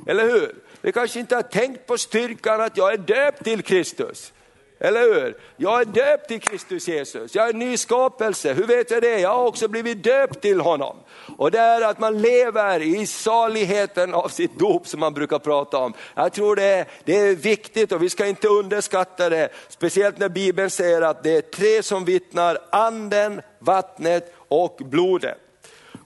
Eller 0.07 0.25
hur? 0.25 0.55
Vi 0.81 0.93
kanske 0.93 1.21
inte 1.21 1.35
har 1.35 1.43
tänkt 1.43 1.87
på 1.87 1.99
styrkan 1.99 2.61
att 2.61 2.77
jag 2.77 2.93
är 2.93 2.99
döpt 2.99 3.45
till 3.45 3.63
Kristus. 3.63 4.33
Eller 4.85 5.01
hur? 5.01 5.37
Jag 5.57 5.81
är 5.81 5.85
döpt 5.85 6.29
till 6.29 6.41
Kristus 6.41 6.89
Jesus, 6.89 7.35
jag 7.35 7.49
är 7.49 7.53
en 7.53 7.59
ny 7.59 7.77
skapelse. 7.77 8.53
Hur 8.53 8.67
vet 8.67 8.91
jag 8.91 9.03
det? 9.03 9.21
Jag 9.21 9.31
har 9.31 9.47
också 9.47 9.69
blivit 9.69 10.03
döpt 10.03 10.41
till 10.41 10.61
honom. 10.61 10.97
Och 11.39 11.51
det 11.51 11.59
är 11.59 11.81
att 11.81 11.99
man 11.99 12.23
lever 12.23 12.83
i 12.83 13.07
saligheten 13.07 14.15
av 14.15 14.29
sitt 14.29 14.59
dop 14.59 14.87
som 14.87 15.01
man 15.01 15.15
brukar 15.15 15.39
prata 15.39 15.79
om. 15.79 15.93
Jag 16.15 16.33
tror 16.33 16.57
det 16.57 16.65
är, 16.65 16.87
det 17.05 17.19
är 17.19 17.35
viktigt 17.35 17.93
och 17.93 18.03
vi 18.03 18.11
ska 18.11 18.27
inte 18.27 18.49
underskatta 18.49 19.29
det. 19.29 19.49
Speciellt 19.69 20.19
när 20.19 20.29
Bibeln 20.29 20.71
säger 20.71 21.03
att 21.03 21.23
det 21.23 21.37
är 21.37 21.41
tre 21.41 21.83
som 21.83 22.05
vittnar, 22.05 22.59
anden, 22.71 23.41
vattnet 23.59 24.35
och 24.49 24.81
blodet. 24.85 25.39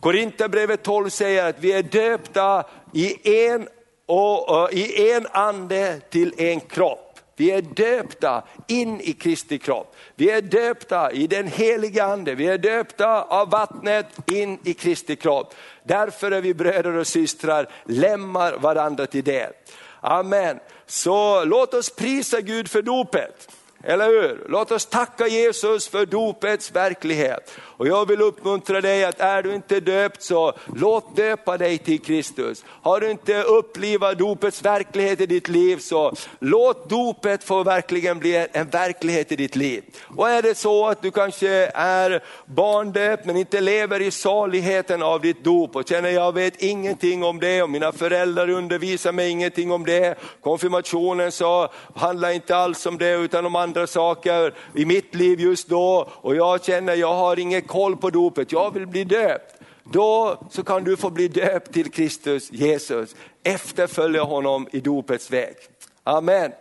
Korinthierbrevet 0.00 0.82
12 0.82 1.08
säger 1.08 1.48
att 1.48 1.56
vi 1.60 1.72
är 1.72 1.82
döpta 1.82 2.64
i 2.92 3.38
en, 3.46 3.68
och, 4.06 4.62
och, 4.62 4.72
i 4.72 5.12
en 5.12 5.26
ande 5.30 6.00
till 6.10 6.34
en 6.36 6.60
kropp. 6.60 7.07
Vi 7.38 7.50
är 7.50 7.62
döpta 7.62 8.42
in 8.66 9.00
i 9.00 9.12
Kristi 9.12 9.58
kropp. 9.58 9.96
Vi 10.14 10.30
är 10.30 10.42
döpta 10.42 11.12
i 11.12 11.26
den 11.26 11.46
heliga 11.46 12.04
ande, 12.04 12.34
vi 12.34 12.46
är 12.46 12.58
döpta 12.58 13.22
av 13.22 13.50
vattnet 13.50 14.06
in 14.32 14.58
i 14.64 14.74
Kristi 14.74 15.16
kropp. 15.16 15.54
Därför 15.82 16.30
är 16.30 16.40
vi 16.40 16.54
bröder 16.54 16.96
och 16.96 17.06
systrar, 17.06 17.68
lämmar 17.84 18.52
varandra 18.52 19.06
till 19.06 19.24
det. 19.24 19.52
Amen. 20.00 20.58
Så 20.86 21.44
låt 21.44 21.74
oss 21.74 21.90
prisa 21.90 22.40
Gud 22.40 22.68
för 22.68 22.82
dopet. 22.82 23.48
Eller 23.88 24.06
hur? 24.06 24.44
Låt 24.48 24.70
oss 24.70 24.86
tacka 24.86 25.26
Jesus 25.26 25.88
för 25.88 26.06
dopets 26.06 26.72
verklighet. 26.72 27.50
Och 27.60 27.86
jag 27.86 28.08
vill 28.08 28.20
uppmuntra 28.20 28.80
dig 28.80 29.04
att 29.04 29.20
är 29.20 29.42
du 29.42 29.54
inte 29.54 29.80
döpt 29.80 30.22
så 30.22 30.52
låt 30.76 31.16
döpa 31.16 31.58
dig 31.58 31.78
till 31.78 32.00
Kristus. 32.00 32.64
Har 32.68 33.00
du 33.00 33.10
inte 33.10 33.42
upplivat 33.42 34.18
dopets 34.18 34.64
verklighet 34.64 35.20
i 35.20 35.26
ditt 35.26 35.48
liv 35.48 35.76
så 35.76 36.12
låt 36.38 36.88
dopet 36.88 37.44
få 37.44 37.62
verkligen 37.62 38.18
bli 38.18 38.46
en 38.52 38.68
verklighet 38.68 39.32
i 39.32 39.36
ditt 39.36 39.56
liv. 39.56 39.84
Och 40.16 40.28
är 40.28 40.42
det 40.42 40.54
så 40.54 40.86
att 40.86 41.02
du 41.02 41.10
kanske 41.10 41.70
är 41.74 42.24
barndöpt 42.46 43.26
men 43.26 43.36
inte 43.36 43.60
lever 43.60 44.02
i 44.02 44.10
saligheten 44.10 45.02
av 45.02 45.20
ditt 45.20 45.44
dop 45.44 45.76
och 45.76 45.88
känner 45.88 46.10
jag 46.10 46.34
vet 46.34 46.62
ingenting 46.62 47.24
om 47.24 47.40
det 47.40 47.62
och 47.62 47.70
mina 47.70 47.92
föräldrar 47.92 48.50
undervisar 48.50 49.12
mig 49.12 49.30
ingenting 49.30 49.72
om 49.72 49.84
det. 49.84 50.18
Konfirmationen 50.40 51.32
så 51.32 51.68
handlar 51.94 52.30
inte 52.30 52.56
alls 52.56 52.86
om 52.86 52.98
det 52.98 53.10
utan 53.10 53.46
om 53.46 53.56
andra 53.56 53.77
saker 53.86 54.54
i 54.74 54.84
mitt 54.84 55.14
liv 55.14 55.40
just 55.40 55.68
då 55.68 56.08
och 56.12 56.36
jag 56.36 56.64
känner 56.64 56.94
jag 56.94 57.14
har 57.14 57.38
ingen 57.38 57.62
koll 57.62 57.96
på 57.96 58.10
dopet, 58.10 58.52
jag 58.52 58.74
vill 58.74 58.86
bli 58.86 59.04
döpt. 59.04 59.54
Då 59.92 60.42
så 60.50 60.64
kan 60.64 60.84
du 60.84 60.96
få 60.96 61.10
bli 61.10 61.28
döpt 61.28 61.72
till 61.72 61.90
Kristus 61.90 62.52
Jesus, 62.52 63.16
efterfölja 63.42 64.22
honom 64.22 64.68
i 64.72 64.80
dopets 64.80 65.30
väg. 65.30 65.56
Amen. 66.04 66.52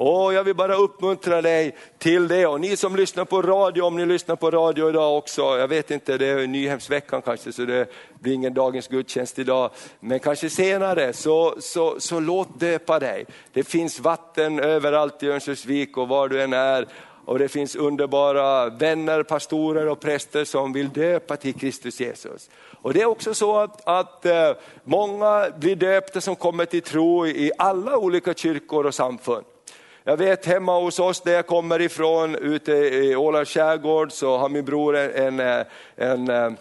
Och 0.00 0.34
jag 0.34 0.44
vill 0.44 0.54
bara 0.54 0.74
uppmuntra 0.74 1.42
dig 1.42 1.76
till 1.98 2.28
det. 2.28 2.46
Och 2.46 2.60
ni 2.60 2.76
som 2.76 2.96
lyssnar 2.96 3.24
på 3.24 3.42
radio, 3.42 3.82
om 3.82 3.96
ni 3.96 4.06
lyssnar 4.06 4.36
på 4.36 4.50
radio 4.50 4.88
idag 4.88 5.18
också, 5.18 5.42
jag 5.42 5.68
vet 5.68 5.90
inte, 5.90 6.18
det 6.18 6.26
är 6.26 6.46
Nyhemsveckan 6.46 7.22
kanske 7.22 7.52
så 7.52 7.64
det 7.64 7.90
blir 8.20 8.32
ingen 8.32 8.54
dagens 8.54 8.88
gudstjänst 8.88 9.38
idag, 9.38 9.70
men 10.00 10.20
kanske 10.20 10.50
senare, 10.50 11.12
så, 11.12 11.54
så, 11.60 12.00
så 12.00 12.20
låt 12.20 12.60
döpa 12.60 12.98
dig. 12.98 13.26
Det 13.52 13.64
finns 13.64 14.00
vatten 14.00 14.60
överallt 14.60 15.22
i 15.22 15.28
Örnsköldsvik 15.28 15.96
och 15.96 16.08
var 16.08 16.28
du 16.28 16.42
än 16.42 16.52
är. 16.52 16.86
Och 17.24 17.38
det 17.38 17.48
finns 17.48 17.76
underbara 17.76 18.68
vänner, 18.68 19.22
pastorer 19.22 19.88
och 19.88 20.00
präster 20.00 20.44
som 20.44 20.72
vill 20.72 20.88
döpa 20.88 21.36
till 21.36 21.54
Kristus 21.54 22.00
Jesus. 22.00 22.50
Och 22.82 22.94
det 22.94 23.00
är 23.00 23.06
också 23.06 23.34
så 23.34 23.56
att, 23.56 23.88
att 23.88 24.26
eh, 24.26 24.52
många 24.84 25.46
blir 25.58 25.76
döpta 25.76 26.20
som 26.20 26.36
kommer 26.36 26.64
till 26.64 26.82
tro 26.82 27.26
i 27.26 27.52
alla 27.58 27.96
olika 27.96 28.34
kyrkor 28.34 28.86
och 28.86 28.94
samfund. 28.94 29.44
Jag 30.08 30.16
vet 30.16 30.46
hemma 30.46 30.80
hos 30.80 30.98
oss 30.98 31.20
där 31.20 31.32
jag 31.32 31.46
kommer 31.46 31.80
ifrån, 31.80 32.34
ute 32.34 32.72
i 32.72 33.16
Ålands 33.16 33.50
skärgård, 33.50 34.12
så 34.12 34.36
har 34.36 34.48
min 34.48 34.64
bror 34.64 34.96
en, 34.96 35.40
en, 35.40 35.64
en, 35.96 36.30
eh, 36.30 36.52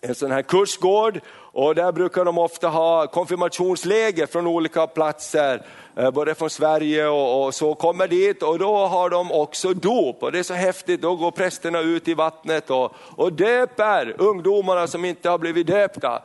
en 0.00 0.14
sån 0.14 0.30
här 0.30 0.42
kursgård 0.42 1.20
och 1.52 1.74
där 1.74 1.92
brukar 1.92 2.24
de 2.24 2.38
ofta 2.38 2.68
ha 2.68 3.06
konfirmationsläger 3.06 4.26
från 4.26 4.46
olika 4.46 4.86
platser, 4.86 5.66
eh, 5.96 6.10
både 6.10 6.34
från 6.34 6.50
Sverige 6.50 7.06
och, 7.06 7.44
och, 7.44 7.54
så 7.54 7.74
kommer 7.74 8.08
dit 8.08 8.42
och 8.42 8.58
då 8.58 8.76
har 8.76 9.10
de 9.10 9.32
också 9.32 9.74
dop 9.74 10.22
och 10.22 10.32
det 10.32 10.38
är 10.38 10.42
så 10.42 10.54
häftigt, 10.54 11.02
då 11.02 11.16
går 11.16 11.30
prästerna 11.30 11.80
ut 11.80 12.08
i 12.08 12.14
vattnet 12.14 12.70
och, 12.70 12.92
och 13.16 13.32
döper 13.32 14.14
ungdomarna 14.18 14.86
som 14.86 15.04
inte 15.04 15.30
har 15.30 15.38
blivit 15.38 15.66
döpta. 15.66 16.22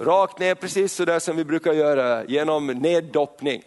Rakt 0.00 0.38
ner 0.38 0.54
precis 0.54 0.92
så 0.92 1.04
där 1.04 1.18
som 1.18 1.36
vi 1.36 1.44
brukar 1.44 1.72
göra 1.72 2.24
genom 2.24 2.66
neddoppning. 2.66 3.62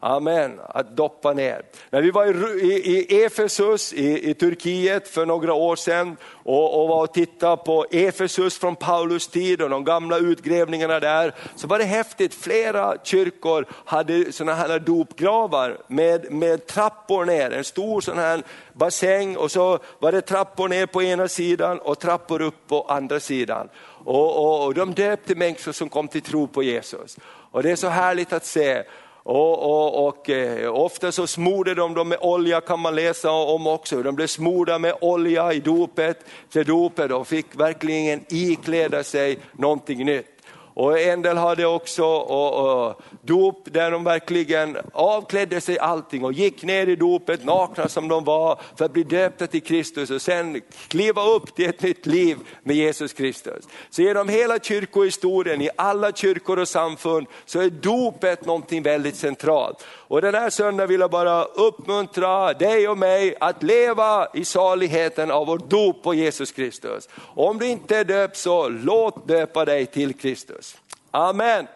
Amen, 0.00 0.60
att 0.68 0.96
doppa 0.96 1.32
ner. 1.32 1.62
När 1.90 2.02
vi 2.02 2.10
var 2.10 2.26
i, 2.64 2.72
i 2.72 3.24
Efesus 3.24 3.92
i, 3.92 4.30
i, 4.30 4.34
Turkiet 4.34 5.08
för 5.08 5.26
några 5.26 5.54
år 5.54 5.76
sedan 5.76 6.16
och, 6.44 6.82
och 6.82 6.88
var 6.88 7.02
och 7.02 7.12
tittade 7.12 7.56
på 7.56 7.86
Efesus 7.90 8.58
från 8.58 8.76
Paulus 8.76 9.28
tid 9.28 9.62
och 9.62 9.70
de 9.70 9.84
gamla 9.84 10.18
utgrävningarna 10.18 11.00
där, 11.00 11.34
så 11.56 11.66
var 11.66 11.78
det 11.78 11.84
häftigt. 11.84 12.34
Flera 12.34 12.96
kyrkor 13.04 13.66
hade 13.84 14.32
sådana 14.32 14.54
här 14.54 14.78
dopgravar 14.78 15.78
med, 15.86 16.32
med 16.32 16.66
trappor 16.66 17.24
ner, 17.24 17.50
en 17.50 17.64
stor 17.64 18.00
sån 18.00 18.18
här 18.18 18.42
bassäng 18.72 19.36
och 19.36 19.50
så 19.50 19.78
var 19.98 20.12
det 20.12 20.20
trappor 20.20 20.68
ner 20.68 20.86
på 20.86 21.02
ena 21.02 21.28
sidan 21.28 21.78
och 21.78 21.98
trappor 21.98 22.42
upp 22.42 22.68
på 22.68 22.82
andra 22.82 23.20
sidan. 23.20 23.68
Och, 24.04 24.36
och, 24.36 24.64
och 24.66 24.74
de 24.74 24.94
döpte 24.94 25.34
människor 25.34 25.72
som 25.72 25.88
kom 25.88 26.08
till 26.08 26.22
tro 26.22 26.46
på 26.46 26.62
Jesus. 26.62 27.16
Och 27.50 27.62
det 27.62 27.70
är 27.70 27.76
så 27.76 27.88
härligt 27.88 28.32
att 28.32 28.44
se 28.44 28.82
och, 29.28 29.58
och, 29.58 30.08
och 30.08 30.30
eh, 30.30 30.74
ofta 30.74 31.12
så 31.12 31.26
smorde 31.26 31.74
de 31.74 31.94
dem 31.94 32.08
med 32.08 32.18
olja 32.20 32.60
kan 32.60 32.80
man 32.80 32.94
läsa 32.94 33.30
om 33.30 33.66
också. 33.66 34.02
De 34.02 34.14
blev 34.14 34.26
smorda 34.26 34.78
med 34.78 34.94
olja 35.00 35.52
i 35.52 35.60
dopet, 35.60 36.24
till 36.50 36.66
dopet 36.66 37.08
De 37.08 37.24
fick 37.24 37.46
verkligen 37.60 38.24
ikläda 38.28 39.04
sig 39.04 39.38
någonting 39.52 40.04
nytt 40.04 40.37
och 40.78 41.00
en 41.00 41.22
del 41.22 41.36
hade 41.36 41.66
också 41.66 42.04
och, 42.04 42.86
och, 42.86 43.00
dop 43.22 43.68
där 43.72 43.90
de 43.90 44.04
verkligen 44.04 44.76
avklädde 44.92 45.60
sig 45.60 45.78
allting 45.78 46.24
och 46.24 46.32
gick 46.32 46.62
ner 46.62 46.86
i 46.86 46.96
dopet 46.96 47.44
nakna 47.44 47.88
som 47.88 48.08
de 48.08 48.24
var 48.24 48.60
för 48.76 48.84
att 48.84 48.92
bli 48.92 49.02
döpta 49.02 49.46
till 49.46 49.62
Kristus 49.62 50.10
och 50.10 50.22
sen 50.22 50.60
kliva 50.88 51.22
upp 51.22 51.54
till 51.54 51.68
ett 51.68 51.82
nytt 51.82 52.06
liv 52.06 52.38
med 52.62 52.76
Jesus 52.76 53.12
Kristus. 53.12 53.64
Så 53.90 54.02
genom 54.02 54.28
hela 54.28 54.58
kyrkohistorien, 54.58 55.62
i 55.62 55.70
alla 55.76 56.12
kyrkor 56.12 56.58
och 56.58 56.68
samfund, 56.68 57.26
så 57.46 57.60
är 57.60 57.70
dopet 57.70 58.46
någonting 58.46 58.82
väldigt 58.82 59.16
centralt. 59.16 59.84
Och 60.08 60.22
den 60.22 60.34
här 60.34 60.50
söndagen 60.50 60.88
vill 60.88 61.00
jag 61.00 61.10
bara 61.10 61.44
uppmuntra 61.44 62.52
dig 62.52 62.88
och 62.88 62.98
mig 62.98 63.34
att 63.40 63.62
leva 63.62 64.28
i 64.34 64.44
saligheten 64.44 65.30
av 65.30 65.46
vårt 65.46 65.70
dop 65.70 66.02
på 66.02 66.14
Jesus 66.14 66.52
Kristus. 66.52 67.08
Om 67.18 67.58
du 67.58 67.66
inte 67.66 67.96
är 67.96 68.04
döpt 68.04 68.36
så 68.36 68.68
låt 68.68 69.28
döpa 69.28 69.64
dig 69.64 69.86
till 69.86 70.14
Kristus. 70.14 70.76
Amen. 71.10 71.66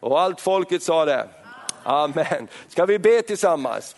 Och 0.00 0.20
allt 0.20 0.40
folket 0.40 0.82
sa 0.82 1.04
det. 1.04 1.28
Amen. 1.82 2.48
Ska 2.68 2.86
vi 2.86 2.98
be 2.98 3.22
tillsammans? 3.22 3.96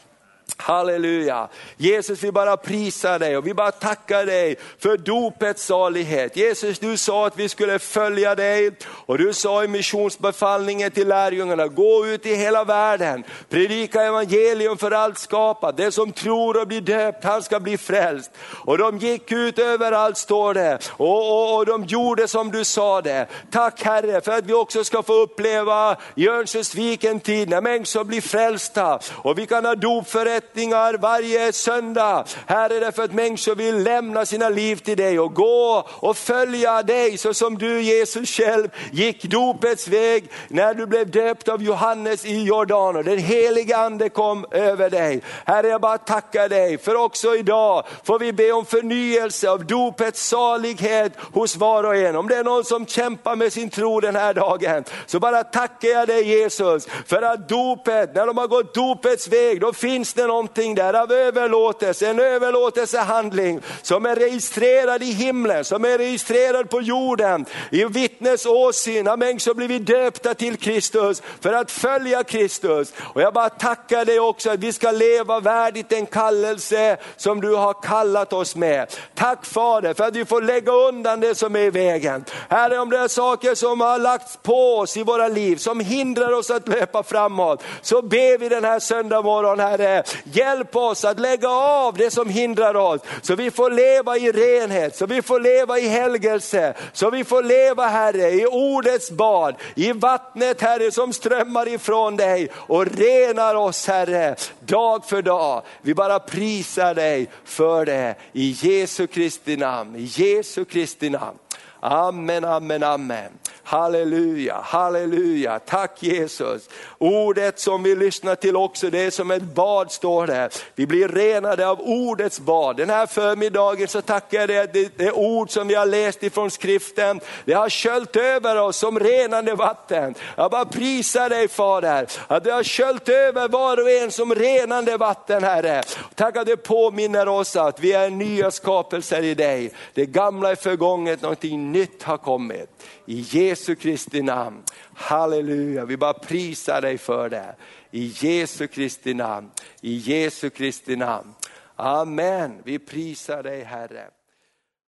Halleluja. 0.68 1.48
Jesus 1.76 2.22
vi 2.22 2.32
bara 2.32 2.56
prisar 2.56 3.18
dig 3.18 3.36
och 3.36 3.46
vi 3.46 3.54
bara 3.54 3.70
tackar 3.70 4.26
dig 4.26 4.56
för 4.78 4.96
dopets 4.96 5.64
salighet. 5.64 6.36
Jesus 6.36 6.78
du 6.78 6.96
sa 6.96 7.26
att 7.26 7.38
vi 7.38 7.48
skulle 7.48 7.78
följa 7.78 8.34
dig 8.34 8.70
och 8.84 9.18
du 9.18 9.32
sa 9.32 9.64
i 9.64 9.68
missionsbefallningen 9.68 10.90
till 10.90 11.08
lärjungarna, 11.08 11.66
gå 11.66 12.06
ut 12.06 12.26
i 12.26 12.34
hela 12.34 12.64
världen, 12.64 13.24
predika 13.48 14.02
evangelium 14.02 14.78
för 14.78 14.90
allt 14.90 15.18
skapat. 15.18 15.76
Den 15.76 15.92
som 15.92 16.12
tror 16.12 16.60
och 16.60 16.68
blir 16.68 16.80
döpt, 16.80 17.24
han 17.24 17.42
ska 17.42 17.60
bli 17.60 17.78
frälst. 17.78 18.30
Och 18.40 18.78
de 18.78 18.98
gick 18.98 19.32
ut 19.32 19.58
överallt 19.58 20.16
står 20.16 20.54
det 20.54 20.78
och, 20.90 21.32
och, 21.32 21.56
och 21.56 21.66
de 21.66 21.84
gjorde 21.84 22.28
som 22.28 22.50
du 22.50 22.64
sa 22.64 23.00
det. 23.00 23.26
Tack 23.50 23.82
Herre 23.82 24.20
för 24.20 24.32
att 24.32 24.46
vi 24.46 24.52
också 24.52 24.84
ska 24.84 25.02
få 25.02 25.12
uppleva 25.12 25.96
i 26.14 26.28
Örnsköldsvik 26.28 27.04
en 27.04 27.20
tid 27.20 27.48
när 27.48 27.60
människor 27.60 28.04
blir 28.04 28.20
frälsta 28.20 28.98
och 29.12 29.38
vi 29.38 29.46
kan 29.46 29.64
ha 29.64 29.74
dopförrättning 29.74 30.57
förrättningar 30.58 30.94
varje 30.94 31.52
söndag. 31.52 32.24
Herre, 32.46 32.80
därför 32.80 33.02
att 33.02 33.12
människor 33.12 33.54
vill 33.54 33.82
lämna 33.82 34.26
sina 34.26 34.48
liv 34.48 34.76
till 34.76 34.96
dig 34.96 35.20
och 35.20 35.34
gå 35.34 35.84
och 35.88 36.16
följa 36.16 36.82
dig 36.82 37.18
så 37.18 37.34
som 37.34 37.58
du 37.58 37.80
Jesus 37.80 38.30
själv 38.30 38.68
gick 38.92 39.22
dopets 39.22 39.88
väg 39.88 40.30
när 40.48 40.74
du 40.74 40.86
blev 40.86 41.10
döpt 41.10 41.48
av 41.48 41.62
Johannes 41.62 42.24
i 42.24 42.42
Jordan 42.42 42.96
och 42.96 43.04
den 43.04 43.18
heliga 43.18 43.76
ande 43.76 44.08
kom 44.08 44.46
över 44.50 44.90
dig. 44.90 45.20
Herre, 45.44 45.68
jag 45.68 45.80
bara 45.80 45.98
tackar 45.98 46.48
dig 46.48 46.78
för 46.78 46.94
också 46.94 47.36
idag 47.36 47.84
får 48.04 48.18
vi 48.18 48.32
be 48.32 48.52
om 48.52 48.64
förnyelse 48.64 49.50
av 49.50 49.66
dopets 49.66 50.28
salighet 50.28 51.12
hos 51.32 51.56
var 51.56 51.84
och 51.84 51.96
en. 51.96 52.16
Om 52.16 52.28
det 52.28 52.36
är 52.36 52.44
någon 52.44 52.64
som 52.64 52.86
kämpar 52.86 53.36
med 53.36 53.52
sin 53.52 53.70
tro 53.70 54.00
den 54.00 54.16
här 54.16 54.34
dagen 54.34 54.84
så 55.06 55.20
bara 55.20 55.44
tackar 55.44 55.88
jag 55.88 56.08
dig 56.08 56.28
Jesus 56.28 56.88
för 57.06 57.22
att 57.22 57.48
dopet, 57.48 58.14
när 58.14 58.26
de 58.26 58.38
har 58.38 58.46
gått 58.46 58.74
dopets 58.74 59.28
väg, 59.28 59.60
då 59.60 59.72
finns 59.72 60.14
det 60.14 60.26
någonting 60.26 60.47
där 60.54 60.94
av 60.94 61.12
överlåtelse, 61.12 62.08
en 62.08 62.20
överlåtelsehandling 62.20 63.60
som 63.82 64.06
är 64.06 64.16
registrerad 64.16 65.02
i 65.02 65.12
himlen, 65.12 65.64
som 65.64 65.84
är 65.84 65.98
registrerad 65.98 66.70
på 66.70 66.82
jorden. 66.82 67.46
I 67.70 67.84
vittnes 67.84 68.46
åsyn 68.46 69.06
har 69.06 69.16
människor 69.16 69.54
blivit 69.54 69.86
döpta 69.86 70.34
till 70.34 70.56
Kristus 70.56 71.22
för 71.40 71.52
att 71.52 71.70
följa 71.70 72.24
Kristus. 72.24 72.92
Och 72.98 73.20
jag 73.20 73.34
bara 73.34 73.48
tackar 73.48 74.04
dig 74.04 74.20
också 74.20 74.50
att 74.50 74.60
vi 74.60 74.72
ska 74.72 74.90
leva 74.90 75.40
värdigt 75.40 75.88
den 75.88 76.06
kallelse 76.06 76.96
som 77.16 77.40
du 77.40 77.54
har 77.54 77.74
kallat 77.82 78.32
oss 78.32 78.56
med. 78.56 78.94
Tack 79.14 79.46
Fader 79.46 79.94
för 79.94 80.04
att 80.04 80.16
vi 80.16 80.24
får 80.24 80.42
lägga 80.42 80.72
undan 80.72 81.20
det 81.20 81.34
som 81.34 81.56
är 81.56 81.60
i 81.60 81.70
vägen. 81.70 82.24
Herre 82.48 82.78
om 82.78 82.90
det 82.90 82.98
är 82.98 83.08
saker 83.08 83.54
som 83.54 83.80
har 83.80 83.98
lagts 83.98 84.36
på 84.42 84.78
oss 84.78 84.96
i 84.96 85.02
våra 85.02 85.28
liv 85.28 85.56
som 85.56 85.80
hindrar 85.80 86.32
oss 86.32 86.50
att 86.50 86.68
löpa 86.68 87.02
framåt, 87.02 87.62
så 87.82 88.02
ber 88.02 88.38
vi 88.38 88.48
den 88.48 88.64
här 88.64 88.80
söndag 88.80 89.22
morgon 89.22 89.60
Herre, 89.60 90.02
Hjälp 90.38 90.76
oss 90.76 91.04
att 91.04 91.20
lägga 91.20 91.48
av 91.50 91.94
det 91.94 92.10
som 92.10 92.28
hindrar 92.28 92.74
oss, 92.74 93.00
så 93.22 93.34
vi 93.34 93.50
får 93.50 93.70
leva 93.70 94.16
i 94.16 94.32
renhet, 94.32 94.96
så 94.96 95.06
vi 95.06 95.22
får 95.22 95.40
leva 95.40 95.78
i 95.78 95.88
helgelse, 95.88 96.74
så 96.92 97.10
vi 97.10 97.24
får 97.24 97.42
leva 97.42 97.86
Herre 97.86 98.30
i 98.30 98.46
ordets 98.46 99.10
bad, 99.10 99.54
i 99.74 99.92
vattnet 99.92 100.60
Herre 100.60 100.92
som 100.92 101.12
strömmar 101.12 101.68
ifrån 101.68 102.16
dig 102.16 102.48
och 102.54 102.86
renar 102.86 103.54
oss 103.54 103.86
Herre, 103.86 104.36
dag 104.60 105.04
för 105.04 105.22
dag. 105.22 105.62
Vi 105.82 105.94
bara 105.94 106.18
prisar 106.18 106.94
dig 106.94 107.28
för 107.44 107.86
det 107.86 108.14
i 108.32 108.56
Jesu 108.60 109.06
Kristi 109.06 109.56
namn, 109.56 109.96
i 109.96 110.02
Jesu 110.02 110.64
Kristi 110.64 111.10
namn. 111.10 111.38
Amen, 111.80 112.44
amen, 112.44 112.82
amen. 112.82 113.32
Halleluja, 113.62 114.60
halleluja, 114.64 115.58
tack 115.58 116.02
Jesus. 116.02 116.68
Ordet 117.00 117.58
som 117.58 117.82
vi 117.82 117.94
lyssnar 117.94 118.34
till 118.34 118.56
också, 118.56 118.90
det 118.90 118.98
är 118.98 119.10
som 119.10 119.30
ett 119.30 119.42
bad 119.42 119.92
står 119.92 120.26
det. 120.26 120.64
Vi 120.74 120.86
blir 120.86 121.08
renade 121.08 121.68
av 121.68 121.80
ordets 121.80 122.40
bad. 122.40 122.76
Den 122.76 122.90
här 122.90 123.06
förmiddagen 123.06 123.88
så 123.88 124.02
tackar 124.02 124.40
jag 124.40 124.48
dig 124.48 124.58
att 124.58 124.72
det, 124.72 124.98
det 124.98 125.12
ord 125.12 125.50
som 125.50 125.68
vi 125.68 125.74
har 125.74 125.86
läst 125.86 126.22
ifrån 126.22 126.50
skriften, 126.50 127.20
det 127.44 127.52
har 127.52 127.70
sköljt 127.70 128.16
över 128.16 128.60
oss 128.60 128.76
som 128.76 128.98
renande 128.98 129.54
vatten. 129.54 130.14
Jag 130.36 130.50
bara 130.50 130.64
prisar 130.64 131.28
dig 131.28 131.48
Fader, 131.48 132.06
att 132.26 132.44
det 132.44 132.50
har 132.50 132.64
sköljt 132.64 133.08
över 133.08 133.48
var 133.48 133.82
och 133.82 133.90
en 133.90 134.10
som 134.10 134.34
renande 134.34 134.96
vatten 134.96 135.44
Herre. 135.44 135.82
Tack 136.14 136.36
att 136.36 136.46
det 136.46 136.56
påminner 136.56 137.28
oss 137.28 137.56
att 137.56 137.80
vi 137.80 137.92
är 137.92 138.10
nya 138.10 138.50
skapelser 138.50 139.22
i 139.22 139.34
dig. 139.34 139.70
Det 139.94 140.06
gamla 140.06 140.50
är 140.50 140.56
förgånget, 140.56 141.22
någonting 141.22 141.72
nytt 141.72 142.02
har 142.02 142.16
kommit. 142.16 142.70
I 143.06 143.26
Jesu 143.30 143.74
Kristi 143.74 144.22
namn. 144.22 144.62
Halleluja, 145.00 145.84
vi 145.84 145.96
bara 145.96 146.14
prisar 146.14 146.80
dig 146.80 146.98
för 146.98 147.28
det. 147.28 147.54
I 147.90 148.12
Jesu 148.16 148.66
Kristi 148.66 149.14
namn, 149.14 149.50
i 149.80 149.96
Jesu 149.96 150.50
Kristi 150.50 150.96
namn. 150.96 151.34
Amen, 151.76 152.62
vi 152.64 152.78
prisar 152.78 153.42
dig 153.42 153.64
Herre. 153.64 154.10